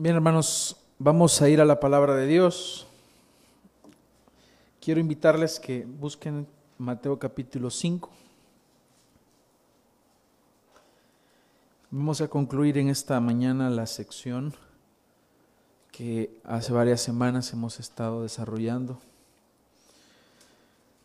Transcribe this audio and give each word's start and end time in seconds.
Bien, 0.00 0.14
hermanos, 0.14 0.76
vamos 1.00 1.42
a 1.42 1.48
ir 1.48 1.60
a 1.60 1.64
la 1.64 1.80
palabra 1.80 2.14
de 2.14 2.28
Dios. 2.28 2.86
Quiero 4.80 5.00
invitarles 5.00 5.58
que 5.58 5.84
busquen 5.84 6.46
Mateo 6.78 7.18
capítulo 7.18 7.68
5. 7.68 8.08
Vamos 11.90 12.20
a 12.20 12.28
concluir 12.28 12.78
en 12.78 12.90
esta 12.90 13.18
mañana 13.18 13.70
la 13.70 13.88
sección 13.88 14.54
que 15.90 16.30
hace 16.44 16.72
varias 16.72 17.00
semanas 17.00 17.52
hemos 17.52 17.80
estado 17.80 18.22
desarrollando 18.22 19.00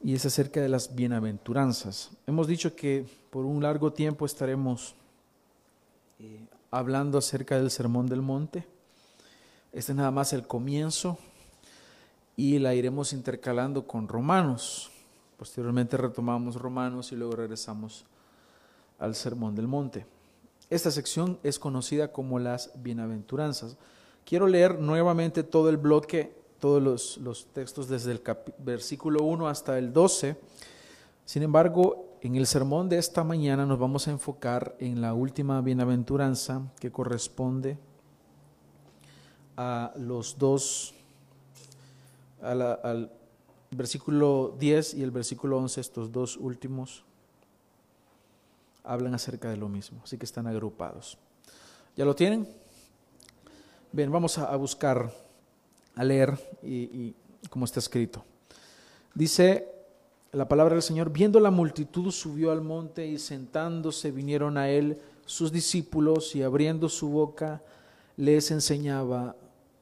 y 0.03 0.13
es 0.13 0.23
acerca 0.23 0.61
de 0.61 0.69
las 0.69 0.93
bienaventuranzas. 0.93 2.11
Hemos 2.27 2.45
dicho 2.45 2.75
que 2.75 3.07
por 3.31 3.43
un 3.45 3.63
largo 3.63 3.91
tiempo 3.91 4.27
estaremos 4.27 4.93
eh, 6.19 6.45
hablando 6.69 7.17
acerca 7.17 7.57
del 7.57 7.71
Sermón 7.71 8.05
del 8.05 8.21
Monte 8.21 8.67
este 9.73 9.91
es 9.91 9.95
nada 9.95 10.11
más 10.11 10.33
el 10.33 10.45
comienzo 10.45 11.17
y 12.35 12.59
la 12.59 12.75
iremos 12.75 13.11
intercalando 13.11 13.87
con 13.87 14.07
Romanos. 14.07 14.91
Posteriormente 15.35 15.97
retomamos 15.97 16.55
Romanos 16.55 17.11
y 17.11 17.15
luego 17.15 17.35
regresamos 17.35 18.05
al 18.99 19.15
Sermón 19.15 19.55
del 19.55 19.67
Monte. 19.67 20.05
Esta 20.69 20.91
sección 20.91 21.39
es 21.41 21.57
conocida 21.57 22.11
como 22.11 22.37
las 22.37 22.71
bienaventuranzas. 22.83 23.75
Quiero 24.25 24.47
leer 24.47 24.79
nuevamente 24.79 25.41
todo 25.41 25.69
el 25.69 25.77
bloque, 25.77 26.35
todos 26.59 27.17
los, 27.17 27.47
textos 27.51 27.89
desde 27.89 28.11
el 28.11 28.21
versículo 28.59 29.23
1 29.23 29.47
hasta 29.47 29.79
el 29.79 29.91
12. 29.91 30.37
Sin 31.25 31.41
embargo, 31.41 32.17
en 32.21 32.35
el 32.35 32.45
sermón 32.45 32.89
de 32.89 32.99
esta 32.99 33.23
mañana 33.23 33.65
nos 33.65 33.79
vamos 33.79 34.07
a 34.07 34.11
enfocar 34.11 34.75
en 34.79 35.01
la 35.01 35.15
última 35.15 35.59
bienaventuranza 35.61 36.61
que 36.79 36.91
corresponde 36.91 37.79
a 39.57 39.93
los 39.97 40.37
dos, 40.37 40.93
al 42.41 43.11
versículo 43.71 44.55
10 44.59 44.95
y 44.95 45.03
el 45.03 45.11
versículo 45.11 45.57
11, 45.57 45.81
estos 45.81 46.11
dos 46.11 46.37
últimos, 46.37 47.03
hablan 48.83 49.13
acerca 49.15 49.49
de 49.49 49.57
lo 49.57 49.69
mismo, 49.69 50.01
así 50.03 50.17
que 50.17 50.25
están 50.25 50.47
agrupados. 50.47 51.17
¿Ya 51.95 52.05
lo 52.05 52.15
tienen? 52.15 52.47
Bien, 53.91 54.11
vamos 54.11 54.37
a, 54.37 54.55
buscar, 54.55 55.13
a 55.95 56.03
leer 56.03 56.37
y, 56.63 56.73
y 56.73 57.15
está 57.63 57.79
escrito. 57.79 58.25
Dice 59.13 59.67
la 60.31 60.47
palabra 60.47 60.73
del 60.73 60.81
Señor, 60.81 61.11
viendo 61.11 61.39
la 61.39 61.51
multitud 61.51 62.09
subió 62.11 62.51
al 62.51 62.61
monte 62.61 63.05
y 63.05 63.19
sentándose 63.19 64.09
vinieron 64.09 64.57
a 64.57 64.69
él 64.69 64.99
sus 65.25 65.51
discípulos 65.51 66.35
y 66.35 66.41
abriendo 66.41 66.89
su 66.89 67.09
boca 67.09 67.61
les 68.17 68.49
enseñaba 68.49 69.35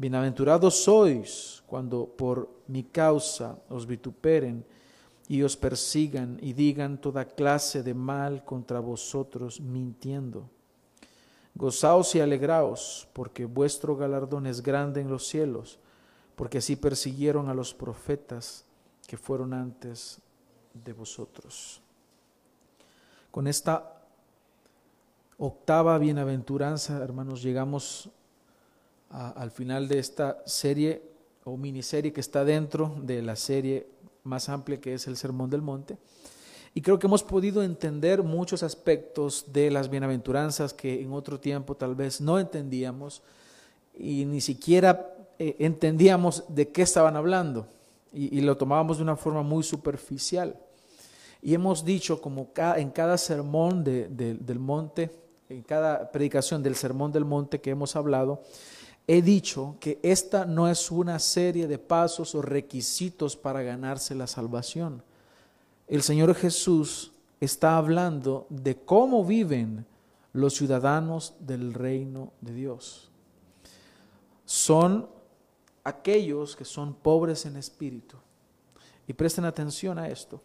Bienaventurados 0.00 0.82
sois 0.82 1.62
cuando 1.66 2.06
por 2.06 2.48
mi 2.68 2.84
causa 2.84 3.60
os 3.68 3.84
vituperen 3.84 4.64
y 5.28 5.42
os 5.42 5.60
persigan 5.60 6.40
y 6.40 6.54
digan 6.54 6.96
toda 6.96 7.28
clase 7.28 7.82
de 7.82 7.92
mal 7.92 8.42
contra 8.42 8.80
vosotros 8.80 9.60
mintiendo. 9.60 10.48
Gozaos 11.54 12.14
y 12.14 12.20
alegraos, 12.20 13.08
porque 13.12 13.44
vuestro 13.44 13.94
galardón 13.94 14.46
es 14.46 14.62
grande 14.62 15.02
en 15.02 15.10
los 15.10 15.28
cielos, 15.28 15.78
porque 16.34 16.64
así 16.64 16.76
persiguieron 16.76 17.50
a 17.50 17.54
los 17.54 17.74
profetas 17.74 18.64
que 19.06 19.18
fueron 19.18 19.52
antes 19.52 20.18
de 20.72 20.94
vosotros. 20.94 21.82
Con 23.30 23.46
esta 23.46 24.00
octava 25.36 25.98
bienaventuranza, 25.98 27.04
hermanos, 27.04 27.42
llegamos 27.42 28.08
al 29.10 29.50
final 29.50 29.88
de 29.88 29.98
esta 29.98 30.42
serie 30.46 31.02
o 31.44 31.56
miniserie 31.56 32.12
que 32.12 32.20
está 32.20 32.44
dentro 32.44 32.94
de 33.02 33.22
la 33.22 33.36
serie 33.36 33.86
más 34.22 34.48
amplia 34.48 34.80
que 34.80 34.94
es 34.94 35.06
el 35.06 35.16
Sermón 35.16 35.50
del 35.50 35.62
Monte. 35.62 35.98
Y 36.72 36.82
creo 36.82 36.98
que 36.98 37.06
hemos 37.06 37.24
podido 37.24 37.62
entender 37.62 38.22
muchos 38.22 38.62
aspectos 38.62 39.46
de 39.52 39.70
las 39.70 39.90
bienaventuranzas 39.90 40.72
que 40.72 41.02
en 41.02 41.12
otro 41.12 41.40
tiempo 41.40 41.74
tal 41.74 41.96
vez 41.96 42.20
no 42.20 42.38
entendíamos 42.38 43.22
y 43.98 44.24
ni 44.24 44.40
siquiera 44.40 45.12
eh, 45.38 45.56
entendíamos 45.58 46.44
de 46.48 46.68
qué 46.68 46.82
estaban 46.82 47.16
hablando 47.16 47.66
y, 48.12 48.40
lo 48.40 48.56
tomábamos 48.56 48.96
de 48.96 49.04
una 49.04 49.16
forma 49.16 49.42
muy 49.42 49.62
superficial. 49.62 50.56
Y 51.42 51.54
hemos 51.54 51.84
dicho 51.84 52.20
como 52.20 52.50
en 52.76 52.90
cada 52.90 53.16
sermón 53.16 53.84
del 53.84 54.58
monte, 54.58 55.10
en 55.48 55.62
cada 55.62 56.10
predicación 56.10 56.62
del 56.62 56.74
sermón 56.74 57.12
del 57.12 57.24
monte 57.24 57.60
que 57.60 57.70
hemos 57.70 57.96
hablado, 57.96 58.42
he 59.06 59.22
dicho 59.22 59.76
que 59.80 59.98
esta 60.02 60.44
no 60.44 60.68
es 60.68 60.90
una 60.90 61.18
serie 61.18 61.66
de 61.66 61.78
pasos 61.78 62.34
o 62.34 62.42
requisitos 62.42 63.36
para 63.36 63.62
ganarse 63.62 64.14
la 64.14 64.26
salvación. 64.26 65.02
El 65.88 66.02
Señor 66.02 66.34
Jesús 66.34 67.12
está 67.40 67.76
hablando 67.76 68.46
de 68.50 68.76
cómo 68.76 69.24
viven 69.24 69.86
los 70.32 70.54
ciudadanos 70.54 71.34
del 71.40 71.74
reino 71.74 72.32
de 72.40 72.54
Dios. 72.54 73.10
Son 74.44 75.08
aquellos 75.84 76.56
que 76.56 76.64
son 76.64 76.94
pobres 76.94 77.46
en 77.46 77.56
espíritu. 77.56 78.16
Y 79.06 79.12
presten 79.12 79.44
atención 79.44 79.98
a 79.98 80.08
esto. 80.08 80.40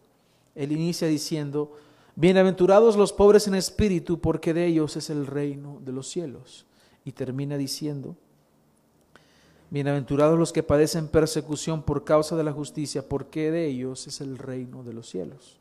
Él 0.55 0.71
inicia 0.71 1.07
diciendo, 1.07 1.73
bienaventurados 2.15 2.95
los 2.95 3.13
pobres 3.13 3.47
en 3.47 3.55
espíritu, 3.55 4.19
porque 4.19 4.53
de 4.53 4.65
ellos 4.65 4.95
es 4.95 5.09
el 5.09 5.27
reino 5.27 5.79
de 5.83 5.91
los 5.91 6.09
cielos. 6.09 6.65
Y 7.03 7.11
termina 7.11 7.57
diciendo, 7.57 8.15
Bienaventurados 9.69 10.37
los 10.37 10.53
que 10.53 10.63
padecen 10.63 11.07
persecución 11.07 11.81
por 11.81 12.03
causa 12.03 12.35
de 12.35 12.43
la 12.43 12.53
justicia, 12.53 13.07
porque 13.07 13.51
de 13.51 13.65
ellos 13.65 14.07
es 14.07 14.21
el 14.21 14.37
reino 14.37 14.83
de 14.83 14.93
los 14.93 15.09
cielos. 15.09 15.57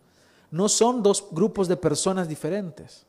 No 0.50 0.68
son 0.68 1.02
dos 1.02 1.26
grupos 1.30 1.68
de 1.68 1.76
personas 1.76 2.28
diferentes. 2.28 3.06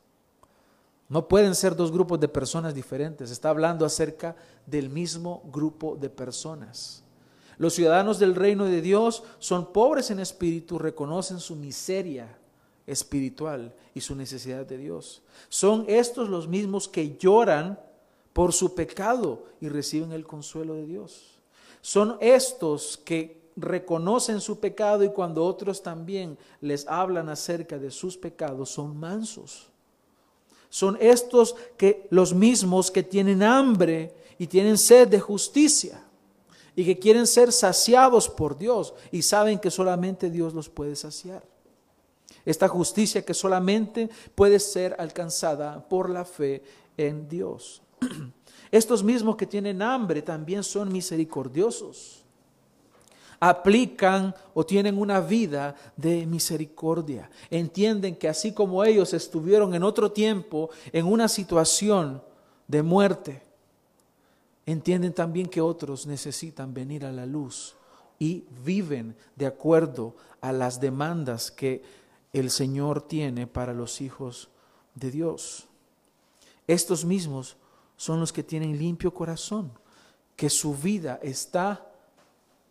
No 1.08 1.28
pueden 1.28 1.54
ser 1.54 1.76
dos 1.76 1.92
grupos 1.92 2.18
de 2.18 2.28
personas 2.28 2.74
diferentes. 2.74 3.30
Está 3.30 3.50
hablando 3.50 3.84
acerca 3.84 4.34
del 4.66 4.90
mismo 4.90 5.42
grupo 5.52 5.96
de 5.96 6.10
personas. 6.10 7.04
Los 7.58 7.74
ciudadanos 7.74 8.18
del 8.18 8.34
reino 8.34 8.64
de 8.64 8.82
Dios 8.82 9.22
son 9.38 9.72
pobres 9.72 10.10
en 10.10 10.18
espíritu, 10.18 10.78
reconocen 10.78 11.38
su 11.38 11.56
miseria 11.56 12.36
espiritual 12.86 13.74
y 13.94 14.00
su 14.00 14.14
necesidad 14.14 14.66
de 14.66 14.78
Dios. 14.78 15.22
Son 15.48 15.84
estos 15.88 16.28
los 16.28 16.48
mismos 16.48 16.88
que 16.88 17.16
lloran 17.16 17.78
por 18.36 18.52
su 18.52 18.74
pecado 18.74 19.44
y 19.62 19.70
reciben 19.70 20.12
el 20.12 20.26
consuelo 20.26 20.74
de 20.74 20.84
Dios. 20.84 21.38
Son 21.80 22.18
estos 22.20 22.98
que 23.02 23.40
reconocen 23.56 24.42
su 24.42 24.60
pecado 24.60 25.04
y 25.04 25.08
cuando 25.08 25.42
otros 25.42 25.82
también 25.82 26.36
les 26.60 26.86
hablan 26.86 27.30
acerca 27.30 27.78
de 27.78 27.90
sus 27.90 28.14
pecados 28.14 28.68
son 28.68 28.94
mansos. 28.94 29.68
Son 30.68 30.98
estos 31.00 31.56
que 31.78 32.06
los 32.10 32.34
mismos 32.34 32.90
que 32.90 33.02
tienen 33.02 33.42
hambre 33.42 34.14
y 34.36 34.46
tienen 34.46 34.76
sed 34.76 35.08
de 35.08 35.18
justicia 35.18 36.04
y 36.74 36.84
que 36.84 36.98
quieren 36.98 37.26
ser 37.26 37.50
saciados 37.50 38.28
por 38.28 38.58
Dios 38.58 38.92
y 39.10 39.22
saben 39.22 39.58
que 39.58 39.70
solamente 39.70 40.28
Dios 40.28 40.52
los 40.52 40.68
puede 40.68 40.94
saciar. 40.94 41.42
Esta 42.44 42.68
justicia 42.68 43.24
que 43.24 43.32
solamente 43.32 44.10
puede 44.34 44.60
ser 44.60 44.94
alcanzada 44.98 45.88
por 45.88 46.10
la 46.10 46.26
fe 46.26 46.62
en 46.98 47.30
Dios. 47.30 47.80
Estos 48.70 49.02
mismos 49.02 49.36
que 49.36 49.46
tienen 49.46 49.82
hambre 49.82 50.22
también 50.22 50.62
son 50.62 50.92
misericordiosos. 50.92 52.22
aplican 53.38 54.34
o 54.54 54.64
tienen 54.64 54.96
una 54.98 55.20
vida 55.20 55.74
de 55.94 56.24
misericordia. 56.24 57.30
Entienden 57.50 58.16
que 58.16 58.28
así 58.28 58.52
como 58.52 58.82
ellos 58.82 59.12
estuvieron 59.12 59.74
en 59.74 59.82
otro 59.82 60.10
tiempo 60.10 60.70
en 60.90 61.04
una 61.04 61.28
situación 61.28 62.22
de 62.66 62.82
muerte, 62.82 63.42
entienden 64.64 65.12
también 65.12 65.48
que 65.48 65.60
otros 65.60 66.06
necesitan 66.06 66.72
venir 66.72 67.04
a 67.04 67.12
la 67.12 67.26
luz 67.26 67.76
y 68.18 68.44
viven 68.64 69.14
de 69.36 69.46
acuerdo 69.46 70.16
a 70.40 70.52
las 70.52 70.80
demandas 70.80 71.50
que 71.50 71.82
el 72.32 72.50
Señor 72.50 73.02
tiene 73.02 73.46
para 73.46 73.72
los 73.72 74.00
hijos 74.00 74.48
de 74.94 75.10
Dios. 75.10 75.66
Estos 76.66 77.04
mismos 77.04 77.56
son 77.96 78.20
los 78.20 78.32
que 78.32 78.42
tienen 78.42 78.78
limpio 78.78 79.12
corazón, 79.12 79.72
que 80.36 80.50
su 80.50 80.74
vida 80.74 81.18
está 81.22 81.86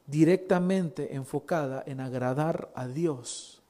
directamente 0.06 1.16
enfocada 1.16 1.84
en 1.86 2.00
agradar 2.00 2.72
a 2.76 2.88
Dios. 2.88 3.62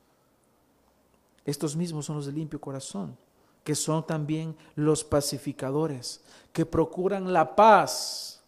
Estos 1.45 1.75
mismos 1.75 2.05
son 2.05 2.17
los 2.17 2.25
de 2.25 2.33
limpio 2.33 2.59
corazón, 2.59 3.17
que 3.63 3.75
son 3.75 4.05
también 4.05 4.55
los 4.75 5.03
pacificadores, 5.03 6.21
que 6.51 6.65
procuran 6.65 7.31
la 7.31 7.55
paz, 7.55 8.41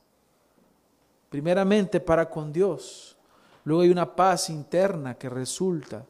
primeramente 1.30 2.00
para 2.00 2.30
con 2.30 2.52
Dios. 2.52 3.16
Luego 3.64 3.84
hay 3.84 3.90
una 3.90 4.16
paz 4.16 4.50
interna 4.50 5.16
que 5.16 5.30
resulta 5.30 6.06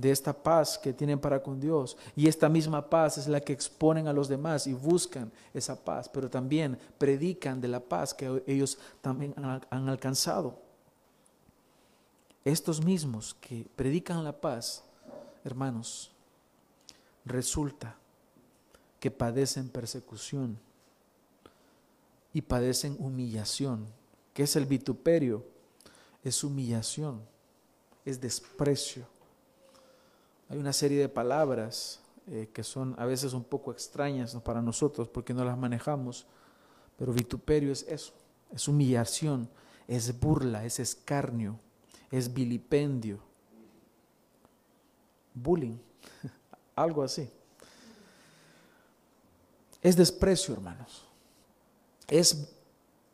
de 0.00 0.10
esta 0.10 0.32
paz 0.32 0.78
que 0.78 0.94
tienen 0.94 1.20
para 1.20 1.42
con 1.42 1.60
Dios. 1.60 1.96
Y 2.16 2.26
esta 2.26 2.48
misma 2.48 2.88
paz 2.88 3.18
es 3.18 3.28
la 3.28 3.40
que 3.40 3.52
exponen 3.52 4.08
a 4.08 4.14
los 4.14 4.28
demás 4.28 4.66
y 4.66 4.72
buscan 4.72 5.30
esa 5.52 5.84
paz, 5.84 6.08
pero 6.08 6.30
también 6.30 6.78
predican 6.96 7.60
de 7.60 7.68
la 7.68 7.80
paz 7.80 8.14
que 8.14 8.42
ellos 8.46 8.78
también 9.02 9.34
han 9.36 9.88
alcanzado. 9.88 10.58
Estos 12.44 12.82
mismos 12.82 13.36
que 13.42 13.66
predican 13.76 14.24
la 14.24 14.40
paz, 14.40 14.82
hermanos, 15.44 16.10
resulta 17.26 17.94
que 18.98 19.10
padecen 19.10 19.68
persecución 19.68 20.58
y 22.32 22.40
padecen 22.40 22.96
humillación. 22.98 23.86
¿Qué 24.32 24.44
es 24.44 24.56
el 24.56 24.64
vituperio? 24.64 25.44
Es 26.24 26.42
humillación, 26.42 27.20
es 28.06 28.18
desprecio 28.18 29.19
hay 30.50 30.58
una 30.58 30.72
serie 30.72 30.98
de 30.98 31.08
palabras 31.08 32.00
eh, 32.26 32.50
que 32.52 32.64
son 32.64 32.96
a 32.98 33.06
veces 33.06 33.32
un 33.34 33.44
poco 33.44 33.70
extrañas 33.70 34.34
para 34.44 34.60
nosotros 34.60 35.08
porque 35.08 35.32
no 35.32 35.44
las 35.44 35.56
manejamos, 35.56 36.26
pero 36.98 37.12
vituperio 37.12 37.70
es 37.70 37.84
eso, 37.84 38.12
es 38.50 38.66
humillación, 38.66 39.48
es 39.86 40.18
burla, 40.18 40.64
es 40.64 40.80
escarnio, 40.80 41.56
es 42.10 42.34
vilipendio, 42.34 43.20
bullying, 45.34 45.78
algo 46.74 47.04
así. 47.04 47.30
Es 49.80 49.96
desprecio, 49.96 50.52
hermanos. 50.52 51.06
Es 52.08 52.52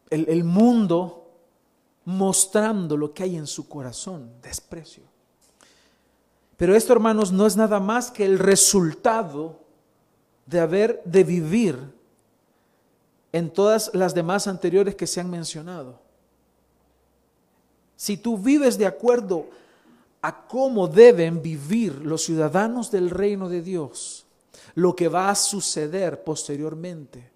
el, 0.08 0.26
el 0.28 0.42
mundo 0.42 1.38
mostrando 2.06 2.96
lo 2.96 3.12
que 3.12 3.24
hay 3.24 3.36
en 3.36 3.46
su 3.46 3.68
corazón, 3.68 4.32
desprecio. 4.40 5.15
Pero 6.56 6.74
esto, 6.74 6.92
hermanos, 6.92 7.32
no 7.32 7.46
es 7.46 7.56
nada 7.56 7.80
más 7.80 8.10
que 8.10 8.24
el 8.24 8.38
resultado 8.38 9.60
de 10.46 10.60
haber 10.60 11.02
de 11.04 11.24
vivir 11.24 11.78
en 13.32 13.50
todas 13.50 13.90
las 13.92 14.14
demás 14.14 14.46
anteriores 14.46 14.94
que 14.94 15.06
se 15.06 15.20
han 15.20 15.30
mencionado. 15.30 16.00
Si 17.96 18.16
tú 18.16 18.38
vives 18.38 18.78
de 18.78 18.86
acuerdo 18.86 19.48
a 20.22 20.46
cómo 20.46 20.88
deben 20.88 21.42
vivir 21.42 21.94
los 21.96 22.24
ciudadanos 22.24 22.90
del 22.90 23.10
reino 23.10 23.48
de 23.48 23.62
Dios, 23.62 24.26
lo 24.74 24.96
que 24.96 25.08
va 25.08 25.30
a 25.30 25.34
suceder 25.34 26.22
posteriormente 26.24 27.30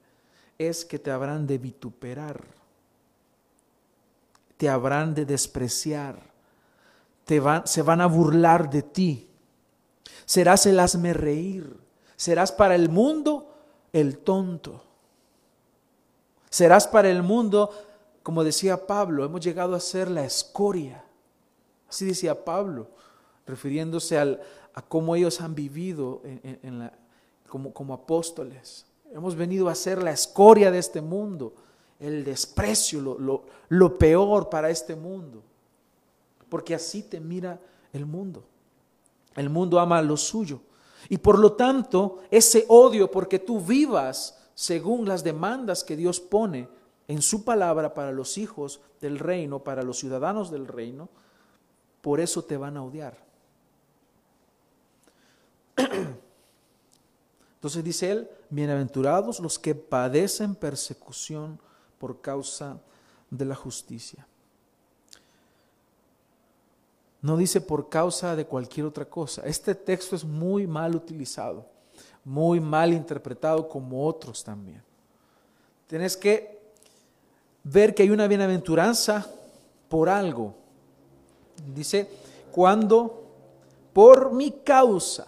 es 0.58 0.84
que 0.84 0.98
te 0.98 1.10
habrán 1.10 1.46
de 1.46 1.58
vituperar, 1.58 2.42
te 4.56 4.68
habrán 4.68 5.14
de 5.14 5.24
despreciar, 5.24 6.29
se 7.64 7.82
van 7.82 8.00
a 8.00 8.06
burlar 8.06 8.70
de 8.70 8.82
ti. 8.82 9.28
Serás 10.24 10.66
el 10.66 10.80
hazme 10.80 11.12
reír. 11.12 11.76
Serás 12.16 12.50
para 12.50 12.74
el 12.74 12.88
mundo 12.88 13.52
el 13.92 14.18
tonto. 14.18 14.82
Serás 16.48 16.88
para 16.88 17.08
el 17.10 17.22
mundo, 17.22 17.70
como 18.22 18.42
decía 18.42 18.86
Pablo, 18.86 19.24
hemos 19.24 19.40
llegado 19.40 19.74
a 19.74 19.80
ser 19.80 20.10
la 20.10 20.24
escoria. 20.24 21.04
Así 21.88 22.04
decía 22.04 22.44
Pablo, 22.44 22.88
refiriéndose 23.46 24.18
a 24.18 24.82
cómo 24.88 25.14
ellos 25.14 25.40
han 25.40 25.54
vivido 25.54 26.22
en, 26.24 26.90
como, 27.48 27.72
como 27.72 27.94
apóstoles. 27.94 28.86
Hemos 29.12 29.36
venido 29.36 29.68
a 29.68 29.74
ser 29.74 30.02
la 30.02 30.10
escoria 30.10 30.70
de 30.70 30.78
este 30.78 31.00
mundo, 31.00 31.54
el 31.98 32.24
desprecio, 32.24 33.00
lo, 33.00 33.44
lo 33.68 33.98
peor 33.98 34.48
para 34.48 34.70
este 34.70 34.94
mundo 34.94 35.42
porque 36.50 36.74
así 36.74 37.02
te 37.02 37.20
mira 37.20 37.58
el 37.92 38.04
mundo. 38.04 38.44
El 39.36 39.48
mundo 39.48 39.80
ama 39.80 40.02
lo 40.02 40.16
suyo. 40.16 40.60
Y 41.08 41.16
por 41.16 41.38
lo 41.38 41.52
tanto, 41.52 42.18
ese 42.30 42.66
odio 42.68 43.10
porque 43.10 43.38
tú 43.38 43.60
vivas 43.60 44.36
según 44.54 45.08
las 45.08 45.24
demandas 45.24 45.82
que 45.82 45.96
Dios 45.96 46.20
pone 46.20 46.68
en 47.08 47.22
su 47.22 47.44
palabra 47.44 47.94
para 47.94 48.12
los 48.12 48.36
hijos 48.36 48.80
del 49.00 49.18
reino, 49.18 49.60
para 49.60 49.82
los 49.82 49.98
ciudadanos 49.98 50.50
del 50.50 50.66
reino, 50.66 51.08
por 52.02 52.20
eso 52.20 52.44
te 52.44 52.56
van 52.56 52.76
a 52.76 52.82
odiar. 52.82 53.16
Entonces 57.54 57.84
dice 57.84 58.10
él, 58.10 58.30
bienaventurados 58.48 59.40
los 59.40 59.58
que 59.58 59.74
padecen 59.74 60.54
persecución 60.54 61.58
por 61.98 62.20
causa 62.20 62.80
de 63.30 63.44
la 63.44 63.54
justicia. 63.54 64.26
No 67.22 67.36
dice 67.36 67.60
por 67.60 67.88
causa 67.88 68.34
de 68.34 68.46
cualquier 68.46 68.86
otra 68.86 69.04
cosa. 69.04 69.42
Este 69.44 69.74
texto 69.74 70.16
es 70.16 70.24
muy 70.24 70.66
mal 70.66 70.94
utilizado, 70.94 71.66
muy 72.24 72.60
mal 72.60 72.92
interpretado 72.92 73.68
como 73.68 74.06
otros 74.06 74.42
también. 74.42 74.82
Tienes 75.86 76.16
que 76.16 76.60
ver 77.64 77.94
que 77.94 78.02
hay 78.02 78.10
una 78.10 78.26
bienaventuranza 78.26 79.26
por 79.88 80.08
algo. 80.08 80.54
Dice, 81.74 82.08
cuando 82.52 83.20
por 83.92 84.32
mi 84.32 84.50
causa. 84.50 85.26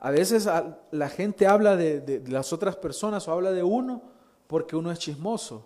A 0.00 0.10
veces 0.10 0.48
la 0.90 1.08
gente 1.08 1.46
habla 1.46 1.76
de, 1.76 2.22
las 2.28 2.52
otras 2.52 2.76
personas 2.76 3.26
o 3.26 3.32
habla 3.32 3.50
de 3.50 3.62
uno 3.62 4.00
porque 4.46 4.76
uno 4.76 4.92
es 4.92 4.98
chismoso 5.00 5.64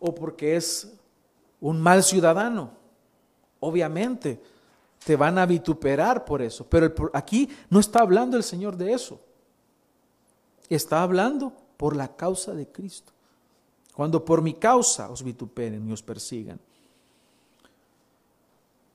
o 0.00 0.14
porque 0.14 0.56
es 0.56 0.94
un 1.60 1.80
mal 1.80 2.02
ciudadano. 2.02 2.72
Obviamente, 3.60 4.40
te 5.04 5.16
van 5.16 5.38
a 5.38 5.46
vituperar 5.46 6.24
por 6.24 6.42
eso. 6.42 6.66
Pero 6.68 7.10
aquí 7.12 7.48
no 7.70 7.80
está 7.80 8.00
hablando 8.00 8.36
el 8.36 8.42
Señor 8.42 8.76
de 8.76 8.92
eso. 8.92 9.20
Está 10.68 11.02
hablando 11.02 11.52
por 11.76 11.96
la 11.96 12.14
causa 12.16 12.52
de 12.54 12.66
Cristo. 12.66 13.12
Cuando 13.94 14.24
por 14.24 14.42
mi 14.42 14.54
causa 14.54 15.10
os 15.10 15.22
vituperen 15.22 15.88
y 15.88 15.92
os 15.92 16.02
persigan. 16.02 16.60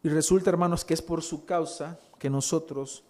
Y 0.03 0.09
resulta, 0.09 0.49
hermanos, 0.49 0.85
que 0.85 0.93
es 0.93 1.01
por 1.01 1.21
su 1.21 1.45
causa 1.45 1.99
que 2.19 2.29
nosotros 2.29 3.03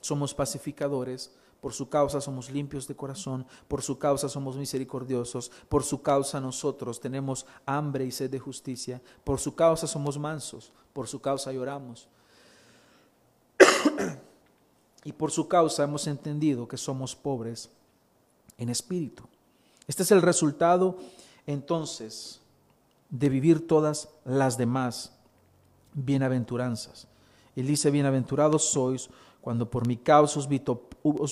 somos 0.00 0.34
pacificadores 0.34 1.32
por 1.66 1.72
su 1.72 1.88
causa 1.88 2.20
somos 2.20 2.48
limpios 2.48 2.86
de 2.86 2.94
corazón, 2.94 3.44
por 3.66 3.82
su 3.82 3.98
causa 3.98 4.28
somos 4.28 4.56
misericordiosos, 4.56 5.50
por 5.68 5.82
su 5.82 6.00
causa 6.00 6.40
nosotros 6.40 7.00
tenemos 7.00 7.44
hambre 7.66 8.04
y 8.04 8.12
sed 8.12 8.30
de 8.30 8.38
justicia, 8.38 9.02
por 9.24 9.40
su 9.40 9.56
causa 9.56 9.88
somos 9.88 10.16
mansos, 10.16 10.70
por 10.92 11.08
su 11.08 11.20
causa 11.20 11.50
lloramos. 11.50 12.08
y 15.02 15.10
por 15.10 15.32
su 15.32 15.48
causa 15.48 15.82
hemos 15.82 16.06
entendido 16.06 16.68
que 16.68 16.76
somos 16.76 17.16
pobres 17.16 17.68
en 18.58 18.68
espíritu. 18.68 19.24
Este 19.88 20.04
es 20.04 20.12
el 20.12 20.22
resultado 20.22 20.98
entonces 21.48 22.40
de 23.10 23.28
vivir 23.28 23.66
todas 23.66 24.08
las 24.24 24.56
demás 24.56 25.10
bienaventuranzas. 25.94 27.08
Él 27.56 27.66
dice, 27.66 27.90
bienaventurados 27.90 28.70
sois 28.70 29.10
cuando 29.46 29.70
por 29.70 29.86
mi 29.86 29.96
causa 29.96 30.40
os, 30.40 30.48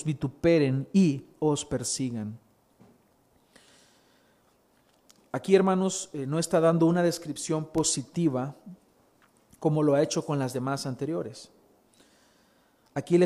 vituperen 0.03 0.87
y 0.93 1.25
os 1.39 1.65
persigan. 1.65 2.37
Aquí, 5.31 5.53
hermanos, 5.53 6.09
eh, 6.13 6.25
no 6.25 6.39
está 6.39 6.61
dando 6.61 6.85
una 6.85 7.03
descripción 7.03 7.65
positiva 7.65 8.55
como 9.59 9.83
lo 9.83 9.95
ha 9.95 10.01
hecho 10.01 10.25
con 10.25 10.39
las 10.39 10.53
demás 10.53 10.85
anteriores. 10.85 11.49
Aquí 12.93 13.19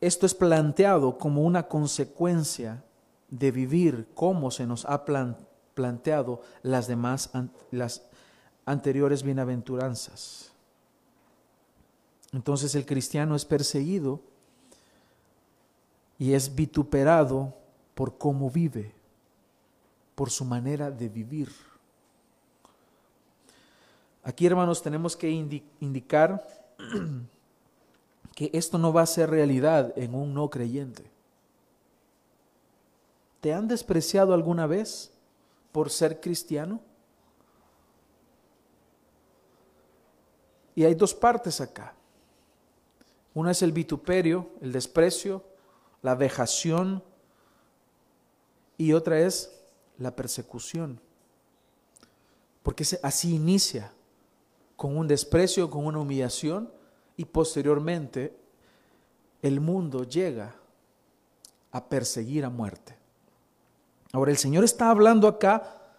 esto 0.00 0.26
es 0.26 0.34
planteado 0.34 1.18
como 1.18 1.42
una 1.42 1.68
consecuencia 1.68 2.82
de 3.30 3.50
vivir 3.52 4.08
como 4.14 4.50
se 4.50 4.66
nos 4.66 4.84
ha 4.86 5.04
planteado 5.74 6.40
las 6.62 6.88
demás, 6.88 7.30
las 7.70 8.02
anteriores 8.66 9.22
bienaventuranzas. 9.22 10.50
Entonces 12.32 12.74
el 12.74 12.84
cristiano 12.84 13.36
es 13.36 13.44
perseguido 13.44 14.20
y 16.18 16.32
es 16.34 16.54
vituperado 16.54 17.54
por 17.94 18.18
cómo 18.18 18.50
vive, 18.50 18.92
por 20.14 20.30
su 20.30 20.44
manera 20.44 20.90
de 20.90 21.08
vivir. 21.08 21.50
Aquí, 24.22 24.46
hermanos, 24.46 24.82
tenemos 24.82 25.16
que 25.16 25.30
indicar 25.80 26.46
que 28.34 28.50
esto 28.52 28.78
no 28.78 28.92
va 28.92 29.02
a 29.02 29.06
ser 29.06 29.30
realidad 29.30 29.92
en 29.96 30.14
un 30.14 30.34
no 30.34 30.48
creyente. 30.48 31.04
¿Te 33.40 33.52
han 33.52 33.68
despreciado 33.68 34.32
alguna 34.32 34.66
vez 34.66 35.12
por 35.72 35.90
ser 35.90 36.20
cristiano? 36.20 36.80
Y 40.74 40.84
hay 40.84 40.94
dos 40.94 41.14
partes 41.14 41.60
acá. 41.60 41.94
Una 43.34 43.50
es 43.50 43.62
el 43.62 43.72
vituperio, 43.72 44.48
el 44.62 44.72
desprecio, 44.72 45.44
la 46.04 46.14
vejación, 46.14 47.02
y 48.76 48.92
otra 48.92 49.20
es 49.20 49.50
la 49.96 50.14
persecución. 50.14 51.00
Porque 52.62 52.86
así 53.02 53.34
inicia, 53.34 53.90
con 54.76 54.98
un 54.98 55.08
desprecio, 55.08 55.70
con 55.70 55.86
una 55.86 56.00
humillación, 56.00 56.70
y 57.16 57.24
posteriormente 57.24 58.36
el 59.40 59.60
mundo 59.60 60.04
llega 60.04 60.54
a 61.72 61.88
perseguir 61.88 62.44
a 62.44 62.50
muerte. 62.50 62.94
Ahora 64.12 64.30
el 64.30 64.36
Señor 64.36 64.62
está 64.62 64.90
hablando 64.90 65.26
acá 65.26 65.94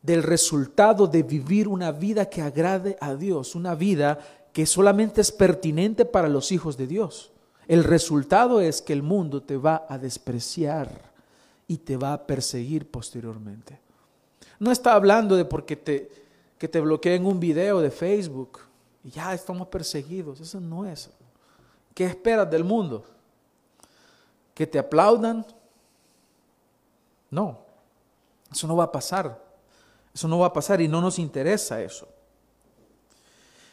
del 0.00 0.22
resultado 0.22 1.06
de 1.06 1.22
vivir 1.22 1.68
una 1.68 1.92
vida 1.92 2.30
que 2.30 2.40
agrade 2.40 2.96
a 2.98 3.14
Dios, 3.14 3.54
una 3.54 3.74
vida 3.74 4.18
que 4.54 4.64
solamente 4.64 5.20
es 5.20 5.30
pertinente 5.30 6.06
para 6.06 6.28
los 6.28 6.50
hijos 6.50 6.78
de 6.78 6.86
Dios. 6.86 7.30
El 7.70 7.84
resultado 7.84 8.60
es 8.60 8.82
que 8.82 8.92
el 8.92 9.04
mundo 9.04 9.44
te 9.44 9.56
va 9.56 9.86
a 9.88 9.96
despreciar 9.96 10.90
y 11.68 11.76
te 11.76 11.96
va 11.96 12.14
a 12.14 12.26
perseguir 12.26 12.90
posteriormente. 12.90 13.78
No 14.58 14.72
está 14.72 14.94
hablando 14.94 15.36
de 15.36 15.44
porque 15.44 15.76
te, 15.76 16.10
que 16.58 16.66
te 16.66 16.80
bloqueen 16.80 17.24
un 17.24 17.38
video 17.38 17.80
de 17.80 17.92
Facebook 17.92 18.58
y 19.04 19.10
ya 19.10 19.32
estamos 19.34 19.68
perseguidos. 19.68 20.40
Eso 20.40 20.58
no 20.58 20.84
es. 20.84 21.10
¿Qué 21.94 22.06
esperas 22.06 22.50
del 22.50 22.64
mundo? 22.64 23.04
¿Que 24.52 24.66
te 24.66 24.80
aplaudan? 24.80 25.46
No, 27.30 27.60
eso 28.50 28.66
no 28.66 28.74
va 28.74 28.84
a 28.86 28.90
pasar. 28.90 29.40
Eso 30.12 30.26
no 30.26 30.40
va 30.40 30.46
a 30.46 30.52
pasar 30.52 30.80
y 30.80 30.88
no 30.88 31.00
nos 31.00 31.20
interesa 31.20 31.80
eso. 31.80 32.08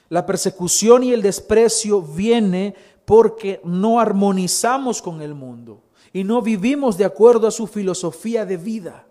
La 0.10 0.24
persecución 0.24 1.04
y 1.04 1.14
el 1.14 1.24
desprecio 1.24 2.00
viene 2.00 2.76
porque 3.08 3.62
no 3.64 4.02
armonizamos 4.02 5.02
con 5.02 5.22
el 5.22 5.34
mundo 5.34 5.82
y 6.12 6.26
no 6.26 6.42
vivimos 6.42 6.98
de 6.98 7.06
acuerdo 7.06 7.48
a 7.48 7.52
su 7.52 7.66
filosofía 7.66 8.46
de 8.46 8.58
vida. 8.58 9.08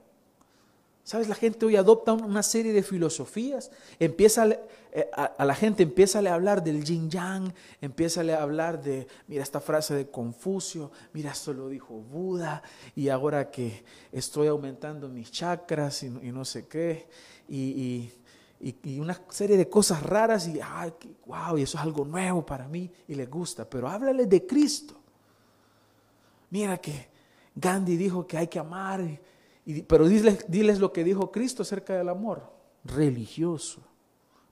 ¿Sabes? 1.02 1.28
La 1.28 1.34
gente 1.34 1.64
hoy 1.64 1.76
adopta 1.76 2.12
una 2.12 2.42
serie 2.42 2.74
de 2.74 2.82
filosofías. 2.82 3.70
Empieza 3.98 4.44
eh, 4.92 5.08
a, 5.14 5.42
la 5.46 5.54
gente 5.54 5.82
empieza 5.82 6.18
a 6.18 6.34
hablar 6.34 6.62
del 6.62 6.84
yin 6.84 7.08
yang, 7.08 7.54
empieza 7.80 8.20
a 8.20 8.42
hablar 8.42 8.82
de, 8.82 9.06
mira 9.28 9.42
esta 9.42 9.60
frase 9.60 9.94
de 9.94 10.10
Confucio, 10.10 10.90
mira 11.14 11.30
esto 11.30 11.54
lo 11.54 11.70
dijo 11.70 11.94
Buda, 11.94 12.62
y 12.94 13.08
ahora 13.08 13.50
que 13.50 13.82
estoy 14.12 14.48
aumentando 14.48 15.08
mis 15.08 15.30
chakras 15.30 16.02
y, 16.02 16.10
no 16.10 16.44
sé 16.44 16.66
qué, 16.66 17.08
y, 17.48 18.10
una 18.98 19.20
serie 19.28 19.56
de 19.56 19.68
cosas 19.68 20.02
raras, 20.02 20.48
y 20.48 20.60
ay, 20.60 20.92
wow, 21.26 21.58
y 21.58 21.62
eso 21.62 21.78
es 21.78 21.82
algo 21.84 22.04
nuevo 22.04 22.44
para 22.44 22.66
mí 22.66 22.90
y 23.08 23.14
le 23.14 23.26
gusta, 23.26 23.68
pero 23.68 23.88
háblale 23.88 24.26
de 24.26 24.46
Cristo. 24.46 24.94
Mira 26.50 26.78
que 26.78 27.08
Gandhi 27.54 27.96
dijo 27.96 28.26
que 28.26 28.38
hay 28.38 28.48
que 28.48 28.58
amar 28.58 29.00
pero 29.86 30.06
diles, 30.06 30.44
diles 30.48 30.78
lo 30.78 30.92
que 30.92 31.02
dijo 31.02 31.32
Cristo 31.32 31.62
acerca 31.62 31.94
del 31.96 32.08
amor. 32.08 32.42
Religioso. 32.84 33.80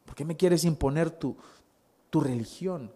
¿Por 0.05 0.15
qué 0.15 0.25
me 0.25 0.37
quieres 0.37 0.65
imponer 0.65 1.11
tu, 1.11 1.37
tu 2.11 2.21
religión? 2.21 2.93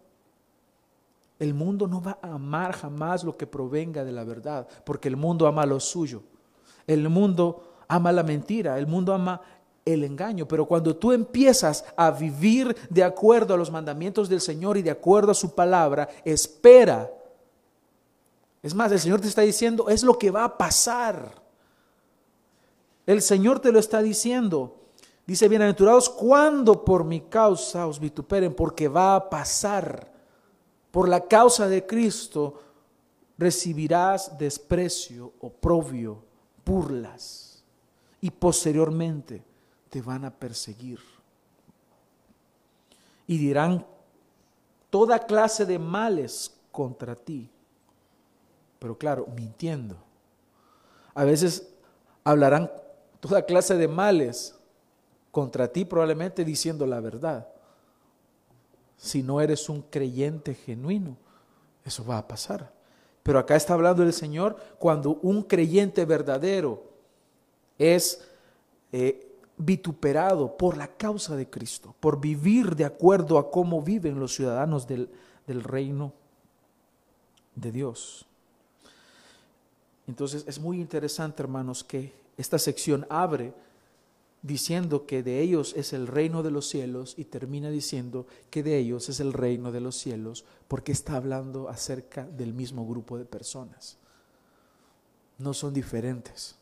El 1.39 1.55
mundo 1.55 1.87
no 1.87 2.03
va 2.03 2.19
a 2.21 2.33
amar 2.33 2.73
jamás 2.73 3.23
lo 3.23 3.37
que 3.37 3.47
provenga 3.47 4.05
de 4.05 4.11
la 4.11 4.25
verdad, 4.25 4.67
porque 4.85 5.07
el 5.07 5.17
mundo 5.17 5.47
ama 5.47 5.65
lo 5.65 5.79
suyo. 5.79 6.23
El 6.89 7.09
mundo 7.09 7.77
ama 7.87 8.11
la 8.11 8.25
mentira, 8.25 8.79
el 8.79 8.89
mundo 8.89 9.15
ama 9.15 9.41
el 9.93 10.05
engaño, 10.05 10.47
pero 10.47 10.67
cuando 10.67 10.97
tú 10.97 11.13
empiezas 11.13 11.85
a 11.97 12.11
vivir 12.11 12.77
de 12.91 13.03
acuerdo 13.03 13.55
a 13.55 13.57
los 13.57 13.71
mandamientos 13.71 14.29
del 14.29 14.41
Señor 14.41 14.77
y 14.77 14.83
de 14.83 14.91
acuerdo 14.91 15.33
a 15.33 15.35
su 15.35 15.55
palabra, 15.55 16.09
espera. 16.25 17.11
Es 18.63 18.75
más, 18.75 18.93
el 18.93 19.01
Señor 19.01 19.21
te 19.21 19.29
está 19.29 19.43
diciendo, 19.43 19.89
es 19.89 20.03
lo 20.03 20.19
que 20.19 20.31
va 20.31 20.45
a 20.45 20.59
pasar. 20.59 21.43
El 23.07 23.23
Señor 23.23 23.61
te 23.61 23.73
lo 23.73 23.79
está 23.79 24.03
diciendo. 24.03 24.77
Dice, 25.27 25.49
bienaventurados 25.49 26.09
cuando 26.09 26.85
por 26.85 27.05
mi 27.05 27.23
causa 27.23 27.87
os 27.87 27.99
vituperen, 27.99 28.55
porque 28.55 28.89
va 28.89 29.17
a 29.17 29.31
pasar. 29.31 30.13
Por 30.91 31.09
la 31.09 31.27
causa 31.27 31.69
de 31.69 31.87
Cristo 31.87 32.61
recibirás 33.37 34.37
desprecio, 34.37 35.33
oprobio, 35.41 36.23
burlas, 36.65 37.63
y 38.21 38.31
posteriormente 38.31 39.48
te 39.91 40.03
van 40.03 40.25
a 40.25 40.31
perseguir. 40.31 41.01
Y 43.27 43.39
dirán 43.39 43.87
toda 44.91 45.19
clase 45.19 45.67
de 45.67 45.79
males 45.79 46.55
contra 46.73 47.15
ti. 47.15 47.51
Pero 48.79 48.97
claro, 48.97 49.27
mintiendo. 49.35 49.97
A 51.15 51.25
veces 51.25 51.69
hablarán 52.25 52.71
toda 53.21 53.45
clase 53.45 53.75
de 53.77 53.89
males 53.89 54.55
contra 55.31 55.69
ti 55.69 55.85
probablemente 55.85 56.45
diciendo 56.45 56.87
la 56.87 57.01
verdad. 57.01 57.49
Si 58.97 59.23
no 59.23 59.41
eres 59.41 59.69
un 59.69 59.83
creyente 59.83 60.55
genuino, 60.55 61.17
eso 61.85 62.05
va 62.05 62.19
a 62.19 62.29
pasar. 62.29 62.73
Pero 63.23 63.39
acá 63.39 63.57
está 63.57 63.75
hablando 63.75 64.03
el 64.03 64.13
Señor 64.13 64.57
cuando 64.79 65.19
un 65.23 65.43
creyente 65.43 66.05
verdadero 66.05 66.83
es 67.77 68.27
eh, 68.93 69.28
vituperado 69.59 70.57
por 70.57 70.77
la 70.77 70.89
causa 70.89 71.37
de 71.37 71.49
Cristo, 71.49 71.95
por 72.01 72.21
vivir 72.21 72.77
de 72.77 72.85
acuerdo 72.85 73.39
a 73.39 73.51
cómo 73.51 73.83
viven 73.83 74.21
los 74.21 74.35
ciudadanos 74.35 74.87
del, 74.87 75.11
del 75.47 75.63
reino 75.63 76.13
de 77.55 77.73
Dios. 77.73 78.25
Entonces 80.07 80.45
es 80.47 80.59
muy 80.59 80.81
interesante, 80.81 81.43
hermanos, 81.43 81.85
que 81.85 82.13
esta 82.37 82.59
sección 82.59 83.07
abre 83.11 83.53
diciendo 84.43 85.07
que 85.07 85.23
de 85.23 85.41
ellos 85.41 85.75
es 85.77 85.93
el 85.93 86.07
reino 86.07 86.43
de 86.43 86.51
los 86.51 86.69
cielos 86.69 87.15
y 87.17 87.25
termina 87.25 87.71
diciendo 87.71 88.27
que 88.51 88.63
de 88.63 88.79
ellos 88.79 89.09
es 89.09 89.21
el 89.21 89.33
reino 89.33 89.73
de 89.73 89.81
los 89.81 89.97
cielos 89.97 90.45
porque 90.69 90.93
está 90.93 91.17
hablando 91.17 91.69
acerca 91.69 92.25
del 92.25 92.55
mismo 92.55 92.87
grupo 92.87 93.19
de 93.19 93.25
personas. 93.25 93.97
No 95.39 95.55
son 95.55 95.75
diferentes. 95.75 96.58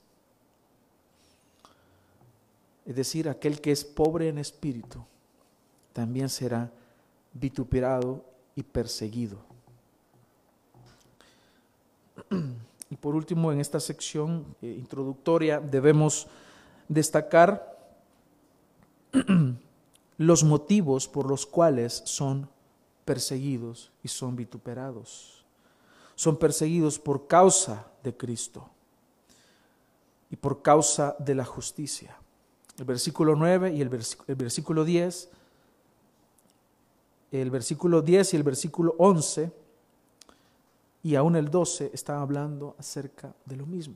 Es 2.87 2.95
decir, 2.95 3.29
aquel 3.29 3.61
que 3.61 3.73
es 3.73 3.85
pobre 3.85 4.29
en 4.29 4.39
espíritu 4.39 5.05
también 5.93 6.29
será 6.29 6.71
vituperado 7.33 8.25
y 8.55 8.63
perseguido. 8.63 9.39
Y 12.89 12.95
por 12.95 13.17
último, 13.17 13.51
en 13.51 13.59
esta 13.59 13.81
sección 13.81 14.55
eh, 14.63 14.69
introductoria 14.79 15.59
debemos 15.59 16.29
destacar 16.89 17.77
los 20.19 20.45
motivos 20.45 21.09
por 21.09 21.29
los 21.29 21.47
cuales 21.47 22.03
son 22.05 22.49
perseguidos 23.05 23.91
y 24.05 24.09
son 24.09 24.37
vituperados. 24.37 25.45
Son 26.15 26.37
perseguidos 26.37 27.01
por 27.01 27.27
causa 27.27 27.89
de 28.05 28.17
Cristo 28.17 28.71
y 30.31 30.37
por 30.37 30.63
causa 30.63 31.17
de 31.19 31.35
la 31.35 31.45
justicia. 31.45 32.17
El 32.79 32.85
versículo 32.85 33.35
9 33.35 33.73
y 33.73 33.81
el, 33.81 33.89
versículo 33.89 34.85
10, 34.85 35.29
el 37.33 37.51
versículo 37.51 38.03
10 38.03 38.35
y 38.35 38.37
el 38.37 38.43
versículo 38.43 38.95
11 38.99 39.51
y 41.03 41.15
aún 41.15 41.37
el 41.37 41.51
12 41.51 41.91
está 41.95 42.21
hablando 42.21 42.75
acerca 42.79 43.33
de 43.45 43.57
lo 43.57 43.65
mismo, 43.65 43.95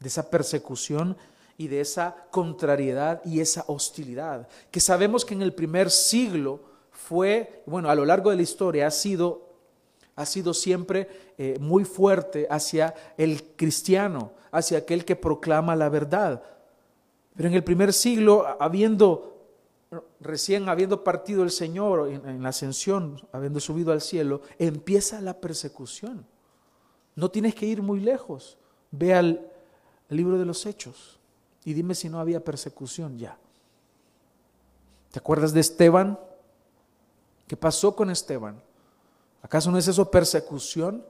de 0.00 0.08
esa 0.08 0.28
persecución 0.28 1.16
y 1.58 1.68
de 1.68 1.80
esa 1.80 2.16
contrariedad 2.30 3.22
y 3.24 3.40
esa 3.40 3.64
hostilidad, 3.68 4.48
que 4.70 4.80
sabemos 4.80 5.24
que 5.24 5.34
en 5.34 5.42
el 5.42 5.52
primer 5.52 5.90
siglo 5.90 6.60
fue, 6.90 7.62
bueno, 7.66 7.90
a 7.90 7.94
lo 7.94 8.04
largo 8.04 8.30
de 8.30 8.36
la 8.36 8.42
historia 8.42 8.86
ha 8.86 8.90
sido, 8.90 9.50
ha 10.16 10.26
sido 10.26 10.52
siempre 10.54 11.34
eh, 11.38 11.58
muy 11.60 11.84
fuerte 11.84 12.46
hacia 12.50 12.94
el 13.16 13.44
cristiano, 13.54 14.32
hacia 14.50 14.78
aquel 14.78 15.04
que 15.04 15.14
proclama 15.14 15.76
la 15.76 15.90
verdad. 15.90 16.42
Pero 17.36 17.48
en 17.48 17.54
el 17.54 17.64
primer 17.64 17.92
siglo, 17.92 18.56
habiendo 18.60 19.36
recién 20.20 20.68
habiendo 20.68 21.04
partido 21.04 21.42
el 21.42 21.50
Señor 21.50 22.08
en, 22.08 22.42
la 22.42 22.48
ascensión, 22.48 23.26
habiendo 23.32 23.60
subido 23.60 23.92
al 23.92 24.00
cielo, 24.00 24.42
empieza 24.58 25.20
la 25.20 25.40
persecución. 25.40 26.26
No 27.14 27.30
tienes 27.30 27.54
que 27.54 27.66
ir 27.66 27.82
muy 27.82 28.00
lejos. 28.00 28.58
Ve 28.90 29.14
al 29.14 29.50
libro 30.08 30.38
de 30.38 30.44
los 30.44 30.66
Hechos 30.66 31.18
y 31.64 31.72
dime 31.72 31.94
si 31.94 32.08
no 32.08 32.20
había 32.20 32.44
persecución 32.44 33.18
ya. 33.18 33.38
¿Te 35.12 35.18
acuerdas 35.18 35.52
de 35.52 35.60
Esteban? 35.60 36.18
¿Qué 37.46 37.56
pasó 37.56 37.94
con 37.94 38.10
Esteban? 38.10 38.62
¿Acaso 39.42 39.70
no 39.70 39.78
es 39.78 39.88
eso 39.88 40.10
persecución? 40.10 41.04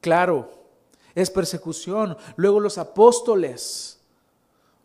Claro, 0.00 0.50
es 1.14 1.30
persecución. 1.30 2.16
Luego 2.36 2.60
los 2.60 2.78
apóstoles. 2.78 4.01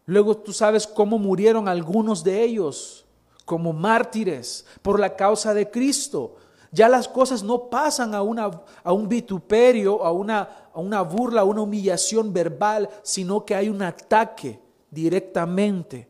Luego 0.08 0.38
tú 0.38 0.54
sabes 0.54 0.88
cómo 0.88 1.20
murieron 1.20 1.68
algunos 1.68 2.24
de 2.24 2.42
ellos 2.42 3.06
como 3.44 3.74
mártires 3.74 4.66
por 4.82 5.00
la 5.00 5.16
causa 5.16 5.54
de 5.54 5.70
Cristo. 5.70 6.38
Ya 6.72 6.88
las 6.88 7.10
cosas 7.10 7.44
no 7.44 7.70
pasan 7.70 8.16
a, 8.16 8.22
una, 8.22 8.50
a 8.84 8.94
un 8.94 9.10
vituperio, 9.10 10.04
a 10.04 10.12
una, 10.14 10.70
a 10.74 10.80
una 10.80 11.02
burla, 11.02 11.42
a 11.42 11.46
una 11.46 11.62
humillación 11.62 12.32
verbal, 12.32 12.90
sino 13.04 13.46
que 13.46 13.54
hay 13.54 13.68
un 13.68 13.82
ataque 13.82 14.60
directamente 14.90 16.08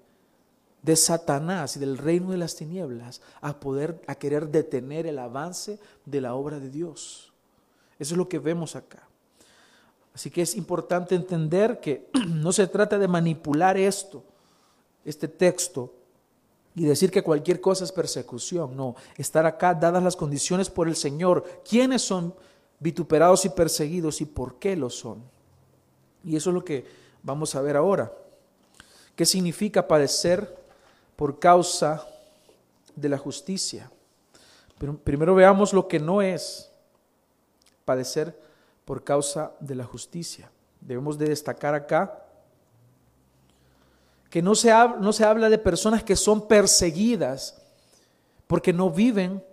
de 0.84 0.96
Satanás 0.96 1.76
y 1.76 1.80
del 1.80 1.98
reino 1.98 2.32
de 2.32 2.38
las 2.38 2.56
tinieblas 2.56 3.22
a 3.42 3.60
poder 3.60 4.00
a 4.06 4.14
querer 4.14 4.50
detener 4.50 5.08
el 5.08 5.18
avance 5.18 5.80
de 6.06 6.22
la 6.22 6.36
obra 6.36 6.60
de 6.60 6.70
Dios. 6.70 7.34
Eso 7.98 8.14
es 8.14 8.18
lo 8.18 8.30
que 8.30 8.38
vemos 8.38 8.76
acá. 8.76 9.07
Así 10.18 10.32
que 10.32 10.42
es 10.42 10.56
importante 10.56 11.14
entender 11.14 11.80
que 11.80 12.10
no 12.28 12.52
se 12.52 12.66
trata 12.66 12.98
de 12.98 13.08
manipular 13.08 13.78
esto, 13.78 14.24
este 15.06 15.28
texto, 15.28 15.94
y 16.74 16.86
decir 16.86 17.12
que 17.12 17.22
cualquier 17.22 17.62
cosa 17.62 17.84
es 17.84 17.92
persecución. 17.92 18.76
No, 18.76 18.96
estar 19.16 19.46
acá 19.46 19.76
dadas 19.76 20.02
las 20.02 20.16
condiciones 20.16 20.72
por 20.72 20.88
el 20.88 20.96
Señor. 20.96 21.62
¿Quiénes 21.64 22.02
son 22.02 22.34
vituperados 22.80 23.46
y 23.46 23.50
perseguidos 23.50 24.20
y 24.20 24.26
por 24.26 24.56
qué 24.56 24.76
lo 24.76 24.90
son? 24.90 25.22
Y 26.24 26.36
eso 26.36 26.50
es 26.50 26.54
lo 26.56 26.66
que 26.66 26.84
vamos 27.22 27.54
a 27.54 27.62
ver 27.62 27.78
ahora. 27.78 28.12
¿Qué 29.16 29.24
significa 29.24 29.88
padecer 29.88 30.58
por 31.16 31.38
causa 31.38 32.08
de 32.96 33.10
la 33.10 33.20
justicia? 33.20 33.92
Primero 35.04 35.36
veamos 35.36 35.74
lo 35.74 35.88
que 35.88 36.00
no 36.00 36.24
es 36.24 36.72
padecer 37.86 38.47
por 38.88 39.04
causa 39.04 39.52
de 39.60 39.76
la 39.76 39.84
justicia. 39.84 40.50
Debemos 40.80 41.18
de 41.18 41.28
destacar 41.28 41.76
acá 41.76 42.24
que 44.30 44.42
no 44.42 44.56
se, 44.56 44.72
no 45.02 45.12
se 45.12 45.26
habla 45.26 45.50
de 45.50 45.58
personas 45.58 46.04
que 46.04 46.16
son 46.16 46.48
perseguidas 46.48 47.62
porque 48.48 48.72
no 48.72 48.90
viven 48.90 49.44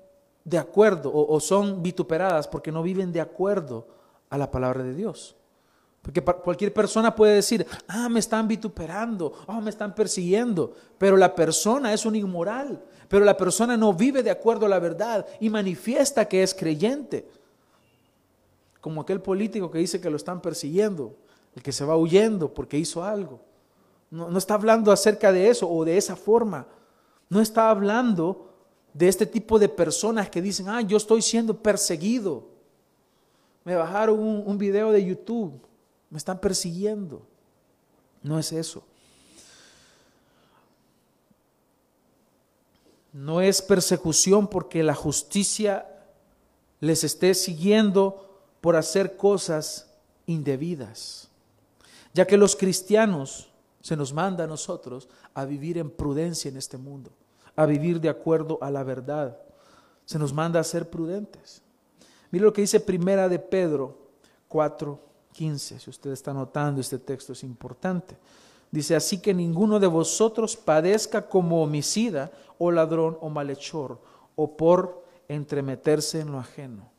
de 0.45 0.57
acuerdo 0.57 1.11
o, 1.13 1.41
son 1.41 1.83
vituperadas 1.83 2.47
porque 2.47 2.71
no 2.71 2.81
viven 2.85 3.11
de 3.11 3.21
acuerdo 3.21 3.89
a 4.31 4.39
la 4.39 4.53
palabra 4.53 4.85
de 4.85 4.95
Dios. 4.95 5.35
Porque 6.01 6.23
cualquier 6.23 6.73
persona 6.73 7.17
puede 7.17 7.35
decir, 7.35 7.67
ah, 7.89 8.09
me 8.09 8.21
están 8.21 8.47
vituperando, 8.47 9.33
oh, 9.49 9.61
me 9.61 9.71
están 9.71 9.97
persiguiendo, 9.97 10.75
pero 10.97 11.17
la 11.17 11.35
persona 11.35 11.93
es 11.93 12.07
un 12.07 12.15
inmoral, 12.15 12.85
pero 13.09 13.25
la 13.25 13.37
persona 13.37 13.77
no 13.77 13.93
vive 13.95 14.23
de 14.23 14.31
acuerdo 14.31 14.67
a 14.67 14.69
la 14.69 14.79
verdad 14.79 15.27
y 15.41 15.51
manifiesta 15.51 16.29
que 16.29 16.45
es 16.45 16.55
creyente. 16.55 17.29
Como 18.85 19.01
aquel 19.01 19.23
político 19.23 19.71
que 19.71 19.79
dice 19.79 19.99
que 19.99 20.11
lo 20.11 20.17
están 20.19 20.43
persiguiendo, 20.43 21.17
el 21.55 21.63
que 21.63 21.73
se 21.73 21.87
va 21.87 21.97
huyendo 21.97 22.53
porque 22.53 22.77
hizo 22.77 23.03
algo. 23.03 23.41
No, 24.11 24.37
está 24.37 24.53
hablando 24.53 24.93
acerca 24.93 25.33
de 25.33 25.49
eso 25.49 25.67
o 25.71 25.87
de 25.87 25.97
esa 25.97 26.17
forma. 26.17 26.67
No 27.31 27.41
está 27.41 27.71
hablando 27.71 28.53
de 28.93 29.09
este 29.09 29.25
tipo 29.25 29.59
de 29.59 29.71
personas 29.71 30.29
que 30.29 30.43
dicen, 30.43 30.69
ah, 30.69 30.83
yo 30.83 30.99
estoy 30.99 31.23
siendo 31.23 31.57
perseguido. 31.57 32.47
Me 33.65 33.75
bajaron 33.75 34.19
un, 34.21 34.59
video 34.59 34.93
de 34.93 35.03
YouTube, 35.03 35.63
me 36.11 36.19
están 36.19 36.39
persiguiendo. 36.39 37.23
No 38.23 38.39
es 38.39 38.53
eso. 38.53 38.85
No 43.15 43.41
es 43.41 43.63
persecución 43.63 44.47
porque 44.47 44.83
la 44.83 44.95
justicia 44.95 45.89
les 46.81 47.03
esté 47.03 47.33
siguiendo 47.33 48.34
por 48.65 48.77
hacer 48.77 49.19
cosas 49.19 49.91
indebidas. 50.25 51.29
Ya 52.15 52.27
que 52.27 52.39
los 52.39 52.57
cristianos 52.57 53.53
se 53.83 53.95
nos 53.95 54.15
manda 54.15 54.45
a 54.45 54.47
nosotros 54.47 55.07
a 55.35 55.45
vivir 55.45 55.77
en 55.77 55.91
prudencia 55.91 56.49
en 56.49 56.57
este 56.57 56.79
mundo, 56.79 57.11
a 57.57 57.67
vivir 57.67 58.01
de 58.01 58.09
acuerdo 58.09 58.57
a 58.63 58.71
la 58.71 58.83
verdad. 58.83 59.37
Se 60.07 60.19
nos 60.19 60.33
manda 60.33 60.61
a 60.61 60.65
ser 60.65 60.89
prudentes. 60.89 61.61
Mire 62.31 62.47
lo 62.47 62.55
que 62.55 62.63
dice 62.63 62.81
Primera 62.81 63.29
de 63.29 63.39
Pedro 63.39 63.99
4:15. 64.49 65.79
Si 65.79 65.91
usted 65.91 66.13
está 66.13 66.33
notando 66.33 66.81
este 66.81 66.99
texto 66.99 67.35
es 67.35 67.45
importante. 67.45 68.17
Dice, 68.71 68.97
así 68.97 69.21
que 69.21 69.35
ninguno 69.35 69.79
de 69.79 69.89
vosotros 69.89 70.57
padezca 70.57 71.29
como 71.29 71.63
homicida 71.63 72.33
o 72.57 72.71
ladrón 72.71 73.19
o 73.21 73.29
malhechor 73.29 74.01
o 74.37 74.57
por 74.57 75.05
entremeterse 75.29 76.21
en 76.21 76.33
lo 76.33 76.39
ajeno. 76.39 76.94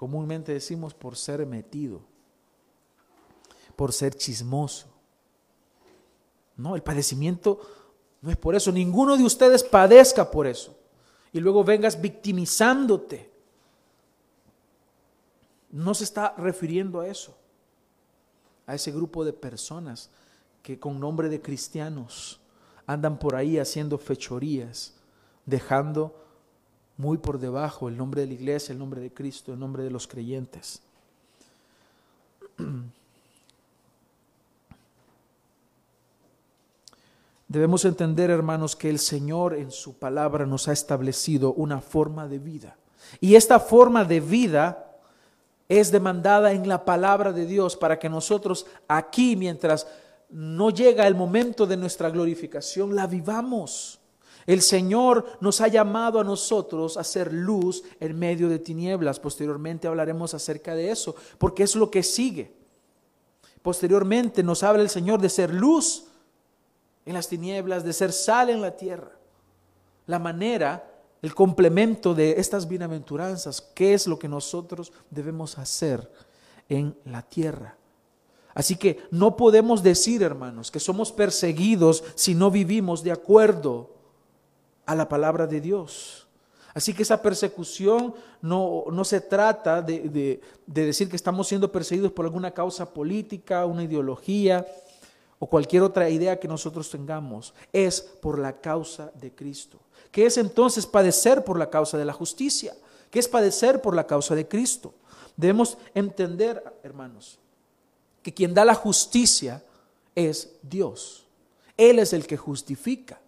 Comúnmente 0.00 0.54
decimos 0.54 0.94
por 0.94 1.14
ser 1.14 1.44
metido 1.44 2.00
por 3.80 3.94
ser 3.94 4.14
chismoso. 4.14 4.88
No, 6.54 6.76
el 6.76 6.82
padecimiento 6.82 7.60
no 8.20 8.30
es 8.30 8.36
por 8.36 8.54
eso. 8.54 8.70
Ninguno 8.70 9.16
de 9.16 9.24
ustedes 9.24 9.64
padezca 9.64 10.30
por 10.30 10.46
eso. 10.46 10.76
Y 11.32 11.40
luego 11.40 11.64
vengas 11.64 11.98
victimizándote. 11.98 13.30
No 15.70 15.94
se 15.94 16.04
está 16.04 16.34
refiriendo 16.36 17.00
a 17.00 17.08
eso. 17.08 17.34
A 18.66 18.74
ese 18.74 18.92
grupo 18.92 19.24
de 19.24 19.32
personas 19.32 20.10
que 20.62 20.78
con 20.78 21.00
nombre 21.00 21.30
de 21.30 21.40
cristianos 21.40 22.38
andan 22.84 23.18
por 23.18 23.34
ahí 23.34 23.56
haciendo 23.56 23.96
fechorías, 23.96 24.92
dejando 25.46 26.22
muy 27.00 27.18
por 27.18 27.38
debajo 27.38 27.88
el 27.88 27.96
nombre 27.96 28.20
de 28.20 28.26
la 28.26 28.34
iglesia, 28.34 28.72
el 28.72 28.78
nombre 28.78 29.00
de 29.00 29.10
Cristo, 29.12 29.52
el 29.54 29.58
nombre 29.58 29.82
de 29.82 29.90
los 29.90 30.06
creyentes. 30.06 30.82
Debemos 37.48 37.84
entender, 37.84 38.30
hermanos, 38.30 38.76
que 38.76 38.90
el 38.90 38.98
Señor 39.00 39.54
en 39.54 39.72
su 39.72 39.94
palabra 39.94 40.46
nos 40.46 40.68
ha 40.68 40.72
establecido 40.72 41.52
una 41.54 41.80
forma 41.80 42.28
de 42.28 42.38
vida. 42.38 42.76
Y 43.18 43.34
esta 43.34 43.58
forma 43.58 44.04
de 44.04 44.20
vida 44.20 44.86
es 45.68 45.90
demandada 45.90 46.52
en 46.52 46.68
la 46.68 46.84
palabra 46.84 47.32
de 47.32 47.46
Dios 47.46 47.76
para 47.76 47.98
que 47.98 48.08
nosotros 48.08 48.66
aquí, 48.86 49.34
mientras 49.36 49.88
no 50.28 50.70
llega 50.70 51.08
el 51.08 51.14
momento 51.16 51.66
de 51.66 51.76
nuestra 51.76 52.10
glorificación, 52.10 52.94
la 52.94 53.06
vivamos. 53.06 53.99
El 54.46 54.62
Señor 54.62 55.26
nos 55.40 55.60
ha 55.60 55.68
llamado 55.68 56.20
a 56.20 56.24
nosotros 56.24 56.96
a 56.96 57.04
ser 57.04 57.32
luz 57.32 57.82
en 58.00 58.18
medio 58.18 58.48
de 58.48 58.58
tinieblas. 58.58 59.20
Posteriormente 59.20 59.88
hablaremos 59.88 60.34
acerca 60.34 60.74
de 60.74 60.90
eso, 60.90 61.14
porque 61.38 61.62
es 61.62 61.76
lo 61.76 61.90
que 61.90 62.02
sigue. 62.02 62.52
Posteriormente 63.62 64.42
nos 64.42 64.62
habla 64.62 64.82
el 64.82 64.88
Señor 64.88 65.20
de 65.20 65.28
ser 65.28 65.52
luz 65.52 66.06
en 67.04 67.14
las 67.14 67.28
tinieblas, 67.28 67.84
de 67.84 67.92
ser 67.92 68.12
sal 68.12 68.50
en 68.50 68.60
la 68.60 68.76
tierra. 68.76 69.12
La 70.06 70.18
manera, 70.18 70.90
el 71.22 71.34
complemento 71.34 72.14
de 72.14 72.32
estas 72.38 72.66
bienaventuranzas, 72.66 73.60
qué 73.74 73.94
es 73.94 74.06
lo 74.06 74.18
que 74.18 74.28
nosotros 74.28 74.92
debemos 75.10 75.58
hacer 75.58 76.10
en 76.68 76.96
la 77.04 77.22
tierra. 77.22 77.76
Así 78.54 78.76
que 78.76 79.02
no 79.10 79.36
podemos 79.36 79.82
decir, 79.82 80.22
hermanos, 80.22 80.70
que 80.70 80.80
somos 80.80 81.12
perseguidos 81.12 82.02
si 82.14 82.34
no 82.34 82.50
vivimos 82.50 83.02
de 83.02 83.12
acuerdo 83.12 83.99
a 84.90 84.94
la 84.96 85.08
palabra 85.08 85.46
de 85.46 85.60
Dios. 85.60 86.26
Así 86.74 86.92
que 86.94 87.04
esa 87.04 87.22
persecución 87.22 88.12
no, 88.42 88.84
no 88.90 89.04
se 89.04 89.20
trata 89.20 89.80
de, 89.80 90.00
de, 90.08 90.40
de, 90.66 90.86
decir 90.86 91.08
que 91.08 91.14
estamos 91.14 91.46
siendo 91.46 91.70
perseguidos 91.70 92.10
por 92.10 92.24
alguna 92.24 92.50
causa 92.50 92.92
política, 92.92 93.66
una 93.66 93.84
ideología, 93.84 94.66
o 95.38 95.46
cualquier 95.46 95.84
otra 95.84 96.10
idea 96.10 96.40
que 96.40 96.48
nosotros 96.48 96.90
tengamos, 96.90 97.54
es 97.72 98.00
por 98.00 98.40
la 98.40 98.60
causa 98.60 99.12
de 99.14 99.32
Cristo. 99.32 99.78
¿Qué 100.10 100.26
es 100.26 100.36
entonces 100.38 100.86
padecer 100.86 101.44
por 101.44 101.56
la 101.56 101.70
causa 101.70 101.96
de 101.96 102.04
la 102.04 102.12
justicia? 102.12 102.74
¿Qué 103.12 103.20
es 103.20 103.28
padecer 103.28 103.80
por 103.80 103.94
la 103.94 104.08
causa 104.08 104.34
de 104.34 104.48
Cristo? 104.48 104.92
Debemos 105.36 105.78
entender, 105.94 106.64
hermanos, 106.82 107.38
que 108.24 108.34
quien 108.34 108.54
da 108.54 108.64
la 108.64 108.74
justicia 108.74 109.62
es 110.16 110.56
Dios. 110.62 111.26
Él 111.76 112.00
es 112.00 112.12
el 112.12 112.26
que 112.26 112.36
justifica. 112.36 113.20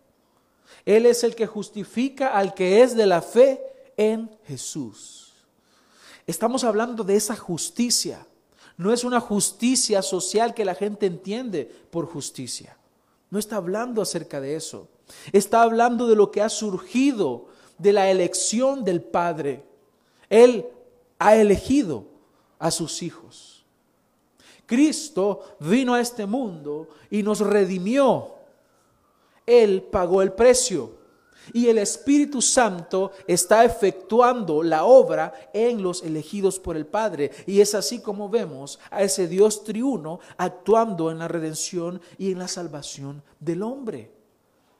Él 0.85 1.07
es 1.07 1.25
el 1.25 1.35
que 1.35 1.47
justifica 1.47 2.37
al 2.37 2.55
que 2.55 2.83
es 2.83 2.97
de 2.97 3.07
la 3.07 3.23
fe 3.23 3.63
en 3.97 4.31
Jesús. 4.45 5.33
Estamos 6.27 6.65
hablando 6.65 7.05
de 7.05 7.17
esa 7.17 7.37
justicia 7.37 8.27
no 8.77 8.93
es 8.93 9.05
una 9.05 9.21
justicia 9.21 10.03
social 10.03 10.55
que 10.55 10.65
la 10.65 10.75
gente 10.75 11.07
entiende 11.07 11.71
por 11.91 12.07
justicia. 12.07 12.77
No 13.31 13.39
está 13.39 13.57
hablando 13.57 14.03
acerca 14.03 14.41
de 14.41 14.57
eso. 14.57 14.89
Está 15.33 15.63
hablando 15.63 16.07
de 16.07 16.17
lo 16.17 16.31
que 16.31 16.43
ha 16.43 16.49
surgido 16.49 17.47
de 17.79 17.93
la 17.93 18.11
elección 18.11 18.85
del 18.85 19.01
Padre. 19.03 19.65
Él 20.29 20.67
ha 21.19 21.37
elegido 21.37 22.07
a 22.59 22.71
sus 22.71 23.03
hijos. 23.03 23.65
Cristo 24.67 25.57
vino 25.61 25.95
a 25.95 26.01
este 26.01 26.27
mundo 26.27 26.89
y 27.11 27.23
nos 27.23 27.41
redimió. 27.41 28.35
Él 29.47 29.83
pagó 29.91 30.23
el 30.23 30.33
precio. 30.33 31.03
Y 31.53 31.67
el 31.69 31.79
Espíritu 31.79 32.41
Santo 32.41 33.11
está 33.27 33.65
efectuando 33.65 34.63
la 34.63 34.85
obra 34.85 35.33
en 35.53 35.83
los 35.83 36.03
elegidos 36.03 36.61
por 36.61 36.77
el 36.77 36.87
Padre. 36.87 37.33
Y 37.47 37.61
es 37.61 37.75
así 37.75 38.01
como 38.01 38.29
vemos 38.29 38.79
a 38.91 39.03
ese 39.03 39.27
Dios 39.27 39.65
triuno 39.65 40.21
actuando 40.37 41.11
en 41.11 41.19
la 41.19 41.29
redención 41.29 42.01
y 42.17 42.31
en 42.31 42.39
la 42.39 42.49
salvación 42.49 43.23
del 43.41 43.63
hombre. 43.63 44.11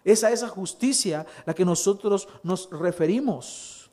Es 0.05 0.25
a 0.25 0.31
esa 0.31 0.49
justicia 0.49 1.27
la 1.47 1.55
que 1.55 1.65
nosotros 1.65 2.29
nos 2.43 2.69
referimos. 2.71 3.91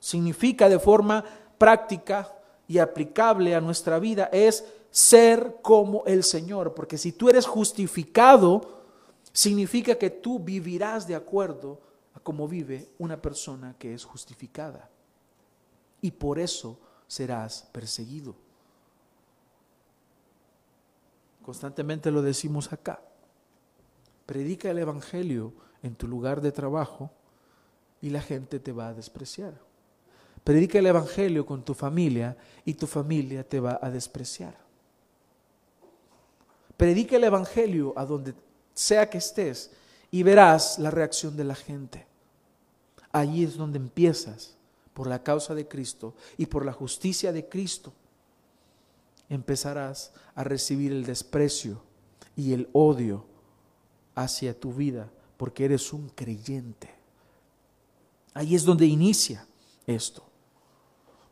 Significa 0.00 0.68
de 0.68 0.78
forma 0.78 1.24
práctica 1.56 2.34
y 2.66 2.78
aplicable 2.78 3.54
a 3.54 3.60
nuestra 3.60 3.98
vida 3.98 4.28
es 4.32 4.64
ser 4.90 5.56
como 5.62 6.04
el 6.06 6.22
Señor. 6.24 6.74
Porque 6.74 6.98
si 6.98 7.12
tú 7.12 7.28
eres 7.28 7.46
justificado, 7.46 8.77
significa 9.32 9.96
que 9.96 10.10
tú 10.10 10.38
vivirás 10.38 11.06
de 11.06 11.14
acuerdo 11.14 11.80
a 12.14 12.20
cómo 12.20 12.48
vive 12.48 12.88
una 12.98 13.20
persona 13.20 13.76
que 13.78 13.94
es 13.94 14.04
justificada. 14.04 14.90
Y 16.00 16.10
por 16.10 16.38
eso 16.38 16.78
serás 17.06 17.68
perseguido. 17.72 18.34
Constantemente 21.42 22.10
lo 22.10 22.22
decimos 22.22 22.72
acá. 22.72 23.00
Predica 24.26 24.70
el 24.70 24.78
Evangelio 24.78 25.54
en 25.82 25.94
tu 25.94 26.06
lugar 26.06 26.40
de 26.40 26.52
trabajo 26.52 27.10
y 28.02 28.10
la 28.10 28.20
gente 28.20 28.60
te 28.60 28.72
va 28.72 28.88
a 28.88 28.94
despreciar. 28.94 29.58
Predica 30.44 30.78
el 30.78 30.86
Evangelio 30.86 31.46
con 31.46 31.64
tu 31.64 31.74
familia 31.74 32.36
y 32.64 32.74
tu 32.74 32.86
familia 32.86 33.46
te 33.46 33.60
va 33.60 33.78
a 33.80 33.90
despreciar. 33.90 34.56
Predica 36.76 37.16
el 37.16 37.24
Evangelio 37.24 37.92
a 37.96 38.04
donde 38.04 38.34
sea 38.78 39.10
que 39.10 39.18
estés 39.18 39.72
y 40.10 40.22
verás 40.22 40.78
la 40.78 40.92
reacción 40.92 41.36
de 41.36 41.42
la 41.42 41.56
gente. 41.56 42.06
Allí 43.10 43.42
es 43.42 43.56
donde 43.56 43.78
empiezas 43.78 44.54
por 44.94 45.08
la 45.08 45.22
causa 45.22 45.54
de 45.54 45.66
Cristo 45.66 46.14
y 46.36 46.46
por 46.46 46.64
la 46.64 46.72
justicia 46.72 47.32
de 47.32 47.48
Cristo. 47.48 47.92
Empezarás 49.28 50.12
a 50.36 50.44
recibir 50.44 50.92
el 50.92 51.04
desprecio 51.04 51.82
y 52.36 52.52
el 52.52 52.68
odio 52.72 53.24
hacia 54.14 54.58
tu 54.58 54.72
vida 54.72 55.10
porque 55.36 55.64
eres 55.64 55.92
un 55.92 56.08
creyente. 56.10 56.94
Ahí 58.32 58.54
es 58.54 58.64
donde 58.64 58.86
inicia 58.86 59.44
esto. 59.88 60.22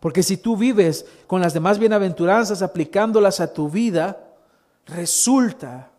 Porque 0.01 0.25
si 0.25 0.37
tú 0.37 0.57
vives 0.57 1.07
con 1.29 1.41
las 1.41 1.55
demás 1.55 1.79
bienaventuranzas 1.79 2.61
aplicándolas 2.61 3.39
a 3.39 3.53
tu 3.53 3.71
vida, 3.71 4.35
resulta 4.85 5.93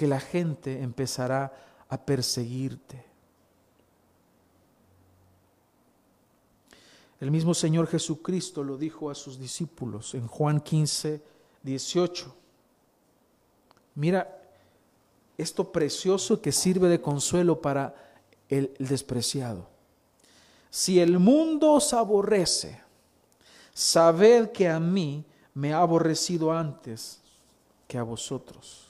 que 0.00 0.06
la 0.06 0.18
gente 0.18 0.82
empezará 0.82 1.52
a 1.90 2.06
perseguirte. 2.06 3.04
El 7.20 7.30
mismo 7.30 7.52
Señor 7.52 7.86
Jesucristo 7.86 8.64
lo 8.64 8.78
dijo 8.78 9.10
a 9.10 9.14
sus 9.14 9.38
discípulos 9.38 10.14
en 10.14 10.26
Juan 10.26 10.62
15, 10.62 11.20
18. 11.62 12.34
Mira 13.96 14.40
esto 15.36 15.70
precioso 15.70 16.40
que 16.40 16.50
sirve 16.50 16.88
de 16.88 17.02
consuelo 17.02 17.60
para 17.60 17.94
el 18.48 18.74
despreciado. 18.78 19.68
Si 20.70 20.98
el 20.98 21.18
mundo 21.18 21.72
os 21.72 21.92
aborrece, 21.92 22.80
sabed 23.74 24.48
que 24.48 24.66
a 24.66 24.80
mí 24.80 25.26
me 25.52 25.74
ha 25.74 25.82
aborrecido 25.82 26.52
antes 26.52 27.20
que 27.86 27.98
a 27.98 28.02
vosotros. 28.02 28.89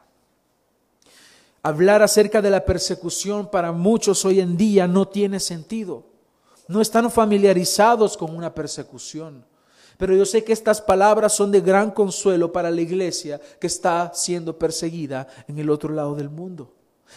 Hablar 1.63 2.01
acerca 2.01 2.41
de 2.41 2.49
la 2.49 2.65
persecución 2.65 3.49
para 3.49 3.71
muchos 3.71 4.25
hoy 4.25 4.39
en 4.39 4.57
día 4.57 4.87
no 4.87 5.07
tiene 5.07 5.39
sentido. 5.39 6.05
No 6.67 6.81
están 6.81 7.11
familiarizados 7.11 8.17
con 8.17 8.35
una 8.35 8.53
persecución. 8.53 9.45
Pero 9.97 10.15
yo 10.15 10.25
sé 10.25 10.43
que 10.43 10.53
estas 10.53 10.81
palabras 10.81 11.33
son 11.33 11.51
de 11.51 11.61
gran 11.61 11.91
consuelo 11.91 12.51
para 12.51 12.71
la 12.71 12.81
iglesia 12.81 13.39
que 13.59 13.67
está 13.67 14.11
siendo 14.15 14.57
perseguida 14.57 15.27
en 15.47 15.59
el 15.59 15.69
otro 15.69 15.93
lado 15.93 16.15
del 16.15 16.29
mundo. 16.29 16.73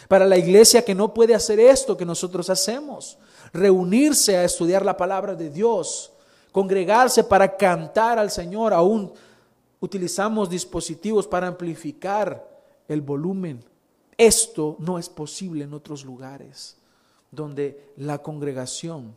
Para 0.07 0.25
la 0.25 0.37
iglesia 0.37 0.85
que 0.85 0.93
no 0.93 1.11
puede 1.11 1.33
hacer 1.33 1.59
esto 1.59 1.97
que 1.97 2.05
nosotros 2.05 2.47
hacemos, 2.51 3.17
reunirse 3.51 4.37
a 4.37 4.43
estudiar 4.43 4.85
la 4.85 4.95
palabra 4.95 5.33
de 5.33 5.49
Dios, 5.49 6.11
congregarse 6.51 7.23
para 7.23 7.57
cantar 7.57 8.19
al 8.19 8.29
Señor, 8.29 8.73
aún 8.73 9.11
utilizamos 9.79 10.49
dispositivos 10.49 11.25
para 11.25 11.47
amplificar 11.47 12.47
el 12.87 13.01
volumen. 13.01 13.63
Esto 14.17 14.77
no 14.79 14.97
es 14.97 15.09
posible 15.09 15.65
en 15.65 15.73
otros 15.73 16.05
lugares 16.05 16.77
donde 17.31 17.91
la 17.97 18.19
congregación 18.19 19.15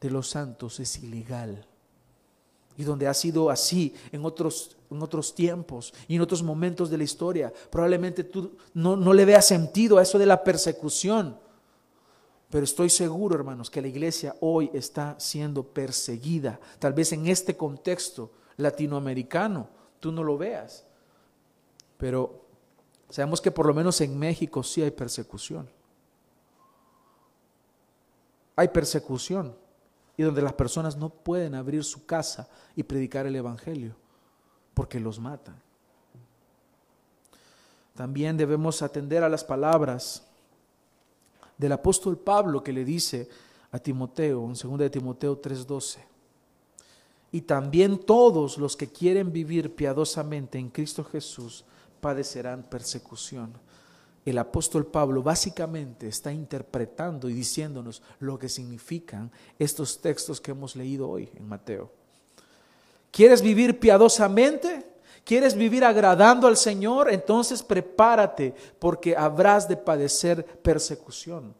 de 0.00 0.10
los 0.10 0.28
santos 0.28 0.80
es 0.80 1.02
ilegal 1.02 1.66
y 2.76 2.84
donde 2.84 3.06
ha 3.06 3.14
sido 3.14 3.50
así 3.50 3.94
en 4.12 4.24
otros, 4.24 4.76
en 4.90 5.02
otros 5.02 5.34
tiempos 5.34 5.92
y 6.08 6.16
en 6.16 6.22
otros 6.22 6.42
momentos 6.42 6.90
de 6.90 6.98
la 6.98 7.04
historia. 7.04 7.52
Probablemente 7.70 8.24
tú 8.24 8.56
no, 8.74 8.96
no 8.96 9.12
le 9.12 9.24
veas 9.24 9.46
sentido 9.46 9.98
a 9.98 10.02
eso 10.02 10.18
de 10.18 10.26
la 10.26 10.42
persecución, 10.42 11.38
pero 12.50 12.64
estoy 12.64 12.90
seguro, 12.90 13.34
hermanos, 13.34 13.70
que 13.70 13.80
la 13.80 13.88
iglesia 13.88 14.36
hoy 14.40 14.70
está 14.74 15.16
siendo 15.18 15.62
perseguida. 15.62 16.60
Tal 16.78 16.92
vez 16.92 17.12
en 17.12 17.26
este 17.28 17.56
contexto 17.56 18.30
latinoamericano 18.56 19.68
tú 20.00 20.12
no 20.12 20.22
lo 20.22 20.36
veas, 20.36 20.84
pero 21.96 22.41
sabemos 23.12 23.42
que 23.42 23.50
por 23.50 23.66
lo 23.66 23.74
menos 23.74 24.00
en 24.00 24.18
México 24.18 24.62
sí 24.62 24.82
hay 24.82 24.90
persecución. 24.90 25.68
Hay 28.56 28.68
persecución 28.68 29.54
y 30.16 30.22
donde 30.22 30.40
las 30.40 30.54
personas 30.54 30.96
no 30.96 31.10
pueden 31.10 31.54
abrir 31.54 31.84
su 31.84 32.06
casa 32.06 32.48
y 32.74 32.82
predicar 32.82 33.26
el 33.26 33.36
Evangelio 33.36 33.94
porque 34.72 34.98
los 34.98 35.20
matan. 35.20 35.60
También 37.94 38.38
debemos 38.38 38.80
atender 38.80 39.22
a 39.22 39.28
las 39.28 39.44
palabras 39.44 40.26
del 41.58 41.72
apóstol 41.72 42.16
Pablo 42.16 42.64
que 42.64 42.72
le 42.72 42.82
dice 42.82 43.28
a 43.70 43.78
Timoteo 43.78 44.42
en 44.46 44.54
2 44.54 44.78
de 44.78 44.88
Timoteo 44.88 45.38
3:12. 45.38 45.98
Y 47.30 47.42
también 47.42 47.98
todos 47.98 48.56
los 48.56 48.74
que 48.74 48.88
quieren 48.88 49.32
vivir 49.32 49.74
piadosamente 49.74 50.58
en 50.58 50.70
Cristo 50.70 51.04
Jesús 51.04 51.66
padecerán 52.02 52.64
persecución 52.64 53.54
el 54.24 54.38
apóstol 54.38 54.86
Pablo 54.86 55.22
básicamente 55.22 56.06
está 56.06 56.32
interpretando 56.32 57.28
y 57.28 57.32
diciéndonos 57.32 58.02
lo 58.20 58.38
que 58.38 58.48
significan 58.48 59.32
estos 59.58 60.00
textos 60.00 60.40
que 60.40 60.52
hemos 60.52 60.76
leído 60.76 61.08
hoy 61.08 61.28
en 61.34 61.48
Mateo. 61.48 61.90
¿Quieres 63.10 63.42
vivir 63.42 63.80
piadosamente? 63.80 64.86
¿Quieres 65.24 65.54
vivir 65.54 65.84
agradando 65.84 66.46
al 66.46 66.56
Señor? 66.56 67.12
Entonces 67.12 67.62
prepárate 67.62 68.54
porque 68.78 69.16
habrás 69.16 69.68
de 69.68 69.76
padecer 69.76 70.44
persecución. 70.62 71.54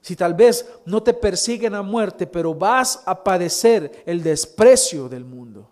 Si 0.00 0.14
tal 0.14 0.34
vez 0.34 0.68
no 0.84 1.02
te 1.02 1.14
persiguen 1.14 1.74
a 1.74 1.82
muerte, 1.82 2.26
pero 2.26 2.54
vas 2.54 3.02
a 3.06 3.24
padecer 3.24 4.04
el 4.06 4.22
desprecio 4.22 5.08
del 5.08 5.24
mundo. 5.24 5.68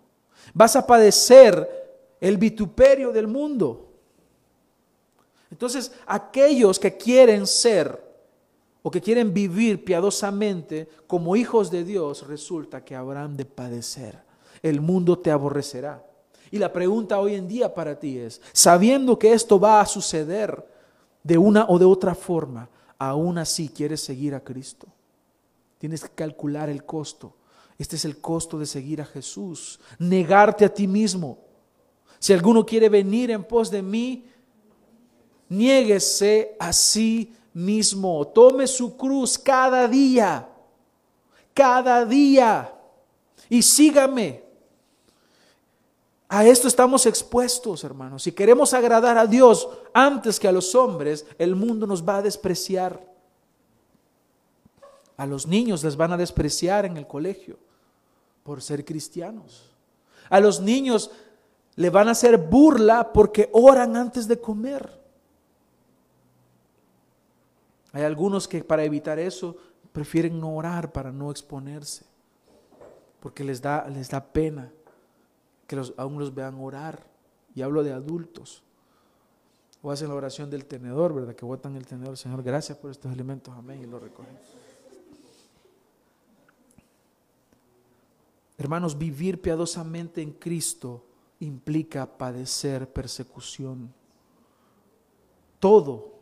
Vas 0.53 0.75
a 0.75 0.85
padecer 0.85 2.15
el 2.19 2.37
vituperio 2.37 3.11
del 3.11 3.27
mundo. 3.27 3.92
Entonces, 5.53 5.91
aquellos 6.07 6.79
que 6.79 6.97
quieren 6.97 7.45
ser 7.45 8.03
o 8.81 8.89
que 8.89 8.99
quieren 8.99 9.35
vivir 9.35 9.85
piadosamente 9.85 10.89
como 11.05 11.35
hijos 11.35 11.69
de 11.69 11.83
Dios, 11.83 12.27
resulta 12.27 12.83
que 12.83 12.95
habrán 12.95 13.37
de 13.37 13.45
padecer. 13.45 14.17
El 14.63 14.81
mundo 14.81 15.19
te 15.19 15.29
aborrecerá. 15.29 16.03
Y 16.49 16.57
la 16.57 16.73
pregunta 16.73 17.19
hoy 17.19 17.35
en 17.35 17.47
día 17.47 17.71
para 17.71 17.99
ti 17.99 18.17
es, 18.17 18.41
sabiendo 18.51 19.19
que 19.19 19.33
esto 19.33 19.59
va 19.59 19.79
a 19.79 19.85
suceder 19.85 20.67
de 21.21 21.37
una 21.37 21.67
o 21.69 21.77
de 21.77 21.85
otra 21.85 22.15
forma, 22.15 22.67
aún 22.97 23.37
así 23.37 23.69
quieres 23.69 24.01
seguir 24.01 24.33
a 24.33 24.43
Cristo. 24.43 24.87
Tienes 25.77 26.01
que 26.01 26.15
calcular 26.15 26.67
el 26.67 26.83
costo. 26.83 27.35
Este 27.77 27.95
es 27.95 28.05
el 28.05 28.19
costo 28.19 28.57
de 28.57 28.65
seguir 28.65 29.01
a 29.01 29.05
Jesús. 29.05 29.79
Negarte 29.99 30.65
a 30.65 30.73
ti 30.73 30.87
mismo. 30.87 31.37
Si 32.17 32.33
alguno 32.33 32.65
quiere 32.65 32.89
venir 32.89 33.29
en 33.29 33.43
pos 33.43 33.69
de 33.69 33.83
mí, 33.83 34.25
niéguese 35.57 36.55
a 36.59 36.73
sí 36.73 37.33
mismo. 37.53 38.27
Tome 38.27 38.67
su 38.67 38.97
cruz 38.97 39.37
cada 39.37 39.87
día. 39.87 40.49
Cada 41.53 42.05
día. 42.05 42.73
Y 43.49 43.61
sígame. 43.61 44.43
A 46.27 46.45
esto 46.45 46.67
estamos 46.67 47.05
expuestos, 47.05 47.83
hermanos. 47.83 48.23
Si 48.23 48.31
queremos 48.31 48.73
agradar 48.73 49.17
a 49.17 49.27
Dios 49.27 49.69
antes 49.93 50.39
que 50.39 50.47
a 50.47 50.51
los 50.51 50.73
hombres, 50.73 51.27
el 51.37 51.55
mundo 51.55 51.85
nos 51.85 52.07
va 52.07 52.17
a 52.17 52.21
despreciar. 52.23 53.13
A 55.15 55.27
los 55.27 55.45
niños 55.45 55.83
les 55.83 55.95
van 55.95 56.11
a 56.11 56.17
despreciar 56.17 56.85
en 56.85 56.97
el 56.97 57.05
colegio 57.05 57.59
por 58.43 58.63
ser 58.63 58.83
cristianos. 58.83 59.69
A 60.29 60.39
los 60.39 60.59
niños 60.59 61.11
le 61.75 61.91
van 61.91 62.07
a 62.07 62.11
hacer 62.11 62.37
burla 62.37 63.13
porque 63.13 63.49
oran 63.53 63.95
antes 63.95 64.27
de 64.27 64.39
comer. 64.39 65.02
Hay 67.93 68.03
algunos 68.03 68.47
que 68.47 68.63
para 68.63 68.83
evitar 68.83 69.19
eso 69.19 69.55
prefieren 69.93 70.39
no 70.39 70.55
orar 70.55 70.91
para 70.91 71.11
no 71.11 71.31
exponerse, 71.31 72.03
porque 73.19 73.43
les 73.43 73.61
da, 73.61 73.87
les 73.87 74.09
da 74.09 74.21
pena 74.21 74.71
que 75.67 75.79
aún 75.95 76.19
los 76.19 76.33
vean 76.33 76.55
orar. 76.59 77.05
Y 77.55 77.61
hablo 77.61 77.83
de 77.83 77.93
adultos. 77.93 78.63
O 79.83 79.91
hacen 79.91 80.07
la 80.07 80.15
oración 80.15 80.49
del 80.49 80.65
tenedor, 80.65 81.13
¿verdad? 81.13 81.35
Que 81.35 81.45
botan 81.45 81.75
el 81.75 81.85
tenedor. 81.85 82.17
Señor, 82.17 82.41
gracias 82.41 82.77
por 82.77 82.89
estos 82.89 83.11
alimentos. 83.11 83.53
Amén. 83.55 83.81
Y 83.83 83.85
lo 83.85 83.99
recogen. 83.99 84.35
Hermanos, 88.57 88.97
vivir 88.97 89.39
piadosamente 89.39 90.21
en 90.21 90.31
Cristo 90.31 91.05
implica 91.41 92.17
padecer 92.17 92.91
persecución. 92.91 93.93
Todo 95.59 96.12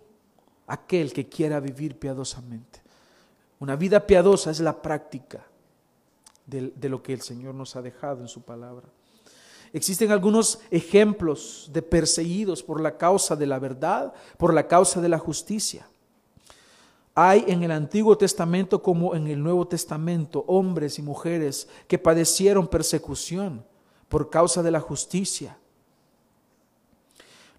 aquel 0.72 1.12
que 1.12 1.28
quiera 1.28 1.60
vivir 1.60 2.00
piadosamente. 2.00 2.82
Una 3.60 3.76
vida 3.76 4.08
piadosa 4.08 4.52
es 4.52 4.60
la 4.60 4.82
práctica 4.82 5.46
de, 6.46 6.72
de 6.76 6.90
lo 6.90 7.04
que 7.04 7.14
el 7.14 7.22
Señor 7.22 7.54
nos 7.54 7.76
ha 7.76 7.82
dejado 7.82 8.22
en 8.22 8.28
su 8.28 8.42
palabra. 8.42 8.88
Existen 9.74 10.12
algunos 10.12 10.60
ejemplos 10.70 11.70
de 11.72 11.82
perseguidos 11.82 12.64
por 12.64 12.82
la 12.82 12.98
causa 12.98 13.36
de 13.36 13.46
la 13.46 13.60
verdad, 13.60 14.14
por 14.38 14.54
la 14.54 14.68
causa 14.68 15.02
de 15.02 15.10
la 15.10 15.20
justicia. 15.20 15.88
Hay 17.14 17.44
en 17.48 17.64
el 17.64 17.72
Antiguo 17.72 18.18
Testamento 18.18 18.82
como 18.82 19.16
en 19.16 19.28
el 19.28 19.44
Nuevo 19.44 19.68
Testamento 19.68 20.46
hombres 20.48 20.98
y 21.00 21.02
mujeres 21.02 21.68
que 21.88 22.00
padecieron 22.00 22.68
persecución 22.68 23.66
por 24.08 24.30
causa 24.30 24.64
de 24.64 24.72
la 24.72 24.80
justicia. 24.80 25.58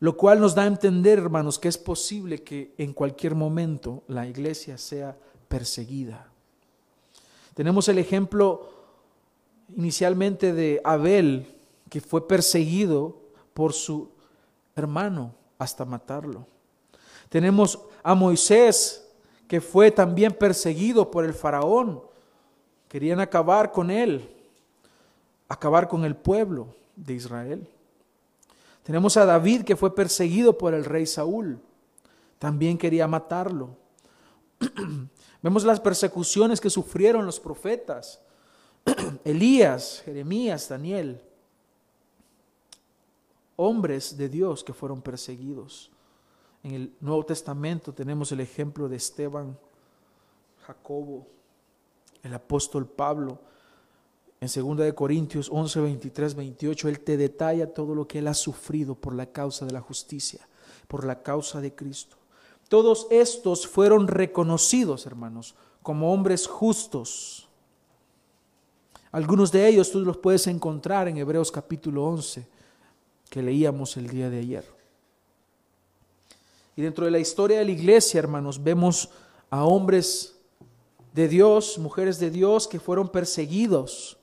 Lo 0.03 0.17
cual 0.17 0.41
nos 0.41 0.57
da 0.57 0.65
a 0.65 0.67
entender, 0.67 1.21
hermanos, 1.21 1.61
que 1.61 1.69
es 1.69 1.79
posible 1.79 2.43
que 2.43 2.75
en 2.77 2.93
cualquier 2.93 3.37
momento 3.37 4.03
la 4.09 4.27
iglesia 4.27 4.77
sea 4.77 5.17
perseguida. 5.47 6.27
Tenemos 7.55 7.89
el 7.89 7.99
ejemplo 7.99 8.69
inicialmente 9.77 10.53
de 10.55 10.81
Abel, 10.83 11.47
que 11.89 12.01
fue 12.01 12.27
perseguido 12.27 13.17
por 13.55 13.75
su 13.75 14.11
hermano 14.75 15.37
hasta 15.57 15.85
matarlo. 15.85 16.49
Tenemos 17.29 17.79
a 18.03 18.17
Moisés, 18.17 19.09
que 19.47 19.61
fue 19.61 19.93
también 19.93 20.33
perseguido 20.33 21.13
por 21.13 21.25
el 21.25 21.33
faraón. 21.33 22.03
Querían 22.89 23.21
acabar 23.21 23.71
con 23.71 23.89
él, 23.89 24.29
acabar 25.49 25.87
con 25.87 26.05
el 26.05 26.17
pueblo 26.17 26.75
de 26.97 27.15
Israel. 27.15 27.69
Tenemos 28.83 29.17
a 29.17 29.25
David, 29.25 29.63
que 29.63 29.77
fue 29.77 29.95
perseguido 29.95 30.59
por 30.59 30.75
el 30.75 30.85
rey 30.85 31.07
Saúl. 31.07 31.61
También 32.39 32.77
quería 32.77 33.07
matarlo. 33.07 33.77
Vemos 35.43 35.65
las 35.65 35.81
persecuciones 35.81 36.61
que 36.61 36.71
sufrieron 36.71 37.27
los 37.27 37.39
profetas. 37.39 38.21
Elías, 39.25 40.03
Jeremías, 40.05 40.69
Daniel 40.69 41.23
hombres 43.57 44.17
de 44.17 44.29
Dios 44.29 44.65
que 44.65 44.73
fueron 44.73 45.03
perseguidos. 45.03 45.91
En 46.63 46.75
el 46.75 46.97
Nuevo 47.01 47.25
Testamento 47.25 47.93
tenemos 47.93 48.33
el 48.33 48.41
ejemplo 48.41 48.89
de 48.89 48.97
Esteban, 48.97 49.59
Jacobo, 50.67 51.27
el 52.23 52.35
apóstol 52.35 52.87
Pablo. 52.87 53.39
En 54.43 54.49
2 54.49 54.77
de 54.79 54.93
Corintios 54.93 55.49
11, 55.53 55.81
23, 55.83 56.35
28, 56.35 56.89
él 56.89 56.99
te 56.99 57.17
detalla 57.17 57.73
todo 57.73 57.95
lo 57.95 58.09
que 58.09 58.19
él 58.19 58.27
ha 58.27 58.35
sufrido 58.35 58.97
por 58.97 59.15
la 59.15 59.27
causa 59.27 59.65
de 59.65 59.71
la 59.71 59.81
justicia, 59.81 60.49
por 60.89 61.05
la 61.05 61.23
causa 61.23 61.61
de 61.61 61.73
Cristo. 61.73 62.17
Todos 62.69 63.07
estos 63.13 63.69
fueron 63.69 64.09
reconocidos, 64.09 65.07
hermanos, 65.07 65.55
como 65.81 66.13
hombres 66.13 66.49
justos. 66.49 67.49
Algunos 69.13 69.53
de 69.53 69.69
ellos 69.69 69.93
tú 69.93 70.01
los 70.01 70.17
puedes 70.17 70.49
encontrar 70.49 71.07
en 71.07 71.19
Hebreos 71.19 71.53
capítulo 71.53 72.05
11 72.07 72.45
que 73.31 73.43
leíamos 73.45 73.97
el 73.97 74.09
día 74.09 74.29
de 74.29 74.41
ayer. 74.41 74.65
Y 76.75 76.83
dentro 76.83 77.05
de 77.05 77.13
la 77.13 77.21
historia 77.21 77.61
de 77.61 77.65
la 77.65 77.71
iglesia, 77.71 78.19
hermanos, 78.19 78.61
vemos 78.61 79.09
a 79.51 79.63
hombres 79.63 80.35
de 81.15 81.29
Dios, 81.29 81.79
mujeres 81.79 82.19
de 82.19 82.33
Dios 82.33 82.67
que 82.67 82.81
fueron 82.81 83.09
perseguidos 83.09 84.19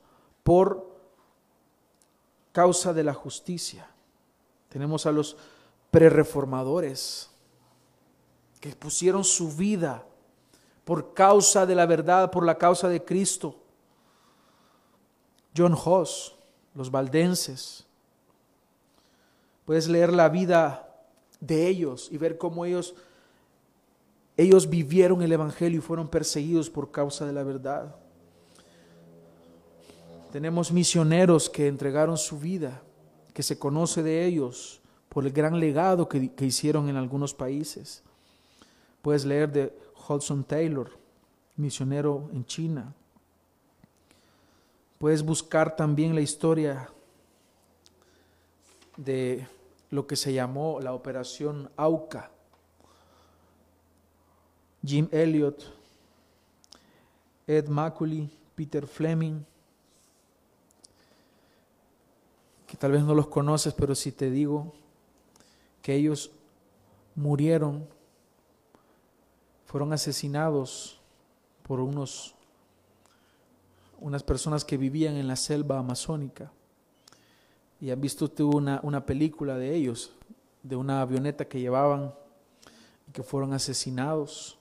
por 0.50 0.84
causa 2.52 2.92
de 2.92 3.04
la 3.04 3.14
justicia. 3.14 3.88
Tenemos 4.68 5.06
a 5.06 5.12
los 5.12 5.38
prereformadores 5.92 7.30
que 8.60 8.76
pusieron 8.76 9.24
su 9.24 9.56
vida 9.56 10.04
por 10.86 11.14
causa 11.14 11.68
de 11.68 11.76
la 11.76 11.86
verdad, 11.86 12.32
por 12.32 12.48
la 12.48 12.58
causa 12.58 12.90
de 12.90 13.06
Cristo. 13.06 13.58
John 15.56 15.76
Hoss, 15.86 16.36
los 16.74 16.90
valdenses, 16.90 17.86
Puedes 19.68 19.88
leer 19.88 20.12
la 20.12 20.30
vida 20.30 20.96
de 21.40 21.68
ellos 21.68 22.08
y 22.12 22.18
ver 22.18 22.40
cómo 22.40 22.66
ellos, 22.66 22.96
ellos 24.36 24.68
vivieron 24.68 25.22
el 25.22 25.32
Evangelio 25.32 25.78
y 25.78 25.84
fueron 25.84 26.08
perseguidos 26.08 26.72
por 26.72 26.90
causa 26.90 27.28
de 27.28 27.34
la 27.34 27.44
verdad. 27.44 27.99
Tenemos 30.32 30.72
misioneros 30.72 31.50
que 31.50 31.68
entregaron 31.68 32.18
su 32.18 32.40
vida, 32.40 32.82
que 33.34 33.42
se 33.42 33.58
conoce 33.58 34.04
de 34.04 34.26
ellos 34.26 34.80
por 35.10 35.26
el 35.26 35.32
gran 35.32 35.60
legado 35.60 36.08
que, 36.08 36.32
que 36.34 36.46
hicieron 36.46 36.88
en 36.88 36.98
algunos 36.98 37.34
países. 37.34 38.04
Puedes 39.02 39.26
leer 39.26 39.52
de 39.52 39.74
Hudson 40.08 40.44
Taylor, 40.44 40.92
misionero 41.56 42.30
en 42.32 42.46
China. 42.46 42.94
Puedes 45.00 45.24
buscar 45.24 45.76
también 45.76 46.14
la 46.14 46.22
historia 46.22 46.90
de 48.98 49.48
lo 49.90 50.06
que 50.06 50.16
se 50.16 50.34
llamó 50.34 50.80
la 50.80 50.94
Operación 50.94 51.72
AUCA. 51.76 52.30
Jim 54.86 55.08
Elliot, 55.12 55.64
Ed 57.48 57.68
Macaulay, 57.68 58.30
Peter 58.56 58.86
Fleming, 58.86 59.44
que 62.70 62.78
tal 62.78 62.92
vez 62.92 63.04
no 63.04 63.16
los 63.16 63.28
conoces, 63.28 63.74
pero 63.74 63.96
si 63.96 64.12
te 64.12 64.30
digo 64.30 64.74
que 65.82 65.96
ellos 65.96 66.32
murieron, 67.16 67.88
fueron 69.66 69.92
asesinados 69.94 71.00
por 71.64 71.80
unos 71.80 72.36
unas 74.02 74.24
personas 74.24 74.64
que 74.64 74.78
vivían 74.78 75.16
en 75.16 75.28
la 75.28 75.36
selva 75.36 75.78
amazónica. 75.78 76.52
Y 77.82 77.92
han 77.92 78.00
visto 78.00 78.30
tú 78.30 78.50
una, 78.56 78.80
una 78.84 79.06
película 79.06 79.58
de 79.58 79.76
ellos, 79.76 80.12
de 80.64 80.76
una 80.76 81.02
avioneta 81.02 81.46
que 81.46 81.60
llevaban 81.60 82.14
y 83.08 83.12
que 83.12 83.24
fueron 83.24 83.54
asesinados 83.54 84.58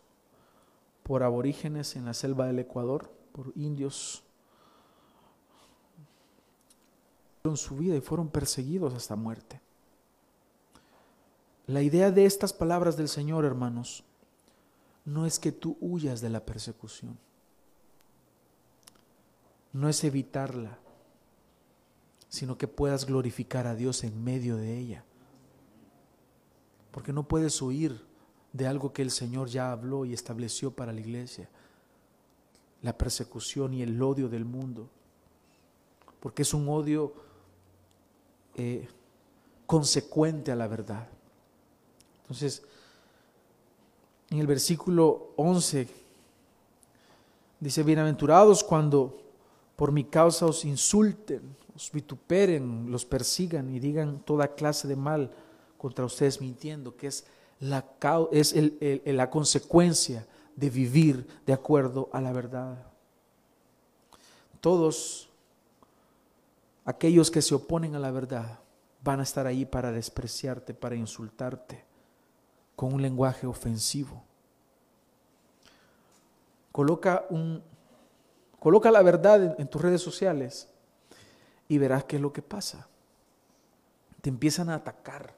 por 1.03 1.23
aborígenes 1.23 1.97
en 1.97 2.05
la 2.05 2.14
selva 2.14 2.47
del 2.47 2.59
Ecuador, 2.59 3.11
por 3.33 3.53
indios. 3.57 4.23
Su 7.57 7.77
vida 7.77 7.96
y 7.96 8.01
fueron 8.01 8.29
perseguidos 8.29 8.94
hasta 8.94 9.16
muerte. 9.16 9.61
La 11.66 11.83
idea 11.83 12.11
de 12.11 12.24
estas 12.24 12.53
palabras 12.53 12.96
del 12.96 13.09
Señor, 13.09 13.44
hermanos, 13.44 14.05
no 15.05 15.27
es 15.27 15.38
que 15.38 15.53
tú 15.53 15.77
huyas 15.81 16.20
de 16.20 16.31
la 16.31 16.44
persecución, 16.44 17.18
no 19.72 19.88
es 19.88 20.03
evitarla, 20.05 20.79
sino 22.29 22.59
que 22.59 22.68
puedas 22.68 23.07
glorificar 23.07 23.66
a 23.66 23.74
Dios 23.74 24.05
en 24.05 24.22
medio 24.22 24.57
de 24.57 24.79
ella. 24.79 25.05
Porque 26.90 27.12
no 27.12 27.29
puedes 27.29 27.61
huir 27.61 28.03
de 28.53 28.66
algo 28.66 28.92
que 28.92 29.03
el 29.03 29.11
Señor 29.11 29.48
ya 29.48 29.72
habló 29.72 30.05
y 30.05 30.12
estableció 30.12 30.70
para 30.70 30.92
la 30.92 31.01
iglesia. 31.01 31.48
La 32.83 32.96
persecución 32.96 33.74
y 33.74 33.83
el 33.83 34.01
odio 34.03 34.29
del 34.29 34.44
mundo. 34.44 34.88
Porque 36.20 36.42
es 36.42 36.55
un 36.55 36.68
odio 36.68 37.14
eh, 38.59 38.88
consecuente 39.66 40.51
a 40.51 40.57
la 40.57 40.66
verdad. 40.66 41.07
Entonces, 42.23 42.62
en 44.31 44.40
el 44.40 44.47
versículo 44.49 45.31
11 45.37 45.87
dice, 47.61 47.83
bienaventurados 47.85 48.64
cuando 48.64 49.16
por 49.77 49.92
mi 49.92 50.05
causa 50.05 50.47
os 50.47 50.64
insulten, 50.64 51.57
os 51.77 51.92
vituperen, 51.92 52.90
los 52.90 53.05
persigan 53.05 53.73
y 53.73 53.79
digan 53.79 54.25
toda 54.25 54.57
clase 54.57 54.88
de 54.88 54.97
mal 54.97 55.31
contra 55.77 56.05
ustedes 56.05 56.40
mintiendo, 56.40 56.97
que 56.97 57.07
es 57.07 57.25
la, 57.61 57.87
es 58.33 58.55
la 59.07 59.31
consecuencia 59.31 60.27
de 60.57 60.68
vivir 60.68 61.25
de 61.47 61.53
acuerdo 61.53 62.09
a 62.12 62.21
la 62.21 62.33
verdad. 62.33 62.85
Todos 64.61 65.27
aquellos 66.88 67.31
que 67.31 67.42
se 67.42 67.55
oponen 67.55 67.94
a 67.96 67.98
la 67.98 68.11
verdad 68.11 68.61
van 69.05 69.20
a 69.20 69.22
estar 69.22 69.46
ahí 69.46 69.66
para 69.66 69.92
despreciarte, 69.92 70.72
para 70.72 70.94
insultarte, 70.94 71.85
con 72.74 72.94
un 72.94 73.03
lenguaje 73.03 73.46
ofensivo. 73.46 74.24
Coloca, 76.72 77.27
un, 77.29 77.62
coloca 78.59 78.90
la 78.90 79.03
verdad 79.03 79.61
en, 79.61 79.68
tus 79.68 79.83
redes 79.83 80.01
sociales 80.01 80.66
y 81.68 81.77
verás 81.77 82.05
qué 82.05 82.16
es 82.16 82.22
lo 82.22 82.33
que 82.33 82.40
pasa. 82.40 82.88
Te 84.22 84.31
empiezan 84.31 84.70
a 84.70 84.77
atacar, 84.77 85.35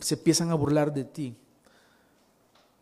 se 0.00 0.14
empiezan 0.14 0.50
a 0.50 0.54
burlar 0.54 0.94
de 0.94 1.04
ti, 1.04 1.36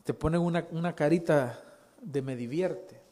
te 0.04 0.14
ponen 0.14 0.40
una, 0.40 0.68
una 0.70 0.94
carita 0.94 1.60
de 2.00 2.22
me 2.22 2.36
divierte. 2.36 3.03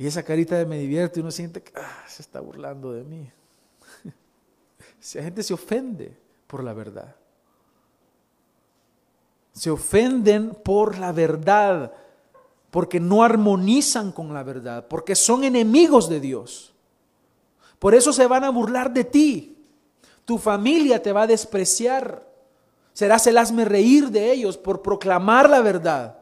Y 0.00 0.06
esa 0.06 0.22
carita 0.22 0.56
de 0.56 0.64
me 0.64 0.78
divierte, 0.78 1.20
uno 1.20 1.30
siente 1.30 1.62
que 1.62 1.72
ah, 1.76 2.04
se 2.08 2.22
está 2.22 2.40
burlando 2.40 2.90
de 2.90 3.04
mí. 3.04 3.30
La 5.14 5.22
gente 5.22 5.42
se 5.42 5.52
ofende 5.52 6.16
por 6.46 6.64
la 6.64 6.72
verdad. 6.72 7.14
Se 9.52 9.70
ofenden 9.70 10.54
por 10.64 10.96
la 10.96 11.12
verdad, 11.12 11.92
porque 12.70 12.98
no 12.98 13.22
armonizan 13.22 14.10
con 14.10 14.32
la 14.32 14.42
verdad, 14.42 14.88
porque 14.88 15.14
son 15.14 15.44
enemigos 15.44 16.08
de 16.08 16.18
Dios. 16.18 16.72
Por 17.78 17.94
eso 17.94 18.14
se 18.14 18.26
van 18.26 18.44
a 18.44 18.50
burlar 18.50 18.90
de 18.94 19.04
ti. 19.04 19.58
Tu 20.24 20.38
familia 20.38 21.02
te 21.02 21.12
va 21.12 21.24
a 21.24 21.26
despreciar. 21.26 22.26
Serás 22.94 23.26
el 23.26 23.36
hazme 23.36 23.66
reír 23.66 24.08
de 24.08 24.32
ellos 24.32 24.56
por 24.56 24.80
proclamar 24.80 25.50
la 25.50 25.60
verdad. 25.60 26.19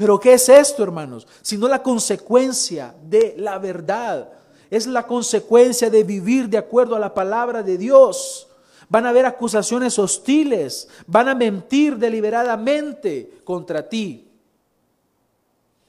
Pero 0.00 0.18
¿qué 0.18 0.32
es 0.32 0.48
esto, 0.48 0.82
hermanos? 0.82 1.26
Sino 1.42 1.68
la 1.68 1.82
consecuencia 1.82 2.94
de 3.02 3.34
la 3.36 3.58
verdad 3.58 4.32
es 4.70 4.86
la 4.86 5.06
consecuencia 5.06 5.90
de 5.90 6.04
vivir 6.04 6.48
de 6.48 6.56
acuerdo 6.56 6.96
a 6.96 6.98
la 6.98 7.12
palabra 7.12 7.62
de 7.62 7.76
Dios. 7.76 8.48
Van 8.88 9.04
a 9.04 9.10
haber 9.10 9.26
acusaciones 9.26 9.98
hostiles, 9.98 10.88
van 11.06 11.28
a 11.28 11.34
mentir 11.34 11.98
deliberadamente 11.98 13.42
contra 13.44 13.86
ti. 13.90 14.26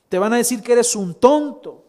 Te 0.10 0.20
van 0.20 0.34
a 0.34 0.38
decir 0.38 0.62
que 0.62 0.74
eres 0.74 0.94
un 0.94 1.14
tonto. 1.14 1.86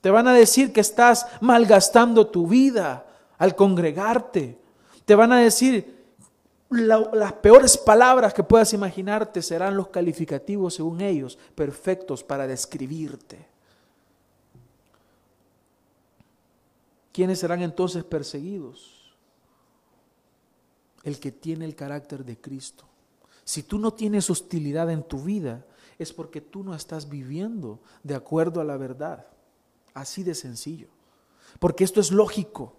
Te 0.00 0.10
van 0.10 0.26
a 0.26 0.34
decir 0.34 0.72
que 0.72 0.80
estás 0.80 1.24
malgastando 1.40 2.26
tu 2.26 2.48
vida 2.48 3.06
al 3.38 3.54
congregarte. 3.54 4.58
Te 5.04 5.14
van 5.14 5.30
a 5.30 5.38
decir 5.38 5.97
las 6.70 7.32
peores 7.34 7.78
palabras 7.78 8.34
que 8.34 8.42
puedas 8.42 8.72
imaginarte 8.72 9.40
serán 9.42 9.76
los 9.76 9.88
calificativos, 9.88 10.74
según 10.74 11.00
ellos, 11.00 11.38
perfectos 11.54 12.22
para 12.22 12.46
describirte. 12.46 13.46
¿Quiénes 17.12 17.38
serán 17.38 17.62
entonces 17.62 18.04
perseguidos? 18.04 19.14
El 21.02 21.18
que 21.18 21.32
tiene 21.32 21.64
el 21.64 21.74
carácter 21.74 22.24
de 22.24 22.38
Cristo. 22.38 22.84
Si 23.44 23.62
tú 23.62 23.78
no 23.78 23.92
tienes 23.92 24.28
hostilidad 24.28 24.90
en 24.90 25.02
tu 25.02 25.22
vida, 25.22 25.64
es 25.98 26.12
porque 26.12 26.40
tú 26.40 26.62
no 26.62 26.74
estás 26.74 27.08
viviendo 27.08 27.80
de 28.02 28.14
acuerdo 28.14 28.60
a 28.60 28.64
la 28.64 28.76
verdad. 28.76 29.26
Así 29.94 30.22
de 30.22 30.34
sencillo. 30.34 30.88
Porque 31.58 31.82
esto 31.82 32.00
es 32.00 32.12
lógico. 32.12 32.76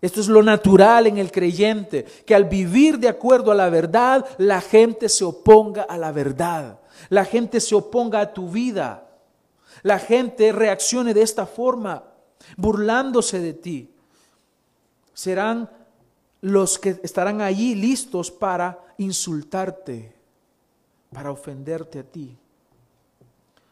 Esto 0.00 0.20
es 0.20 0.28
lo 0.28 0.42
natural 0.42 1.08
en 1.08 1.18
el 1.18 1.32
creyente, 1.32 2.04
que 2.24 2.34
al 2.34 2.44
vivir 2.44 2.98
de 2.98 3.08
acuerdo 3.08 3.50
a 3.50 3.56
la 3.56 3.68
verdad, 3.68 4.24
la 4.38 4.60
gente 4.60 5.08
se 5.08 5.24
oponga 5.24 5.82
a 5.82 5.98
la 5.98 6.12
verdad. 6.12 6.78
La 7.08 7.24
gente 7.24 7.60
se 7.60 7.74
oponga 7.74 8.20
a 8.20 8.32
tu 8.32 8.48
vida. 8.48 9.08
La 9.82 9.98
gente 9.98 10.52
reaccione 10.52 11.14
de 11.14 11.22
esta 11.22 11.46
forma 11.46 12.04
burlándose 12.56 13.40
de 13.40 13.54
ti. 13.54 13.90
Serán 15.14 15.68
los 16.40 16.78
que 16.78 17.00
estarán 17.02 17.40
allí 17.40 17.74
listos 17.74 18.30
para 18.30 18.78
insultarte, 18.98 20.12
para 21.12 21.32
ofenderte 21.32 21.98
a 21.98 22.04
ti. 22.04 22.36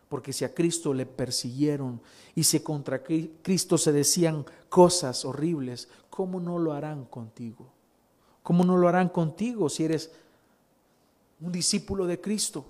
Porque 0.09 0.33
si 0.33 0.45
a 0.45 0.55
Cristo 0.55 0.95
le 0.95 1.07
persiguieron 1.07 2.01
y 2.35 2.45
si 2.45 2.61
contra 2.61 3.03
Cristo 3.03 3.79
se 3.79 3.93
decían 3.93 4.45
cosas 4.69 5.25
horribles, 5.25 5.89
¿cómo 6.16 6.40
no 6.40 6.59
lo 6.59 6.72
harán 6.72 7.05
contigo? 7.05 7.66
¿Cómo 8.42 8.64
no 8.64 8.79
lo 8.79 8.88
harán 8.88 9.11
contigo 9.11 9.68
si 9.68 9.85
eres 9.85 10.11
un 11.42 11.52
discípulo 11.52 12.07
de 12.07 12.18
Cristo? 12.18 12.64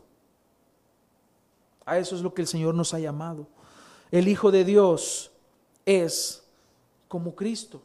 A 1.85 1.97
eso 1.97 2.17
es 2.17 2.23
lo 2.23 2.35
que 2.35 2.43
el 2.43 2.49
Señor 2.49 2.75
nos 2.75 2.93
ha 2.93 2.99
llamado. 2.99 3.47
El 4.11 4.27
Hijo 4.27 4.51
de 4.51 4.65
Dios 4.65 5.31
es 5.85 6.43
como 7.07 7.37
Cristo. 7.37 7.81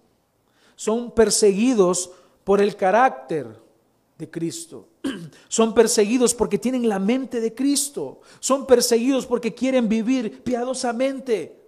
Son 0.76 1.12
perseguidos 1.12 2.10
por 2.43 2.60
el 2.60 2.76
carácter 2.76 3.56
de 4.17 4.32
Cristo. 4.32 4.88
Son 5.47 5.76
perseguidos 5.76 6.34
porque 6.34 6.58
tienen 6.58 6.89
la 6.89 6.97
mente 6.97 7.39
de 7.39 7.54
Cristo. 7.54 8.21
Son 8.39 8.65
perseguidos 8.65 9.28
porque 9.28 9.54
quieren 9.54 9.88
vivir 9.88 10.41
piadosamente. 10.41 11.61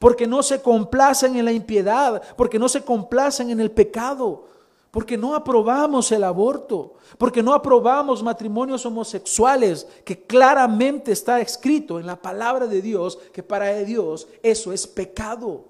Porque 0.00 0.26
no 0.26 0.42
se 0.42 0.62
complacen 0.62 1.36
en 1.36 1.44
la 1.44 1.52
impiedad, 1.52 2.22
porque 2.34 2.58
no 2.58 2.70
se 2.70 2.82
complacen 2.82 3.50
en 3.50 3.60
el 3.60 3.70
pecado, 3.70 4.46
porque 4.90 5.18
no 5.18 5.34
aprobamos 5.34 6.10
el 6.10 6.24
aborto, 6.24 6.94
porque 7.18 7.42
no 7.42 7.52
aprobamos 7.52 8.22
matrimonios 8.22 8.86
homosexuales, 8.86 9.86
que 10.02 10.22
claramente 10.22 11.12
está 11.12 11.38
escrito 11.40 12.00
en 12.00 12.06
la 12.06 12.16
palabra 12.16 12.66
de 12.66 12.80
Dios 12.80 13.18
que 13.30 13.42
para 13.42 13.74
Dios 13.80 14.26
eso 14.42 14.72
es 14.72 14.86
pecado, 14.86 15.66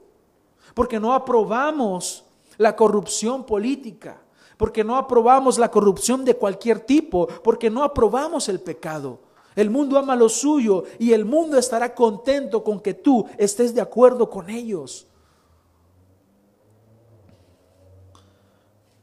porque 0.75 1.01
no 1.01 1.13
aprobamos 1.13 2.25
la 2.57 2.77
corrupción 2.77 3.45
política, 3.45 4.23
porque 4.57 4.85
no 4.85 4.97
aprobamos 4.97 5.59
la 5.59 5.73
corrupción 5.73 6.25
de 6.25 6.37
cualquier 6.37 6.79
tipo, 6.79 7.27
porque 7.43 7.69
no 7.69 7.83
aprobamos 7.83 8.49
el 8.49 8.61
pecado. 8.61 9.19
El 9.57 9.71
mundo 9.71 9.99
ama 9.99 10.15
lo 10.15 10.29
suyo 10.29 10.85
y 10.99 11.13
el 11.13 11.25
mundo 11.25 11.59
estará 11.59 11.95
contento 11.95 12.63
con 12.63 12.81
que 12.81 12.95
tú 12.95 13.27
estés 13.37 13.75
de 13.75 13.81
acuerdo 13.81 14.31
con 14.31 14.49
ellos. 14.49 15.07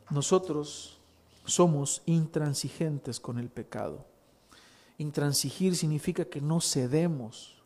Nosotros 0.09 0.97
somos 1.45 2.01
intransigentes 2.05 3.19
con 3.19 3.39
el 3.39 3.49
pecado. 3.49 4.05
Intransigir 4.97 5.75
significa 5.75 6.25
que 6.25 6.41
no 6.41 6.61
cedemos. 6.61 7.61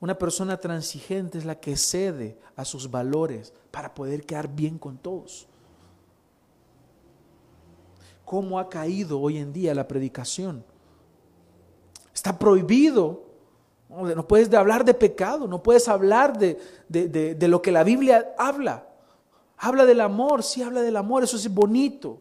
Una 0.00 0.16
persona 0.16 0.56
transigente 0.56 1.38
es 1.38 1.44
la 1.44 1.60
que 1.60 1.76
cede 1.76 2.38
a 2.56 2.64
sus 2.64 2.90
valores 2.90 3.52
para 3.70 3.94
poder 3.94 4.24
quedar 4.24 4.48
bien 4.48 4.78
con 4.78 4.96
todos. 4.96 5.46
¿Cómo 8.24 8.60
ha 8.60 8.68
caído 8.68 9.20
hoy 9.20 9.38
en 9.38 9.52
día 9.52 9.74
la 9.74 9.88
predicación? 9.88 10.64
Está 12.20 12.38
prohibido. 12.38 13.22
No 13.88 14.28
puedes 14.28 14.52
hablar 14.52 14.84
de 14.84 14.92
pecado, 14.92 15.48
no 15.48 15.62
puedes 15.62 15.88
hablar 15.88 16.36
de, 16.36 16.60
de 16.86 17.48
lo 17.48 17.62
que 17.62 17.72
la 17.72 17.82
Biblia 17.82 18.34
habla. 18.36 18.86
Habla 19.56 19.86
del 19.86 20.02
amor, 20.02 20.42
sí 20.42 20.62
habla 20.62 20.82
del 20.82 20.98
amor, 20.98 21.24
eso 21.24 21.38
es 21.38 21.48
bonito. 21.48 22.18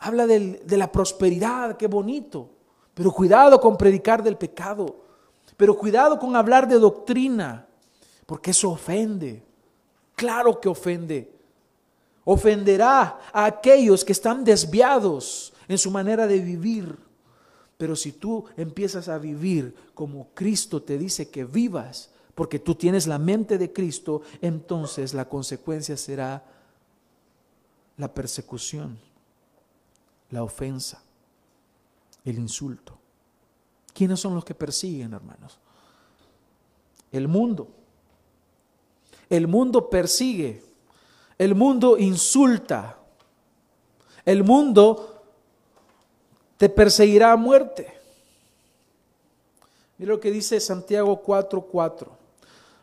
Habla 0.00 0.26
de 0.26 0.76
la 0.76 0.92
prosperidad, 0.92 1.78
qué 1.78 1.86
bonito. 1.86 2.50
Pero 2.92 3.10
cuidado 3.10 3.58
con 3.58 3.78
predicar 3.78 4.22
del 4.22 4.36
pecado. 4.36 4.96
Pero 5.56 5.78
cuidado 5.78 6.18
con 6.18 6.36
hablar 6.36 6.68
de 6.68 6.78
doctrina, 6.78 7.66
porque 8.26 8.50
eso 8.50 8.70
ofende. 8.70 9.42
Claro 10.14 10.60
que 10.60 10.68
ofende. 10.68 11.32
Ofenderá 12.22 13.18
a 13.32 13.46
aquellos 13.46 14.04
que 14.04 14.12
están 14.12 14.44
desviados 14.44 15.54
en 15.68 15.78
su 15.78 15.90
manera 15.90 16.26
de 16.26 16.38
vivir. 16.38 17.13
Pero 17.76 17.96
si 17.96 18.12
tú 18.12 18.44
empiezas 18.56 19.08
a 19.08 19.18
vivir 19.18 19.74
como 19.94 20.28
Cristo 20.34 20.82
te 20.82 20.98
dice 20.98 21.30
que 21.30 21.44
vivas, 21.44 22.10
porque 22.34 22.58
tú 22.58 22.74
tienes 22.74 23.06
la 23.06 23.18
mente 23.18 23.58
de 23.58 23.72
Cristo, 23.72 24.22
entonces 24.40 25.14
la 25.14 25.28
consecuencia 25.28 25.96
será 25.96 26.44
la 27.96 28.12
persecución. 28.12 28.98
la 30.30 30.42
ofensa, 30.42 31.00
el 32.24 32.38
insulto. 32.38 32.98
¿Quiénes 33.92 34.18
son 34.18 34.34
los 34.34 34.44
que 34.44 34.54
persiguen, 34.54 35.12
hermanos? 35.12 35.60
El 37.12 37.28
mundo. 37.28 37.68
El 39.30 39.46
mundo 39.46 39.88
persigue. 39.88 40.60
El 41.38 41.54
mundo 41.54 41.96
insulta. 41.98 42.98
El 44.24 44.42
mundo 44.42 45.13
te 46.56 46.68
perseguirá 46.68 47.32
a 47.32 47.36
muerte. 47.36 47.92
Mira 49.98 50.12
lo 50.12 50.20
que 50.20 50.30
dice 50.30 50.60
Santiago 50.60 51.22
4:4. 51.22 52.08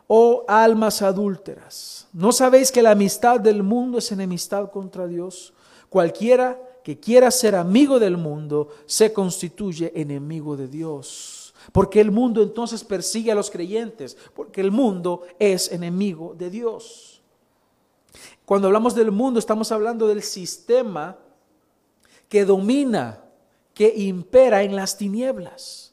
Oh 0.07 0.43
almas 0.47 1.01
adúlteras, 1.01 2.07
¿no 2.11 2.34
sabéis 2.34 2.69
que 2.69 2.82
la 2.82 2.91
amistad 2.91 3.39
del 3.39 3.63
mundo 3.63 3.97
es 3.97 4.11
enemistad 4.11 4.69
contra 4.69 5.07
Dios? 5.07 5.53
Cualquiera 5.88 6.59
que 6.84 6.99
quiera 6.99 7.32
ser 7.32 7.55
amigo 7.55 7.99
del 7.99 8.17
mundo 8.17 8.69
se 8.86 9.13
constituye 9.13 9.91
enemigo 9.95 10.57
de 10.57 10.67
Dios. 10.67 11.53
Porque 11.72 12.01
el 12.01 12.11
mundo 12.11 12.41
entonces 12.41 12.84
persigue 12.84 13.32
a 13.32 13.36
los 13.36 13.51
creyentes, 13.51 14.17
porque 14.36 14.61
el 14.61 14.72
mundo 14.72 15.22
es 15.39 15.72
enemigo 15.72 16.34
de 16.38 16.49
Dios. 16.49 17.22
Cuando 18.45 18.67
hablamos 18.67 18.95
del 18.95 19.11
mundo 19.11 19.39
estamos 19.39 19.72
hablando 19.72 20.07
del 20.07 20.24
sistema 20.24 21.17
que 22.28 22.43
domina, 22.45 23.24
que 23.82 23.91
impera 23.97 24.61
en 24.61 24.75
las 24.75 24.95
tinieblas. 24.95 25.91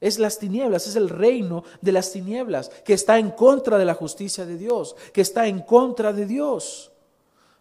Es 0.00 0.18
las 0.18 0.38
tinieblas, 0.38 0.86
es 0.86 0.96
el 0.96 1.10
reino 1.10 1.62
de 1.82 1.92
las 1.92 2.10
tinieblas, 2.10 2.70
que 2.86 2.94
está 2.94 3.18
en 3.18 3.32
contra 3.32 3.76
de 3.76 3.84
la 3.84 3.92
justicia 3.92 4.46
de 4.46 4.56
Dios, 4.56 4.96
que 5.12 5.20
está 5.20 5.46
en 5.46 5.60
contra 5.60 6.14
de 6.14 6.24
Dios. 6.24 6.90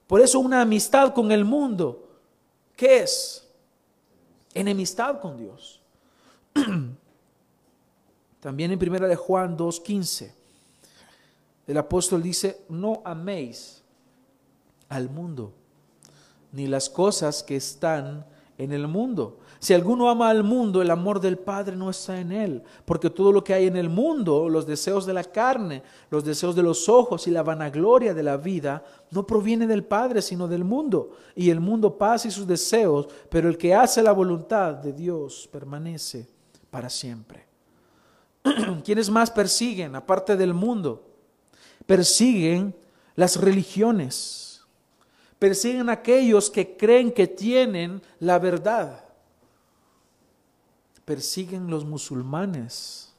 Por 0.07 0.21
eso 0.21 0.39
una 0.39 0.61
amistad 0.61 1.13
con 1.13 1.33
el 1.33 1.43
mundo, 1.43 2.07
¿qué 2.77 2.99
es? 2.99 3.45
Enemistad 4.53 5.19
con 5.19 5.35
Dios. 5.35 5.81
También 8.39 8.71
en 8.71 8.79
primera 8.79 9.09
de 9.09 9.17
Juan 9.17 9.57
2:15 9.57 10.31
el 11.67 11.77
apóstol 11.77 12.23
dice, 12.23 12.61
"No 12.69 13.01
améis 13.03 13.83
al 14.87 15.09
mundo 15.09 15.51
ni 16.53 16.67
las 16.67 16.89
cosas 16.89 17.43
que 17.43 17.57
están 17.57 18.25
en 18.57 18.73
el 18.73 18.87
mundo. 18.87 19.39
Si 19.59 19.73
alguno 19.73 20.09
ama 20.09 20.29
al 20.29 20.43
mundo, 20.43 20.81
el 20.81 20.91
amor 20.91 21.19
del 21.19 21.37
Padre 21.37 21.75
no 21.75 21.89
está 21.89 22.19
en 22.19 22.31
él, 22.31 22.63
porque 22.85 23.09
todo 23.09 23.31
lo 23.31 23.43
que 23.43 23.53
hay 23.53 23.67
en 23.67 23.75
el 23.75 23.89
mundo, 23.89 24.49
los 24.49 24.67
deseos 24.67 25.05
de 25.05 25.13
la 25.13 25.23
carne, 25.23 25.83
los 26.09 26.23
deseos 26.23 26.55
de 26.55 26.63
los 26.63 26.87
ojos 26.87 27.27
y 27.27 27.31
la 27.31 27.43
vanagloria 27.43 28.13
de 28.13 28.23
la 28.23 28.37
vida, 28.37 28.83
no 29.11 29.25
proviene 29.25 29.65
del 29.65 29.83
Padre, 29.83 30.21
sino 30.21 30.47
del 30.47 30.63
mundo. 30.63 31.11
Y 31.35 31.49
el 31.49 31.59
mundo 31.59 31.97
pasa 31.97 32.27
y 32.27 32.31
sus 32.31 32.45
deseos, 32.45 33.07
pero 33.29 33.49
el 33.49 33.57
que 33.57 33.73
hace 33.73 34.03
la 34.03 34.11
voluntad 34.11 34.73
de 34.75 34.93
Dios 34.93 35.49
permanece 35.51 36.27
para 36.69 36.89
siempre. 36.89 37.45
¿Quiénes 38.83 39.09
más 39.09 39.31
persiguen, 39.31 39.95
aparte 39.95 40.35
del 40.35 40.53
mundo? 40.53 41.03
Persiguen 41.85 42.75
las 43.15 43.39
religiones 43.41 44.47
persiguen 45.39 45.89
aquellos 45.89 46.49
que 46.49 46.75
creen 46.75 47.11
que 47.11 47.27
tienen 47.27 48.01
la 48.19 48.39
verdad. 48.39 49.03
Persiguen 51.07 51.69
los 51.69 51.85
musulmanes. 51.85 53.13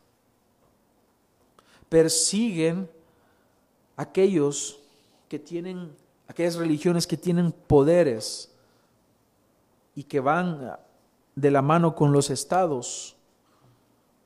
Persiguen 1.89 2.91
aquellos 3.97 4.78
que 5.26 5.39
tienen, 5.39 5.97
aquellas 6.26 6.57
religiones 6.57 7.07
que 7.07 7.16
tienen 7.16 7.51
poderes 7.51 8.53
y 9.95 10.05
que 10.05 10.20
van 10.20 10.76
de 11.34 11.51
la 11.51 11.62
mano 11.62 11.95
con 11.95 12.12
los 12.12 12.28
estados. 12.28 13.16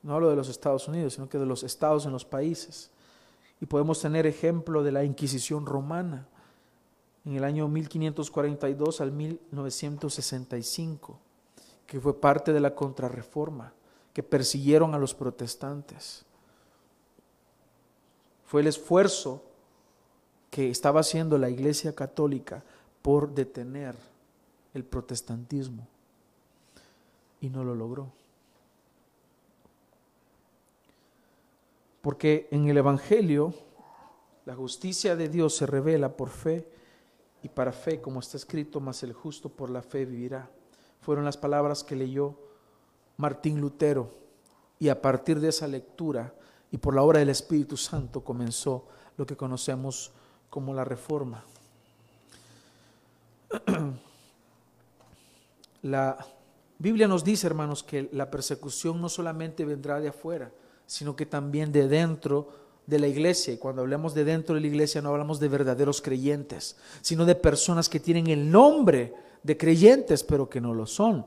No 0.01 0.15
hablo 0.15 0.29
de 0.29 0.35
los 0.35 0.49
Estados 0.49 0.89
Unidos, 0.89 1.13
sino 1.13 1.29
que 1.29 1.37
de 1.37 1.45
los 1.45 1.63
estados 1.63 2.05
en 2.05 2.11
los 2.11 2.25
países. 2.25 2.91
Y 3.61 3.65
podemos 3.65 4.01
tener 4.01 4.27
ejemplo 4.27 4.83
de 4.83 4.91
la 4.91 5.05
Inquisición 5.05 5.65
romana 5.65 6.27
en 7.23 7.37
el 7.37 7.45
año 7.45 7.69
1542 7.69 8.99
al 8.99 9.13
1965, 9.13 11.17
que 11.87 11.99
fue 11.99 12.19
parte 12.19 12.53
de 12.53 12.59
la 12.59 12.75
contrarreforma, 12.75 13.73
que 14.13 14.23
persiguieron 14.23 14.93
a 14.93 14.99
los 14.99 15.13
protestantes. 15.13 16.25
Fue 18.45 18.61
el 18.61 18.67
esfuerzo 18.67 19.43
que 20.49 20.69
estaba 20.69 20.99
haciendo 20.99 21.37
la 21.37 21.49
Iglesia 21.49 21.95
Católica 21.95 22.63
por 23.01 23.33
detener 23.33 23.95
el 24.73 24.83
protestantismo 24.83 25.87
y 27.41 27.49
no 27.49 27.63
lo 27.63 27.75
logró. 27.75 28.11
Porque 32.01 32.47
en 32.51 32.67
el 32.67 32.77
Evangelio 32.77 33.53
la 34.45 34.55
justicia 34.55 35.15
de 35.15 35.29
Dios 35.29 35.55
se 35.55 35.65
revela 35.65 36.15
por 36.15 36.29
fe 36.29 36.67
y 37.41 37.49
para 37.49 37.71
fe, 37.71 38.01
como 38.01 38.19
está 38.19 38.37
escrito, 38.37 38.79
más 38.79 39.03
el 39.03 39.13
justo 39.13 39.49
por 39.49 39.69
la 39.69 39.81
fe 39.81 40.05
vivirá. 40.05 40.49
Fueron 41.03 41.25
las 41.25 41.37
palabras 41.37 41.83
que 41.83 41.95
leyó 41.95 42.35
Martín 43.17 43.59
Lutero 43.59 44.09
y 44.79 44.89
a 44.89 45.01
partir 45.01 45.39
de 45.39 45.49
esa 45.49 45.67
lectura 45.67 46.33
y 46.71 46.77
por 46.77 46.95
la 46.95 47.03
obra 47.03 47.19
del 47.19 47.29
Espíritu 47.29 47.77
Santo 47.77 48.23
comenzó 48.23 48.87
lo 49.17 49.25
que 49.25 49.35
conocemos 49.37 50.11
como 50.49 50.73
la 50.73 50.85
reforma. 50.85 51.43
La 55.83 56.17
Biblia 56.79 57.09
nos 57.09 57.25
dice, 57.25 57.45
hermanos, 57.45 57.83
que 57.83 58.07
la 58.13 58.31
persecución 58.31 59.01
no 59.01 59.09
solamente 59.09 59.65
vendrá 59.65 59.99
de 59.99 60.07
afuera, 60.07 60.49
sino 60.85 61.13
que 61.13 61.25
también 61.25 61.73
de 61.73 61.89
dentro 61.89 62.49
de 62.87 62.99
la 62.99 63.07
iglesia, 63.07 63.53
y 63.53 63.57
cuando 63.57 63.81
hablamos 63.81 64.13
de 64.13 64.23
dentro 64.23 64.55
de 64.55 64.61
la 64.61 64.67
iglesia 64.67 65.01
no 65.01 65.09
hablamos 65.09 65.41
de 65.41 65.49
verdaderos 65.49 66.01
creyentes, 66.01 66.77
sino 67.01 67.25
de 67.25 67.35
personas 67.35 67.89
que 67.89 67.99
tienen 67.99 68.27
el 68.27 68.49
nombre 68.49 69.13
de 69.43 69.57
creyentes, 69.57 70.23
pero 70.23 70.49
que 70.49 70.61
no 70.61 70.73
lo 70.73 70.87
son. 70.87 71.25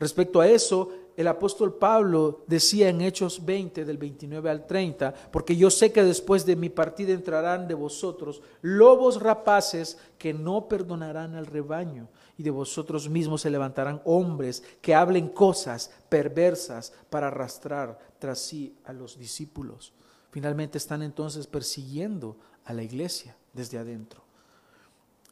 Respecto 0.00 0.40
a 0.40 0.48
eso, 0.48 0.90
el 1.16 1.28
apóstol 1.28 1.74
Pablo 1.74 2.42
decía 2.48 2.88
en 2.88 3.00
Hechos 3.00 3.44
20, 3.44 3.84
del 3.84 3.98
29 3.98 4.50
al 4.50 4.66
30, 4.66 5.14
porque 5.30 5.56
yo 5.56 5.70
sé 5.70 5.92
que 5.92 6.02
después 6.02 6.44
de 6.44 6.56
mi 6.56 6.68
partida 6.68 7.12
entrarán 7.12 7.68
de 7.68 7.74
vosotros 7.74 8.42
lobos 8.62 9.22
rapaces 9.22 9.96
que 10.18 10.34
no 10.34 10.66
perdonarán 10.66 11.36
al 11.36 11.46
rebaño, 11.46 12.08
y 12.36 12.42
de 12.42 12.50
vosotros 12.50 13.08
mismos 13.08 13.42
se 13.42 13.50
levantarán 13.50 14.02
hombres 14.04 14.64
que 14.80 14.94
hablen 14.94 15.28
cosas 15.28 15.92
perversas 16.08 16.92
para 17.10 17.28
arrastrar 17.28 17.98
tras 18.18 18.40
sí 18.40 18.74
a 18.84 18.92
los 18.92 19.16
discípulos. 19.16 19.92
Finalmente 20.30 20.78
están 20.78 21.02
entonces 21.02 21.46
persiguiendo 21.46 22.36
a 22.64 22.72
la 22.72 22.82
iglesia 22.82 23.36
desde 23.52 23.78
adentro. 23.78 24.24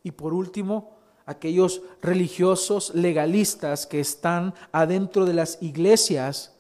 Y 0.05 0.13
por 0.13 0.33
último, 0.33 1.02
aquellos 1.27 1.83
religiosos 2.01 2.95
legalistas 2.95 3.87
que 3.87 4.01
están 4.01 4.55
adentro 4.73 5.25
de 5.25 5.35
las 5.35 5.59
iglesias 5.61 6.53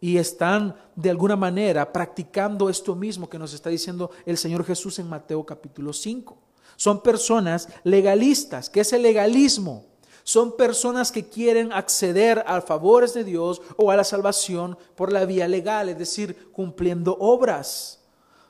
y 0.00 0.16
están 0.16 0.74
de 0.96 1.10
alguna 1.10 1.36
manera 1.36 1.92
practicando 1.92 2.70
esto 2.70 2.94
mismo 2.94 3.28
que 3.28 3.38
nos 3.38 3.52
está 3.52 3.68
diciendo 3.68 4.10
el 4.24 4.38
Señor 4.38 4.64
Jesús 4.64 4.98
en 4.98 5.08
Mateo 5.08 5.44
capítulo 5.44 5.92
5. 5.92 6.36
Son 6.76 7.02
personas 7.02 7.68
legalistas. 7.84 8.70
¿Qué 8.70 8.80
es 8.80 8.92
el 8.92 9.02
legalismo? 9.02 9.84
Son 10.22 10.56
personas 10.56 11.12
que 11.12 11.28
quieren 11.28 11.72
acceder 11.72 12.44
a 12.46 12.60
favores 12.60 13.12
de 13.14 13.24
Dios 13.24 13.60
o 13.76 13.90
a 13.90 13.96
la 13.96 14.04
salvación 14.04 14.78
por 14.94 15.12
la 15.12 15.24
vía 15.24 15.48
legal, 15.48 15.88
es 15.88 15.98
decir, 15.98 16.50
cumpliendo 16.52 17.16
obras. 17.18 18.00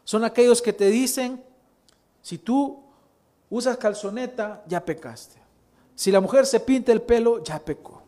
Son 0.05 0.25
aquellos 0.25 0.63
que 0.63 0.73
te 0.73 0.91
dicen, 0.91 1.43
si 2.23 2.39
tú 2.39 2.85
usas 3.51 3.77
calzoneta, 3.77 4.65
ya 4.67 4.83
pecaste. 4.83 5.39
Si 5.95 6.11
la 6.11 6.21
mujer 6.21 6.47
se 6.47 6.61
pinta 6.61 6.93
el 6.93 7.03
pelo, 7.03 7.45
ya 7.45 7.59
pecó. 7.59 8.03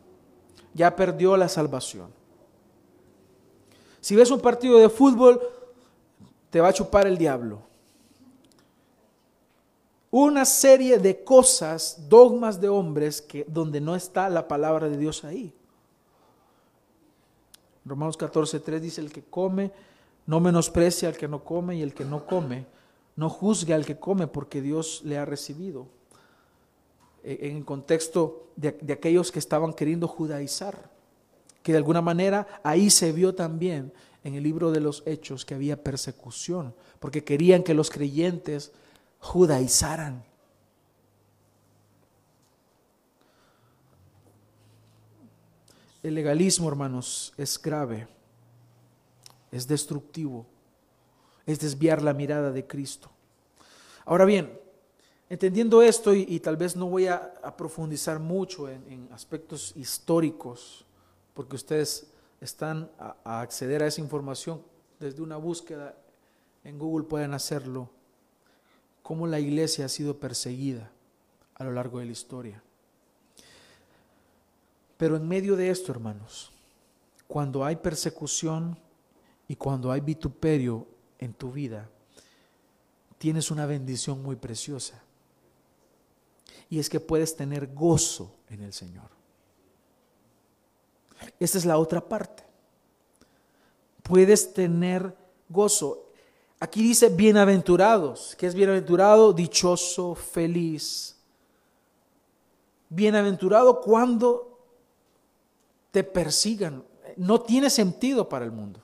Ya 0.73 0.95
perdió 0.95 1.37
la 1.37 1.47
salvación. 1.47 2.11
Si 4.01 4.15
ves 4.15 4.31
un 4.31 4.39
partido 4.39 4.79
de 4.79 4.89
fútbol, 4.89 5.39
te 6.49 6.59
va 6.59 6.69
a 6.69 6.73
chupar 6.73 7.05
el 7.05 7.17
diablo 7.17 7.61
una 10.15 10.45
serie 10.45 10.99
de 10.99 11.23
cosas, 11.23 12.07
dogmas 12.07 12.61
de 12.61 12.69
hombres, 12.69 13.19
que, 13.19 13.45
donde 13.47 13.81
no 13.81 13.95
está 13.95 14.29
la 14.29 14.47
palabra 14.47 14.87
de 14.87 14.95
Dios 14.95 15.23
ahí. 15.23 15.51
Romanos 17.83 18.15
14, 18.15 18.59
3 18.59 18.79
dice, 18.79 19.01
el 19.01 19.11
que 19.11 19.23
come 19.23 19.71
no 20.27 20.39
menosprecia 20.39 21.09
al 21.09 21.17
que 21.17 21.27
no 21.27 21.43
come 21.43 21.77
y 21.77 21.81
el 21.81 21.95
que 21.95 22.05
no 22.05 22.27
come 22.27 22.67
no 23.15 23.29
juzgue 23.29 23.73
al 23.73 23.85
que 23.85 23.99
come 23.99 24.27
porque 24.27 24.61
Dios 24.61 25.01
le 25.03 25.17
ha 25.17 25.25
recibido. 25.25 25.87
E, 27.23 27.49
en 27.49 27.57
el 27.57 27.65
contexto 27.65 28.51
de, 28.55 28.71
de 28.81 28.93
aquellos 28.93 29.31
que 29.31 29.39
estaban 29.39 29.73
queriendo 29.73 30.07
judaizar, 30.07 30.91
que 31.61 31.71
de 31.71 31.77
alguna 31.77 32.01
manera 32.01 32.47
ahí 32.63 32.89
se 32.89 33.11
vio 33.11 33.35
también 33.35 33.93
en 34.23 34.35
el 34.35 34.43
libro 34.43 34.71
de 34.71 34.79
los 34.79 35.03
hechos 35.05 35.45
que 35.45 35.55
había 35.55 35.83
persecución, 35.83 36.73
porque 36.99 37.23
querían 37.23 37.63
que 37.63 37.73
los 37.73 37.89
creyentes 37.89 38.71
judaizaran. 39.19 40.23
el 46.03 46.15
legalismo, 46.15 46.67
hermanos, 46.67 47.33
es 47.37 47.59
grave, 47.59 48.07
es 49.51 49.65
destructivo, 49.65 50.45
es 51.45 51.59
desviar 51.59 52.01
la 52.01 52.13
mirada 52.13 52.51
de 52.51 52.65
Cristo. 52.65 53.09
Ahora 54.05 54.25
bien, 54.25 54.59
entendiendo 55.29 55.81
esto, 55.81 56.13
y, 56.13 56.39
tal 56.39 56.57
vez 56.57 56.75
no 56.75 56.87
voy 56.87 57.07
a, 57.07 57.33
profundizar 57.57 58.19
mucho 58.19 58.69
en, 58.69 59.07
aspectos 59.11 59.73
históricos, 59.75 60.85
porque 61.33 61.55
ustedes 61.55 62.07
están 62.41 62.89
a 62.97 63.41
acceder 63.41 63.83
a 63.83 63.87
esa 63.87 64.01
información 64.01 64.61
desde 64.99 65.21
una 65.21 65.37
búsqueda 65.37 65.95
en 66.63 66.79
Google, 66.79 67.05
pueden 67.05 67.33
hacerlo, 67.33 67.89
cómo 69.01 69.27
la 69.27 69.39
iglesia 69.39 69.85
ha 69.85 69.89
sido 69.89 70.17
perseguida 70.17 70.89
a 71.55 71.63
lo 71.63 71.73
largo 71.73 71.99
de 71.99 72.05
la 72.05 72.11
historia. 72.11 72.63
Pero 74.97 75.17
en 75.17 75.27
medio 75.27 75.55
de 75.55 75.69
esto, 75.69 75.91
hermanos, 75.91 76.51
cuando 77.27 77.65
hay 77.65 77.75
persecución 77.75 78.77
y 79.47 79.55
cuando 79.55 79.91
hay 79.91 79.99
vituperio 79.99 80.87
en 81.23 81.33
tu 81.33 81.51
vida, 81.51 81.89
tienes 83.17 83.51
una 83.51 83.65
bendición 83.65 84.21
muy 84.21 84.35
preciosa. 84.35 85.01
Y 86.69 86.79
es 86.79 86.89
que 86.89 86.99
puedes 86.99 87.35
tener 87.35 87.73
gozo 87.73 88.35
en 88.49 88.61
el 88.63 88.73
Señor. 88.73 89.09
Esta 91.39 91.57
es 91.57 91.65
la 91.65 91.77
otra 91.77 92.01
parte. 92.01 92.43
Puedes 94.01 94.53
tener 94.53 95.15
gozo. 95.47 96.09
Aquí 96.59 96.81
dice 96.83 97.09
bienaventurados. 97.09 98.35
¿Qué 98.37 98.47
es 98.47 98.55
bienaventurado? 98.55 99.31
Dichoso, 99.31 100.15
feliz. 100.15 101.15
Bienaventurado 102.89 103.79
cuando 103.81 104.59
te 105.91 106.03
persigan. 106.03 106.83
No 107.15 107.41
tiene 107.41 107.69
sentido 107.69 108.27
para 108.27 108.43
el 108.43 108.51
mundo. 108.51 108.82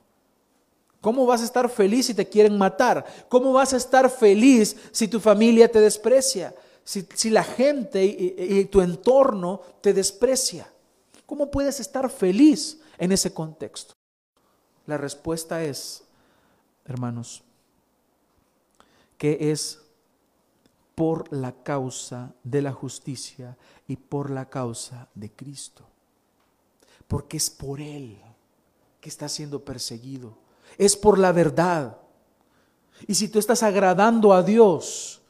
¿Cómo 1.02 1.26
vas 1.26 1.42
a 1.42 1.46
estar 1.46 1.70
feliz 1.70 2.08
si 2.08 2.14
te 2.14 2.28
quieren 2.28 2.58
matar? 2.58 3.06
¿Cómo 3.30 3.54
vas 3.54 3.74
a 3.74 3.78
estar 3.78 4.10
feliz 4.10 4.76
si 4.92 5.08
tu 5.08 5.20
familia 5.20 5.72
te 5.72 5.80
desprecia? 5.80 6.54
Si, 6.84 7.30
la 7.30 7.44
gente 7.44 8.04
y, 8.04 8.36
y 8.38 8.66
tu 8.66 8.82
entorno 8.82 9.62
te 9.82 9.94
desprecia. 9.94 10.72
¿Cómo 11.26 11.52
puedes 11.52 11.80
estar 11.80 12.10
feliz 12.10 12.80
en 12.98 13.12
ese 13.12 13.32
contexto? 13.34 13.94
La 14.88 14.98
respuesta 14.98 15.64
es, 15.64 16.04
hermanos, 16.86 17.44
que 19.18 19.52
es 19.52 19.80
por 20.96 21.32
la 21.32 21.52
causa 21.64 22.34
de 22.44 22.62
la 22.62 22.74
justicia 22.74 23.56
y 23.88 23.96
por 23.96 24.32
la 24.32 24.50
causa 24.50 25.08
de 25.14 25.32
Cristo 25.32 25.90
porque 27.10 27.38
es 27.38 27.50
por 27.50 27.82
Él 27.82 28.18
que 29.02 29.10
está 29.10 29.28
siendo 29.28 29.66
perseguido. 29.66 30.38
Es 30.78 30.96
por 30.96 31.18
la 31.18 31.32
verdad. 31.32 31.98
Y 33.08 33.16
si 33.16 33.30
tú 33.30 33.40
estás 33.40 33.64
agradando 33.64 34.34
a 34.34 34.44
Dios, 34.44 35.22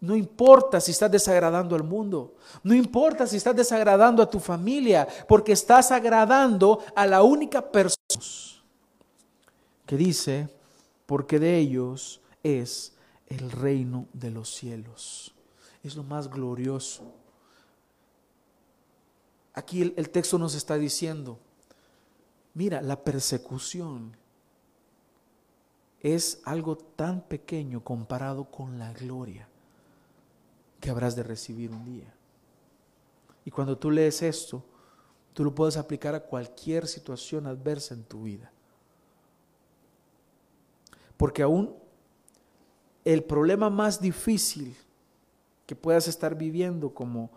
no 0.00 0.16
importa 0.16 0.80
si 0.80 0.92
estás 0.92 1.10
desagradando 1.10 1.76
al 1.76 1.84
mundo, 1.84 2.36
no 2.62 2.74
importa 2.74 3.26
si 3.26 3.36
estás 3.36 3.54
desagradando 3.54 4.22
a 4.22 4.30
tu 4.30 4.40
familia, 4.40 5.06
porque 5.28 5.52
estás 5.52 5.90
agradando 5.90 6.82
a 6.94 7.06
la 7.06 7.22
única 7.22 7.70
persona 7.70 7.96
que 9.86 9.96
dice, 9.96 10.48
porque 11.06 11.38
de 11.38 11.58
ellos 11.58 12.20
es 12.42 12.94
el 13.26 13.50
reino 13.50 14.06
de 14.12 14.30
los 14.30 14.54
cielos. 14.54 15.34
Es 15.82 15.96
lo 15.96 16.02
más 16.02 16.28
glorioso. 16.28 17.12
Aquí 19.54 19.82
el, 19.82 20.10
texto 20.10 20.38
nos 20.38 20.54
está 20.54 20.76
diciendo, 20.76 21.38
mira, 22.54 22.80
la 22.82 23.02
persecución 23.02 24.16
es 26.00 26.40
algo 26.44 26.76
tan 26.76 27.22
pequeño 27.22 27.84
comparado 27.84 28.44
con 28.50 28.78
la 28.78 28.92
gloria 28.92 29.48
que 30.80 30.90
habrás 30.90 31.14
de 31.14 31.22
recibir 31.22 31.70
un 31.70 31.84
día. 31.84 32.12
Y 33.44 33.50
cuando 33.50 33.76
tú 33.76 33.90
lees 33.90 34.22
esto, 34.22 34.64
tú 35.32 35.44
lo 35.44 35.54
puedes 35.54 35.76
aplicar 35.76 36.14
a 36.14 36.24
cualquier 36.24 36.86
situación 36.86 37.46
adversa 37.46 37.94
en 37.94 38.04
tu 38.04 38.22
vida. 38.22 38.50
Porque 41.16 41.42
aún 41.42 41.74
el 43.04 43.24
problema 43.24 43.68
más 43.68 44.00
difícil 44.00 44.76
que 45.66 45.76
puedas 45.76 46.08
estar 46.08 46.34
viviendo 46.34 46.94
como 46.94 47.30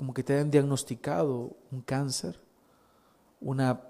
como 0.00 0.14
que 0.14 0.24
te 0.24 0.32
hayan 0.32 0.50
diagnosticado 0.50 1.58
un 1.70 1.82
cáncer, 1.82 2.40
una, 3.38 3.82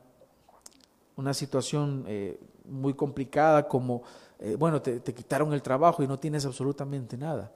una 1.15 1.33
situación 1.35 2.05
eh, 2.09 2.37
muy 2.65 2.95
complicada 2.95 3.67
como, 3.67 4.03
eh, 4.39 4.57
bueno, 4.59 4.81
te, 4.81 5.01
te 5.01 5.15
quitaron 5.15 5.53
el 5.53 5.63
trabajo 5.63 6.03
y 6.03 6.07
no 6.09 6.19
tienes 6.19 6.45
absolutamente 6.47 7.17
nada. 7.17 7.53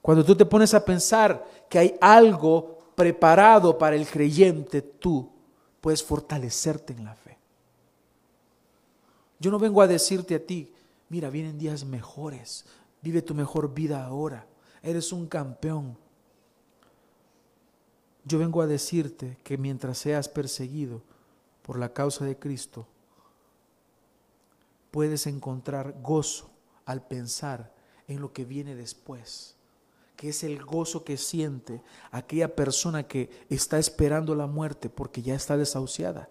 Cuando 0.00 0.24
tú 0.24 0.34
te 0.34 0.44
pones 0.44 0.74
a 0.74 0.84
pensar 0.84 1.46
que 1.68 1.78
hay 1.78 1.96
algo 2.00 2.78
preparado 2.94 3.78
para 3.78 3.96
el 3.96 4.06
creyente, 4.06 4.82
tú 4.82 5.30
puedes 5.80 6.02
fortalecerte 6.02 6.92
en 6.92 7.04
la 7.04 7.14
fe. 7.14 7.38
Yo 9.38 9.50
no 9.50 9.58
vengo 9.58 9.82
a 9.82 9.86
decirte 9.86 10.34
a 10.34 10.46
ti, 10.46 10.72
mira, 11.08 11.30
vienen 11.30 11.58
días 11.58 11.84
mejores, 11.84 12.64
vive 13.00 13.22
tu 13.22 13.34
mejor 13.34 13.74
vida 13.74 14.04
ahora, 14.04 14.46
eres 14.82 15.12
un 15.12 15.26
campeón. 15.26 15.96
Yo 18.24 18.38
vengo 18.38 18.62
a 18.62 18.68
decirte 18.68 19.38
que 19.42 19.58
mientras 19.58 19.98
seas 19.98 20.28
perseguido 20.28 21.02
por 21.62 21.78
la 21.78 21.92
causa 21.92 22.24
de 22.24 22.38
Cristo, 22.38 22.86
puedes 24.92 25.26
encontrar 25.26 25.96
gozo 26.00 26.50
al 26.84 27.04
pensar 27.04 27.72
en 28.06 28.20
lo 28.20 28.32
que 28.32 28.44
viene 28.44 28.76
después, 28.76 29.56
que 30.14 30.28
es 30.28 30.44
el 30.44 30.62
gozo 30.64 31.02
que 31.02 31.16
siente 31.16 31.82
aquella 32.12 32.54
persona 32.54 33.08
que 33.08 33.28
está 33.48 33.78
esperando 33.78 34.36
la 34.36 34.46
muerte 34.46 34.88
porque 34.88 35.22
ya 35.22 35.34
está 35.34 35.56
desahuciada. 35.56 36.28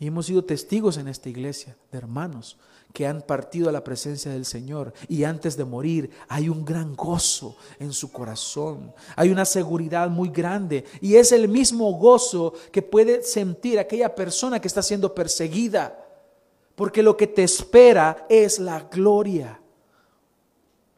Y 0.00 0.06
hemos 0.06 0.26
sido 0.26 0.44
testigos 0.44 0.96
en 0.96 1.08
esta 1.08 1.28
iglesia 1.28 1.76
de 1.92 1.98
hermanos 1.98 2.56
que 2.94 3.06
han 3.06 3.20
partido 3.20 3.68
a 3.68 3.72
la 3.72 3.84
presencia 3.84 4.30
del 4.30 4.46
Señor 4.46 4.94
y 5.08 5.24
antes 5.24 5.56
de 5.56 5.64
morir 5.64 6.10
hay 6.28 6.48
un 6.48 6.64
gran 6.64 6.96
gozo 6.96 7.56
en 7.78 7.92
su 7.92 8.10
corazón, 8.10 8.94
hay 9.16 9.28
una 9.28 9.44
seguridad 9.44 10.08
muy 10.08 10.30
grande 10.30 10.84
y 11.02 11.16
es 11.16 11.32
el 11.32 11.48
mismo 11.48 11.92
gozo 11.98 12.54
que 12.72 12.80
puede 12.80 13.22
sentir 13.22 13.78
aquella 13.78 14.14
persona 14.14 14.60
que 14.60 14.68
está 14.68 14.82
siendo 14.82 15.14
perseguida, 15.14 16.07
porque 16.78 17.02
lo 17.02 17.16
que 17.16 17.26
te 17.26 17.42
espera 17.42 18.24
es 18.28 18.60
la 18.60 18.84
gloria 18.84 19.60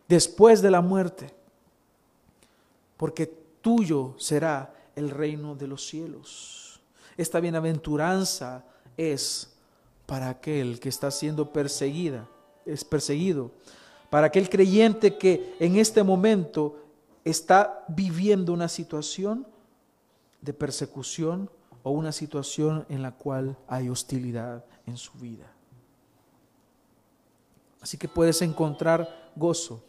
después 0.07 0.61
de 0.61 0.70
la 0.70 0.83
muerte, 0.83 1.33
porque 2.99 3.26
tuyo 3.62 4.14
será 4.18 4.74
el 4.95 5.09
reino 5.09 5.55
de 5.55 5.66
los 5.66 5.87
cielos. 5.87 6.83
Esta 7.16 7.41
bienaventuranza 7.41 8.62
es 8.95 9.55
para 10.05 10.28
aquel 10.28 10.78
que 10.81 10.91
está 10.91 11.11
siendo 11.11 11.51
perseguida, 11.51 12.28
es 12.66 12.85
perseguido, 12.85 13.51
para 14.11 14.26
aquel 14.26 14.51
creyente 14.51 15.16
que 15.16 15.57
en 15.59 15.76
este 15.76 16.03
momento 16.03 16.76
está 17.24 17.87
viviendo 17.89 18.53
una 18.53 18.68
situación 18.68 19.47
de 20.43 20.53
persecución 20.53 21.51
o 21.83 21.93
una 21.93 22.12
situación 22.12 22.85
en 22.91 23.01
la 23.01 23.12
cual 23.12 23.57
hay 23.66 23.89
hostilidad 23.89 24.62
en 24.87 24.99
su 24.99 25.12
vida. 25.12 25.55
Así 27.81 27.97
que 27.97 28.09
puedes 28.09 28.43
encontrar 28.43 29.31
gozo 29.37 29.83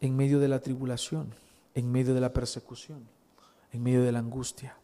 en 0.00 0.16
medio 0.16 0.38
de 0.38 0.48
la 0.48 0.60
tribulación, 0.60 1.32
en 1.74 1.90
medio 1.90 2.14
de 2.14 2.20
la 2.20 2.32
persecución, 2.32 3.06
en 3.72 3.82
medio 3.82 4.02
de 4.02 4.12
la 4.12 4.18
angustia. 4.18 4.76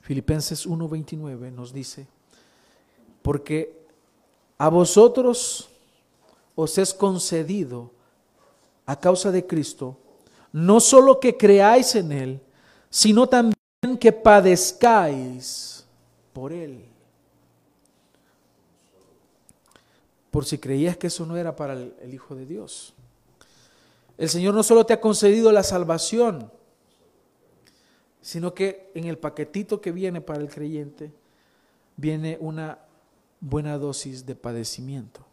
Filipenses 0.00 0.66
1:29 0.66 1.52
nos 1.52 1.72
dice, 1.72 2.06
porque 3.22 3.78
a 4.56 4.68
vosotros 4.70 5.68
os 6.54 6.78
es 6.78 6.94
concedido 6.94 7.90
a 8.86 8.98
causa 8.98 9.30
de 9.30 9.46
Cristo, 9.46 9.98
no 10.50 10.80
solo 10.80 11.20
que 11.20 11.36
creáis 11.36 11.94
en 11.94 12.10
Él, 12.10 12.40
sino 12.88 13.28
también 13.28 13.54
que 14.00 14.10
padezcáis 14.10 15.84
por 16.32 16.52
Él. 16.52 16.86
Por 20.30 20.44
si 20.44 20.58
creías 20.58 20.96
que 20.96 21.06
eso 21.06 21.24
no 21.24 21.36
era 21.36 21.56
para 21.56 21.74
el, 21.74 22.12
Hijo 22.12 22.34
de 22.34 22.46
Dios. 22.46 22.94
El 24.16 24.28
Señor 24.28 24.54
no 24.54 24.62
solo 24.62 24.84
te 24.84 24.92
ha 24.92 25.00
concedido 25.00 25.52
la 25.52 25.62
salvación, 25.62 26.50
sino 28.20 28.52
que 28.52 28.90
en 28.94 29.04
el 29.04 29.16
paquetito 29.16 29.80
que 29.80 29.92
viene 29.92 30.20
para 30.20 30.40
el 30.40 30.48
creyente 30.48 31.12
viene 31.96 32.36
una 32.40 32.78
buena 33.40 33.78
dosis 33.78 34.26
de 34.26 34.34
padecimiento. 34.34 35.24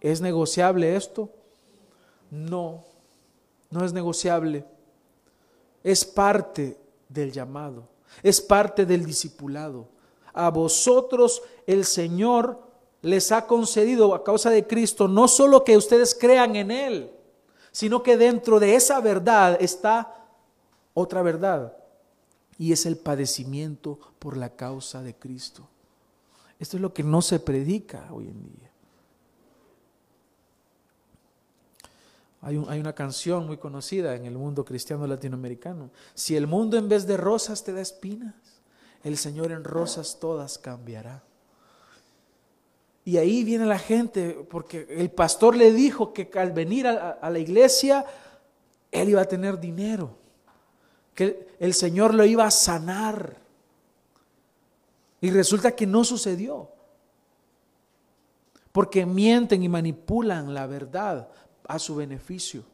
¿Es 0.00 0.20
negociable 0.20 0.94
esto? 0.96 1.30
No, 2.30 2.84
no 3.70 3.84
es 3.84 3.92
negociable, 3.92 4.64
es 5.82 6.04
parte 6.04 6.76
del 7.08 7.32
llamado, 7.32 7.88
es 8.22 8.40
parte 8.40 8.84
del 8.84 9.06
discipulado. 9.06 9.88
A 10.32 10.50
vosotros 10.50 11.42
el 11.66 11.84
Señor 11.84 12.65
les 13.06 13.30
ha 13.30 13.46
concedido 13.46 14.16
a 14.16 14.24
causa 14.24 14.50
de 14.50 14.66
Cristo 14.66 15.06
no 15.06 15.28
solo 15.28 15.62
que 15.62 15.76
ustedes 15.76 16.12
crean 16.12 16.56
en 16.56 16.72
Él, 16.72 17.12
sino 17.70 18.02
que 18.02 18.16
dentro 18.16 18.58
de 18.58 18.74
esa 18.74 19.00
verdad 19.00 19.56
está 19.60 20.26
otra 20.92 21.22
verdad 21.22 21.76
y 22.58 22.72
es 22.72 22.84
el 22.84 22.96
padecimiento 22.96 24.00
por 24.18 24.36
la 24.36 24.56
causa 24.56 25.02
de 25.04 25.14
Cristo. 25.14 25.68
Esto 26.58 26.78
es 26.78 26.80
lo 26.80 26.92
que 26.92 27.04
no 27.04 27.22
se 27.22 27.38
predica 27.38 28.08
hoy 28.10 28.26
en 28.26 28.42
día. 28.42 28.70
Hay, 32.40 32.64
hay, 32.68 32.80
una 32.80 32.94
canción 32.94 33.46
muy 33.46 33.58
conocida 33.58 34.16
en 34.16 34.26
el 34.26 34.36
mundo 34.36 34.64
cristiano 34.64 35.06
latinoamericano. 35.06 35.90
Si 36.14 36.34
el 36.34 36.48
mundo 36.48 36.76
en 36.76 36.88
vez 36.88 37.06
de 37.06 37.16
rosas 37.16 37.62
te 37.62 37.72
da 37.72 37.80
espinas, 37.80 38.34
el 39.04 39.16
Señor 39.16 39.52
en 39.52 39.62
rosas 39.62 40.18
todas 40.18 40.58
cambiará. 40.58 41.25
Y 43.06 43.18
ahí 43.18 43.44
viene 43.44 43.66
la 43.66 43.78
gente, 43.78 44.44
porque 44.50 44.84
el 44.90 45.12
pastor 45.12 45.54
le 45.54 45.72
dijo 45.72 46.12
que 46.12 46.28
al 46.34 46.50
venir 46.50 46.88
a, 46.88 47.30
la 47.30 47.38
iglesia, 47.38 48.04
él 48.90 49.10
iba 49.10 49.22
a 49.22 49.26
tener 49.26 49.60
dinero, 49.60 50.10
que 51.14 51.54
el 51.60 51.72
Señor 51.72 52.14
lo 52.14 52.24
iba 52.24 52.44
a 52.44 52.50
sanar. 52.50 53.36
Y 55.20 55.30
resulta 55.30 55.70
que 55.70 55.86
no 55.86 56.02
sucedió. 56.02 56.68
Porque 58.72 59.06
mienten 59.06 59.62
y 59.62 59.68
manipulan 59.68 60.52
la 60.52 60.66
verdad 60.66 61.28
a 61.68 61.78
su 61.78 61.94
beneficio. 61.94 62.64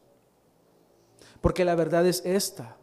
Porque 1.43 1.63
la 1.63 1.75
verdad 1.75 2.07
es 2.07 2.23
esta, 2.25 2.79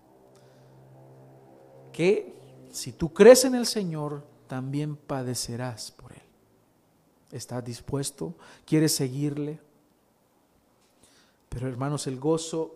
que 1.92 2.32
si 2.70 2.92
tú 2.92 3.12
crees 3.12 3.44
en 3.44 3.56
el 3.56 3.66
Señor, 3.66 4.24
también 4.46 4.96
padecerás 4.96 5.90
por. 5.90 6.09
¿Estás 7.32 7.64
dispuesto? 7.64 8.34
¿Quieres 8.66 8.96
seguirle? 8.96 9.60
Pero 11.50 11.68
hermanos, 11.68 12.08
el 12.08 12.20
gozo 12.20 12.76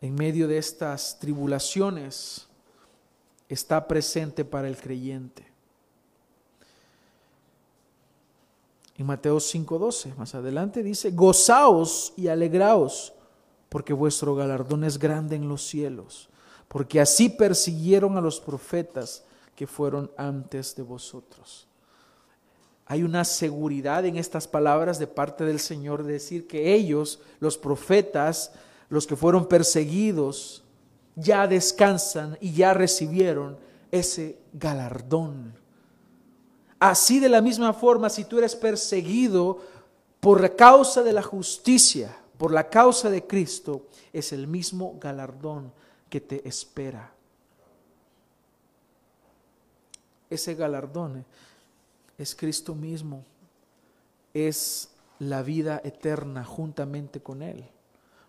en 0.00 0.14
medio 0.14 0.48
de 0.48 0.58
estas 0.58 1.18
tribulaciones 1.18 2.46
está 3.48 3.86
presente 3.86 4.44
para 4.44 4.68
el 4.68 4.76
creyente. 4.76 5.46
En 8.96 9.06
Mateo 9.06 9.40
5:12, 9.40 10.14
más 10.16 10.34
adelante 10.34 10.82
dice, 10.82 11.10
gozaos 11.10 12.12
y 12.16 12.28
alegraos, 12.28 13.14
porque 13.68 13.94
vuestro 13.94 14.34
galardón 14.34 14.84
es 14.84 14.98
grande 14.98 15.36
en 15.36 15.48
los 15.48 15.66
cielos, 15.66 16.28
porque 16.68 17.00
así 17.00 17.30
persiguieron 17.30 18.16
a 18.16 18.20
los 18.20 18.40
profetas 18.40 19.24
que 19.56 19.66
fueron 19.66 20.10
antes 20.16 20.76
de 20.76 20.82
vosotros. 20.82 21.69
Hay 22.90 23.04
una 23.04 23.24
seguridad 23.24 24.04
en 24.04 24.16
estas 24.16 24.48
palabras 24.48 24.98
de 24.98 25.06
parte 25.06 25.44
del 25.44 25.60
Señor 25.60 26.02
de 26.02 26.14
decir 26.14 26.48
que 26.48 26.74
ellos, 26.74 27.20
los 27.38 27.56
profetas, 27.56 28.50
los 28.88 29.06
que 29.06 29.14
fueron 29.14 29.46
perseguidos, 29.46 30.64
ya 31.14 31.46
descansan 31.46 32.36
y 32.40 32.52
ya 32.52 32.74
recibieron 32.74 33.58
ese 33.92 34.38
galardón 34.52 35.54
Así 36.80 37.20
de 37.20 37.28
la 37.28 37.40
misma 37.42 37.74
forma, 37.74 38.08
si 38.08 38.24
tú 38.24 38.38
eres 38.38 38.56
perseguido 38.56 39.60
por 40.18 40.40
la 40.40 40.48
causa 40.48 41.02
de 41.02 41.12
la 41.12 41.22
justicia, 41.22 42.16
por 42.38 42.52
la 42.52 42.70
causa 42.70 43.10
de 43.10 43.24
Cristo, 43.24 43.86
es 44.14 44.32
el 44.32 44.48
mismo 44.48 44.96
galardón 44.98 45.70
que 46.08 46.22
te 46.22 46.48
espera. 46.48 47.12
Ese 50.30 50.54
galardón 50.54 51.26
es 52.20 52.34
Cristo 52.34 52.74
mismo, 52.74 53.24
es 54.34 54.90
la 55.18 55.42
vida 55.42 55.80
eterna 55.84 56.44
juntamente 56.44 57.20
con 57.20 57.42
Él. 57.42 57.64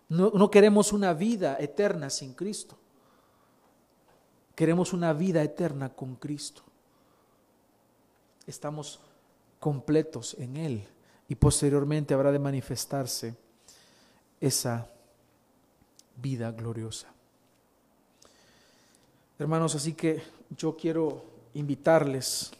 No, 0.08 0.30
no, 0.34 0.50
queremos 0.50 0.92
una 0.92 1.14
vida 1.14 1.56
eterna 1.58 2.10
sin 2.10 2.34
Cristo. 2.34 2.76
Queremos 4.54 4.92
una 4.92 5.12
vida 5.12 5.42
eterna 5.42 5.88
con 5.88 6.16
Cristo 6.16 6.62
estamos 8.46 9.00
completos 9.60 10.34
en 10.38 10.56
Él 10.56 10.84
y 11.28 11.34
posteriormente 11.34 12.14
habrá 12.14 12.32
de 12.32 12.38
manifestarse 12.38 13.34
esa 14.40 14.88
vida 16.16 16.50
gloriosa. 16.50 17.08
Hermanos, 19.38 19.74
así 19.74 19.94
que 19.94 20.22
yo 20.56 20.76
quiero 20.76 21.24
invitarles 21.54 22.50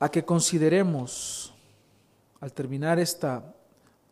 a 0.00 0.10
que 0.10 0.24
consideremos, 0.24 1.52
al 2.40 2.52
terminar 2.52 2.98
esta 2.98 3.54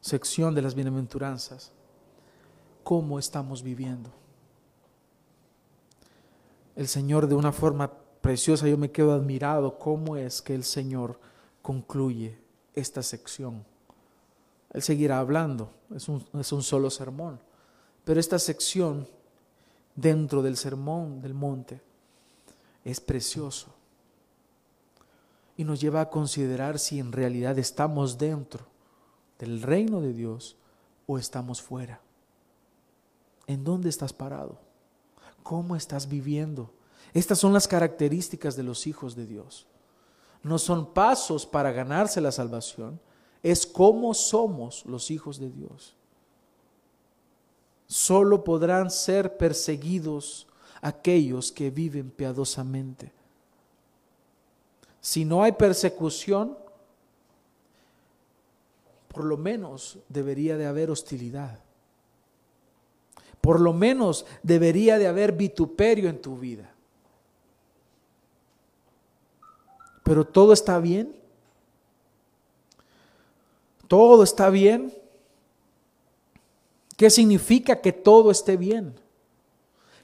sección 0.03 0.55
de 0.55 0.63
las 0.63 0.75
bienaventuranzas, 0.75 1.73
cómo 2.85 3.19
estamos 3.19 3.63
viviendo 3.63 4.11
el 6.77 6.87
Señor 6.87 7.27
de 7.27 7.35
una 7.35 7.53
forma 7.53 7.91
preciosa. 8.21 8.69
Yo 8.69 8.79
me 8.79 8.93
quedo 8.93 9.13
admirado 9.13 9.79
cómo 9.79 10.17
es 10.17 10.41
que 10.41 10.55
el 10.55 10.63
Señor 10.63 11.19
concluye 11.61 12.39
esta 12.75 13.03
sección. 13.03 13.65
Él 14.71 14.83
seguirá 14.83 15.19
hablando, 15.19 15.73
es 15.95 16.09
un, 16.09 16.25
es 16.39 16.53
un 16.53 16.63
solo 16.63 16.91
sermón, 16.91 17.41
pero 18.05 18.21
esta 18.21 18.39
sección 18.39 19.09
dentro 19.97 20.43
del 20.43 20.57
sermón 20.57 21.21
del 21.21 21.35
monte 21.35 21.81
es 22.85 23.01
precioso 23.01 23.78
y 25.59 25.65
nos 25.65 25.81
lleva 25.81 26.01
a 26.01 26.09
considerar 26.09 26.79
si 26.79 27.01
en 27.01 27.11
realidad 27.11 27.59
estamos 27.59 28.17
dentro 28.17 28.65
del 29.41 29.61
reino 29.61 30.01
de 30.01 30.13
Dios 30.13 30.57
o 31.05 31.19
estamos 31.19 31.61
fuera. 31.61 32.01
¿En 33.49 33.65
dónde 33.65 33.89
estás 33.89 34.13
parado? 34.13 34.61
¿Cómo 35.43 35.75
estás 35.75 36.09
viviendo? 36.09 36.73
Estas 37.13 37.41
son 37.41 37.53
las 37.53 37.67
características 37.67 38.55
de 38.55 38.63
los 38.63 38.87
hijos 38.87 39.17
de 39.17 39.27
Dios. 39.27 39.67
No 40.45 40.61
son 40.61 40.95
pasos 40.95 41.45
para 41.45 41.73
ganarse 41.73 42.21
la 42.21 42.31
salvación, 42.31 43.01
es 43.43 43.67
cómo 43.67 44.15
somos 44.15 44.87
los 44.87 45.11
hijos 45.11 45.41
de 45.41 45.51
Dios. 45.51 45.97
Solo 47.89 48.45
podrán 48.45 48.93
ser 48.93 49.37
perseguidos 49.37 50.47
aquellos 50.83 51.51
que 51.51 51.71
viven 51.71 52.13
piadosamente. 52.13 53.18
Si 55.01 55.25
no 55.25 55.43
hay 55.43 55.53
persecución, 55.53 56.57
por 59.09 59.25
lo 59.25 59.37
menos 59.37 59.99
debería 60.09 60.57
de 60.57 60.67
haber 60.67 60.91
hostilidad. 60.91 61.59
Por 63.41 63.61
lo 63.61 63.73
menos 63.73 64.27
debería 64.43 64.99
de 64.99 65.07
haber 65.07 65.33
vituperio 65.33 66.09
en 66.09 66.21
tu 66.21 66.39
vida. 66.39 66.71
Pero 70.03 70.25
todo 70.27 70.53
está 70.53 70.79
bien. 70.79 71.15
Todo 73.87 74.23
está 74.23 74.51
bien. 74.51 74.93
¿Qué 76.97 77.11
significa 77.11 77.81
que 77.81 77.93
todo 77.93 78.31
esté 78.31 78.57
bien? 78.57 78.95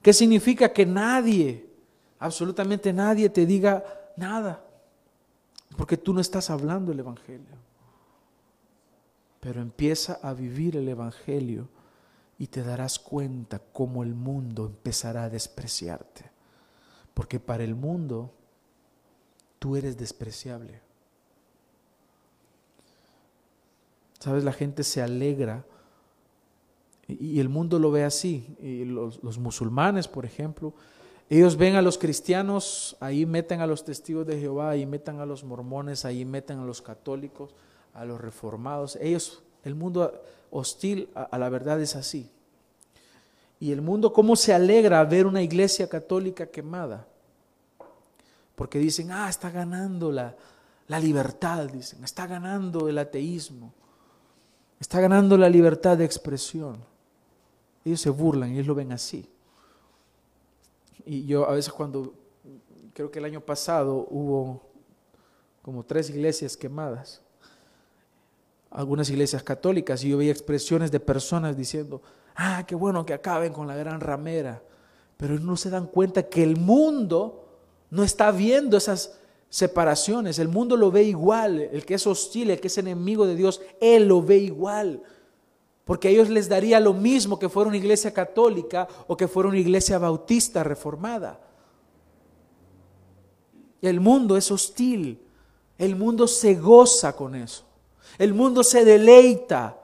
¿Qué 0.00 0.12
significa 0.12 0.72
que 0.72 0.86
nadie, 0.86 1.66
absolutamente 2.18 2.92
nadie 2.92 3.28
te 3.28 3.46
diga 3.46 3.84
nada? 4.16 4.63
Porque 5.76 5.96
tú 5.96 6.12
no 6.14 6.20
estás 6.20 6.50
hablando 6.50 6.92
el 6.92 7.00
Evangelio. 7.00 7.56
Pero 9.40 9.60
empieza 9.60 10.18
a 10.22 10.32
vivir 10.32 10.76
el 10.76 10.88
Evangelio 10.88 11.68
y 12.38 12.46
te 12.46 12.62
darás 12.62 12.98
cuenta 12.98 13.60
cómo 13.72 14.02
el 14.02 14.14
mundo 14.14 14.66
empezará 14.66 15.24
a 15.24 15.30
despreciarte. 15.30 16.30
Porque 17.12 17.40
para 17.40 17.64
el 17.64 17.74
mundo 17.74 18.32
tú 19.58 19.76
eres 19.76 19.96
despreciable. 19.96 20.80
Sabes, 24.18 24.44
la 24.44 24.52
gente 24.52 24.84
se 24.84 25.02
alegra 25.02 25.64
y 27.06 27.38
el 27.40 27.48
mundo 27.48 27.78
lo 27.78 27.90
ve 27.90 28.04
así. 28.04 28.56
Y 28.60 28.84
los, 28.84 29.22
los, 29.22 29.38
musulmanes, 29.38 30.08
por 30.08 30.24
ejemplo, 30.24 30.72
ellos 31.30 31.56
ven 31.56 31.76
a 31.76 31.82
los 31.82 31.98
cristianos, 31.98 32.96
ahí 33.00 33.26
meten 33.26 33.60
a 33.60 33.66
los 33.66 33.84
testigos 33.84 34.26
de 34.26 34.38
Jehová, 34.38 34.70
ahí 34.70 34.86
meten 34.86 35.20
a 35.20 35.26
los 35.26 35.42
mormones, 35.44 36.04
ahí 36.04 36.24
meten 36.24 36.58
a 36.58 36.64
los 36.64 36.82
católicos, 36.82 37.50
a 37.94 38.04
los 38.04 38.20
reformados. 38.20 38.96
Ellos, 38.96 39.42
el 39.64 39.74
mundo 39.74 40.22
hostil 40.50 41.08
a, 41.14 41.38
la 41.38 41.48
verdad 41.48 41.80
es 41.80 41.96
así. 41.96 42.30
Y 43.58 43.72
el 43.72 43.80
mundo, 43.80 44.12
¿cómo 44.12 44.36
se 44.36 44.52
alegra 44.52 45.02
ver 45.04 45.26
una 45.26 45.40
iglesia 45.40 45.88
católica 45.88 46.46
quemada? 46.46 47.06
Porque 48.54 48.78
dicen, 48.78 49.10
ah, 49.10 49.28
está 49.28 49.50
ganando 49.50 50.12
la, 50.12 50.36
la 50.88 51.00
libertad, 51.00 51.66
dicen, 51.70 52.04
está 52.04 52.26
ganando 52.26 52.88
el 52.88 52.98
ateísmo, 52.98 53.72
Está 54.84 55.00
ganando 55.00 55.38
la 55.38 55.48
libertad 55.48 55.96
de 55.96 56.04
expresión. 56.04 56.76
Ellos 57.86 58.02
se 58.02 58.10
burlan, 58.10 58.50
ellos 58.50 58.66
lo 58.66 58.74
ven 58.74 58.92
así. 58.92 59.26
Y 61.04 61.26
yo 61.26 61.48
a 61.48 61.52
veces 61.52 61.72
cuando, 61.72 62.14
creo 62.92 63.10
que 63.10 63.18
el 63.18 63.24
año 63.24 63.40
pasado 63.40 64.06
hubo 64.10 64.62
como 65.62 65.84
tres 65.84 66.10
iglesias 66.10 66.56
quemadas, 66.56 67.22
algunas 68.70 69.08
iglesias 69.08 69.42
católicas, 69.42 70.02
y 70.04 70.10
yo 70.10 70.18
veía 70.18 70.32
expresiones 70.32 70.90
de 70.90 71.00
personas 71.00 71.56
diciendo, 71.56 72.02
ah, 72.34 72.64
qué 72.66 72.74
bueno 72.74 73.06
que 73.06 73.14
acaben 73.14 73.52
con 73.52 73.66
la 73.66 73.76
gran 73.76 74.00
ramera, 74.00 74.62
pero 75.16 75.38
no 75.38 75.56
se 75.56 75.70
dan 75.70 75.86
cuenta 75.86 76.24
que 76.24 76.42
el 76.42 76.56
mundo 76.56 77.44
no 77.90 78.02
está 78.02 78.30
viendo 78.30 78.76
esas 78.76 79.16
separaciones, 79.48 80.38
el 80.38 80.48
mundo 80.48 80.76
lo 80.76 80.90
ve 80.90 81.04
igual, 81.04 81.60
el 81.60 81.86
que 81.86 81.94
es 81.94 82.06
hostil, 82.06 82.50
el 82.50 82.60
que 82.60 82.66
es 82.66 82.78
enemigo 82.78 83.26
de 83.26 83.36
Dios, 83.36 83.62
él 83.80 84.08
lo 84.08 84.20
ve 84.20 84.38
igual. 84.38 85.02
Porque 85.84 86.08
a 86.08 86.10
ellos 86.10 86.30
les 86.30 86.48
daría 86.48 86.80
lo 86.80 86.94
mismo 86.94 87.38
que 87.38 87.48
fuera 87.48 87.68
una 87.68 87.76
iglesia 87.76 88.12
católica 88.12 88.88
o 89.06 89.16
que 89.16 89.28
fuera 89.28 89.48
una 89.48 89.58
iglesia 89.58 89.98
bautista 89.98 90.64
reformada. 90.64 91.40
El 93.82 94.00
mundo 94.00 94.36
es 94.36 94.50
hostil. 94.50 95.20
El 95.76 95.96
mundo 95.96 96.26
se 96.26 96.54
goza 96.54 97.14
con 97.14 97.34
eso. 97.34 97.64
El 98.18 98.32
mundo 98.32 98.62
se 98.62 98.84
deleita, 98.84 99.78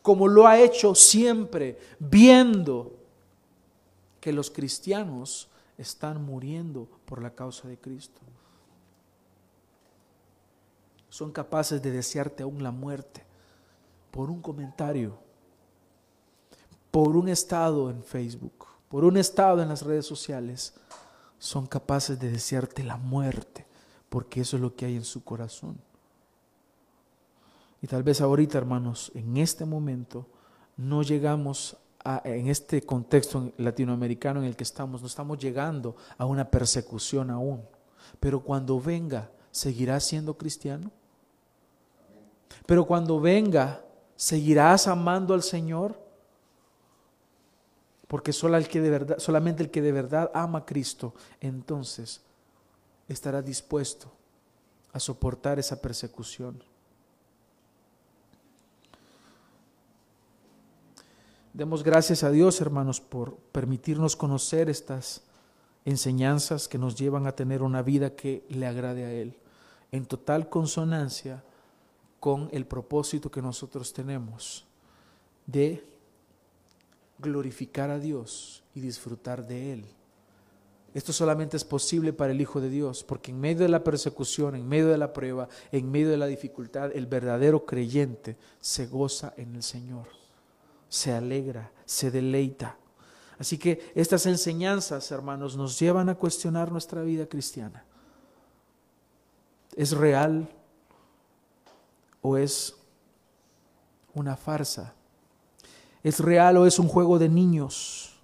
como 0.00 0.28
lo 0.28 0.46
ha 0.46 0.60
hecho 0.60 0.94
siempre, 0.94 1.78
viendo 1.98 2.92
que 4.20 4.32
los 4.32 4.50
cristianos 4.50 5.48
están 5.76 6.24
muriendo 6.24 6.86
por 7.04 7.20
la 7.20 7.30
causa 7.30 7.66
de 7.66 7.78
Cristo. 7.78 8.20
Son 11.08 11.32
capaces 11.32 11.82
de 11.82 11.90
desearte 11.90 12.42
aún 12.42 12.62
la 12.62 12.70
muerte 12.70 13.24
por 14.10 14.30
un 14.30 14.40
comentario 14.40 15.18
por 16.92 17.16
un 17.16 17.28
estado 17.28 17.90
en 17.90 18.04
Facebook, 18.04 18.66
por 18.88 19.04
un 19.04 19.16
estado 19.16 19.62
en 19.62 19.70
las 19.70 19.82
redes 19.82 20.06
sociales, 20.06 20.74
son 21.38 21.66
capaces 21.66 22.20
de 22.20 22.30
desearte 22.30 22.84
la 22.84 22.98
muerte, 22.98 23.66
porque 24.08 24.42
eso 24.42 24.56
es 24.56 24.62
lo 24.62 24.76
que 24.76 24.84
hay 24.84 24.94
en 24.94 25.04
su 25.04 25.24
corazón. 25.24 25.76
Y 27.80 27.86
tal 27.88 28.02
vez 28.04 28.20
ahorita, 28.20 28.58
hermanos, 28.58 29.10
en 29.14 29.38
este 29.38 29.64
momento, 29.64 30.28
no 30.76 31.02
llegamos 31.02 31.76
a, 32.04 32.20
en 32.24 32.48
este 32.48 32.82
contexto 32.82 33.52
latinoamericano 33.56 34.40
en 34.40 34.46
el 34.46 34.54
que 34.54 34.64
estamos, 34.64 35.00
no 35.00 35.06
estamos 35.06 35.38
llegando 35.38 35.96
a 36.18 36.26
una 36.26 36.48
persecución 36.48 37.30
aún. 37.30 37.62
Pero 38.20 38.40
cuando 38.40 38.78
venga, 38.78 39.30
¿seguirás 39.50 40.04
siendo 40.04 40.36
cristiano? 40.36 40.90
Pero 42.66 42.84
cuando 42.84 43.18
venga, 43.18 43.82
¿seguirás 44.14 44.86
amando 44.86 45.32
al 45.32 45.42
Señor? 45.42 46.11
Porque 48.12 48.34
solo 48.34 48.58
el 48.58 48.68
que 48.68 48.82
de 48.82 48.90
verdad, 48.90 49.18
solamente 49.18 49.62
el 49.62 49.70
que 49.70 49.80
de 49.80 49.90
verdad 49.90 50.30
ama 50.34 50.58
a 50.58 50.66
Cristo, 50.66 51.14
entonces 51.40 52.20
estará 53.08 53.40
dispuesto 53.40 54.12
a 54.92 55.00
soportar 55.00 55.58
esa 55.58 55.80
persecución. 55.80 56.62
Demos 61.54 61.82
gracias 61.82 62.22
a 62.22 62.30
Dios, 62.30 62.60
hermanos, 62.60 63.00
por 63.00 63.38
permitirnos 63.50 64.14
conocer 64.14 64.68
estas 64.68 65.22
enseñanzas 65.86 66.68
que 66.68 66.76
nos 66.76 66.96
llevan 66.96 67.26
a 67.26 67.34
tener 67.34 67.62
una 67.62 67.80
vida 67.80 68.14
que 68.14 68.44
le 68.50 68.66
agrade 68.66 69.06
a 69.06 69.10
Él, 69.10 69.38
en 69.90 70.04
total 70.04 70.50
consonancia 70.50 71.42
con 72.20 72.50
el 72.52 72.66
propósito 72.66 73.30
que 73.30 73.40
nosotros 73.40 73.90
tenemos 73.94 74.66
de 75.46 75.91
glorificar 77.22 77.90
a 77.90 77.98
Dios 77.98 78.62
y 78.74 78.80
disfrutar 78.80 79.46
de 79.46 79.72
Él. 79.72 79.84
Esto 80.94 81.12
solamente 81.12 81.56
es 81.56 81.64
posible 81.64 82.12
para 82.12 82.32
el 82.32 82.40
Hijo 82.40 82.60
de 82.60 82.68
Dios, 82.68 83.02
porque 83.02 83.30
en 83.30 83.40
medio 83.40 83.62
de 83.62 83.70
la 83.70 83.82
persecución, 83.82 84.54
en 84.54 84.68
medio 84.68 84.88
de 84.88 84.98
la 84.98 85.14
prueba, 85.14 85.48
en 85.70 85.90
medio 85.90 86.10
de 86.10 86.18
la 86.18 86.26
dificultad, 86.26 86.94
el 86.94 87.06
verdadero 87.06 87.64
creyente 87.64 88.36
se 88.60 88.86
goza 88.86 89.32
en 89.38 89.54
el 89.54 89.62
Señor, 89.62 90.08
se 90.90 91.12
alegra, 91.12 91.72
se 91.86 92.10
deleita. 92.10 92.76
Así 93.38 93.56
que 93.56 93.90
estas 93.94 94.26
enseñanzas, 94.26 95.10
hermanos, 95.10 95.56
nos 95.56 95.78
llevan 95.78 96.10
a 96.10 96.14
cuestionar 96.14 96.70
nuestra 96.70 97.02
vida 97.02 97.26
cristiana. 97.26 97.84
¿Es 99.74 99.92
real 99.92 100.46
o 102.20 102.36
es 102.36 102.76
una 104.12 104.36
farsa? 104.36 104.94
¿Es 106.02 106.20
real 106.20 106.56
o 106.56 106.66
es 106.66 106.78
un 106.78 106.88
juego 106.88 107.18
de 107.18 107.28
niños? 107.28 108.16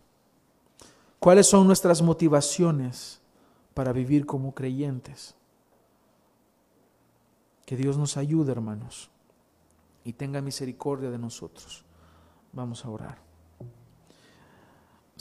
¿Cuáles 1.18 1.46
son 1.46 1.66
nuestras 1.66 2.02
motivaciones 2.02 3.20
para 3.74 3.92
vivir 3.92 4.26
como 4.26 4.54
creyentes? 4.54 5.34
Que 7.66 7.76
Dios 7.76 7.98
nos 7.98 8.16
ayude, 8.16 8.52
hermanos, 8.52 9.10
y 10.04 10.12
tenga 10.12 10.40
misericordia 10.40 11.10
de 11.10 11.18
nosotros. 11.18 11.84
Vamos 12.52 12.84
a 12.84 12.90
orar. 12.90 13.27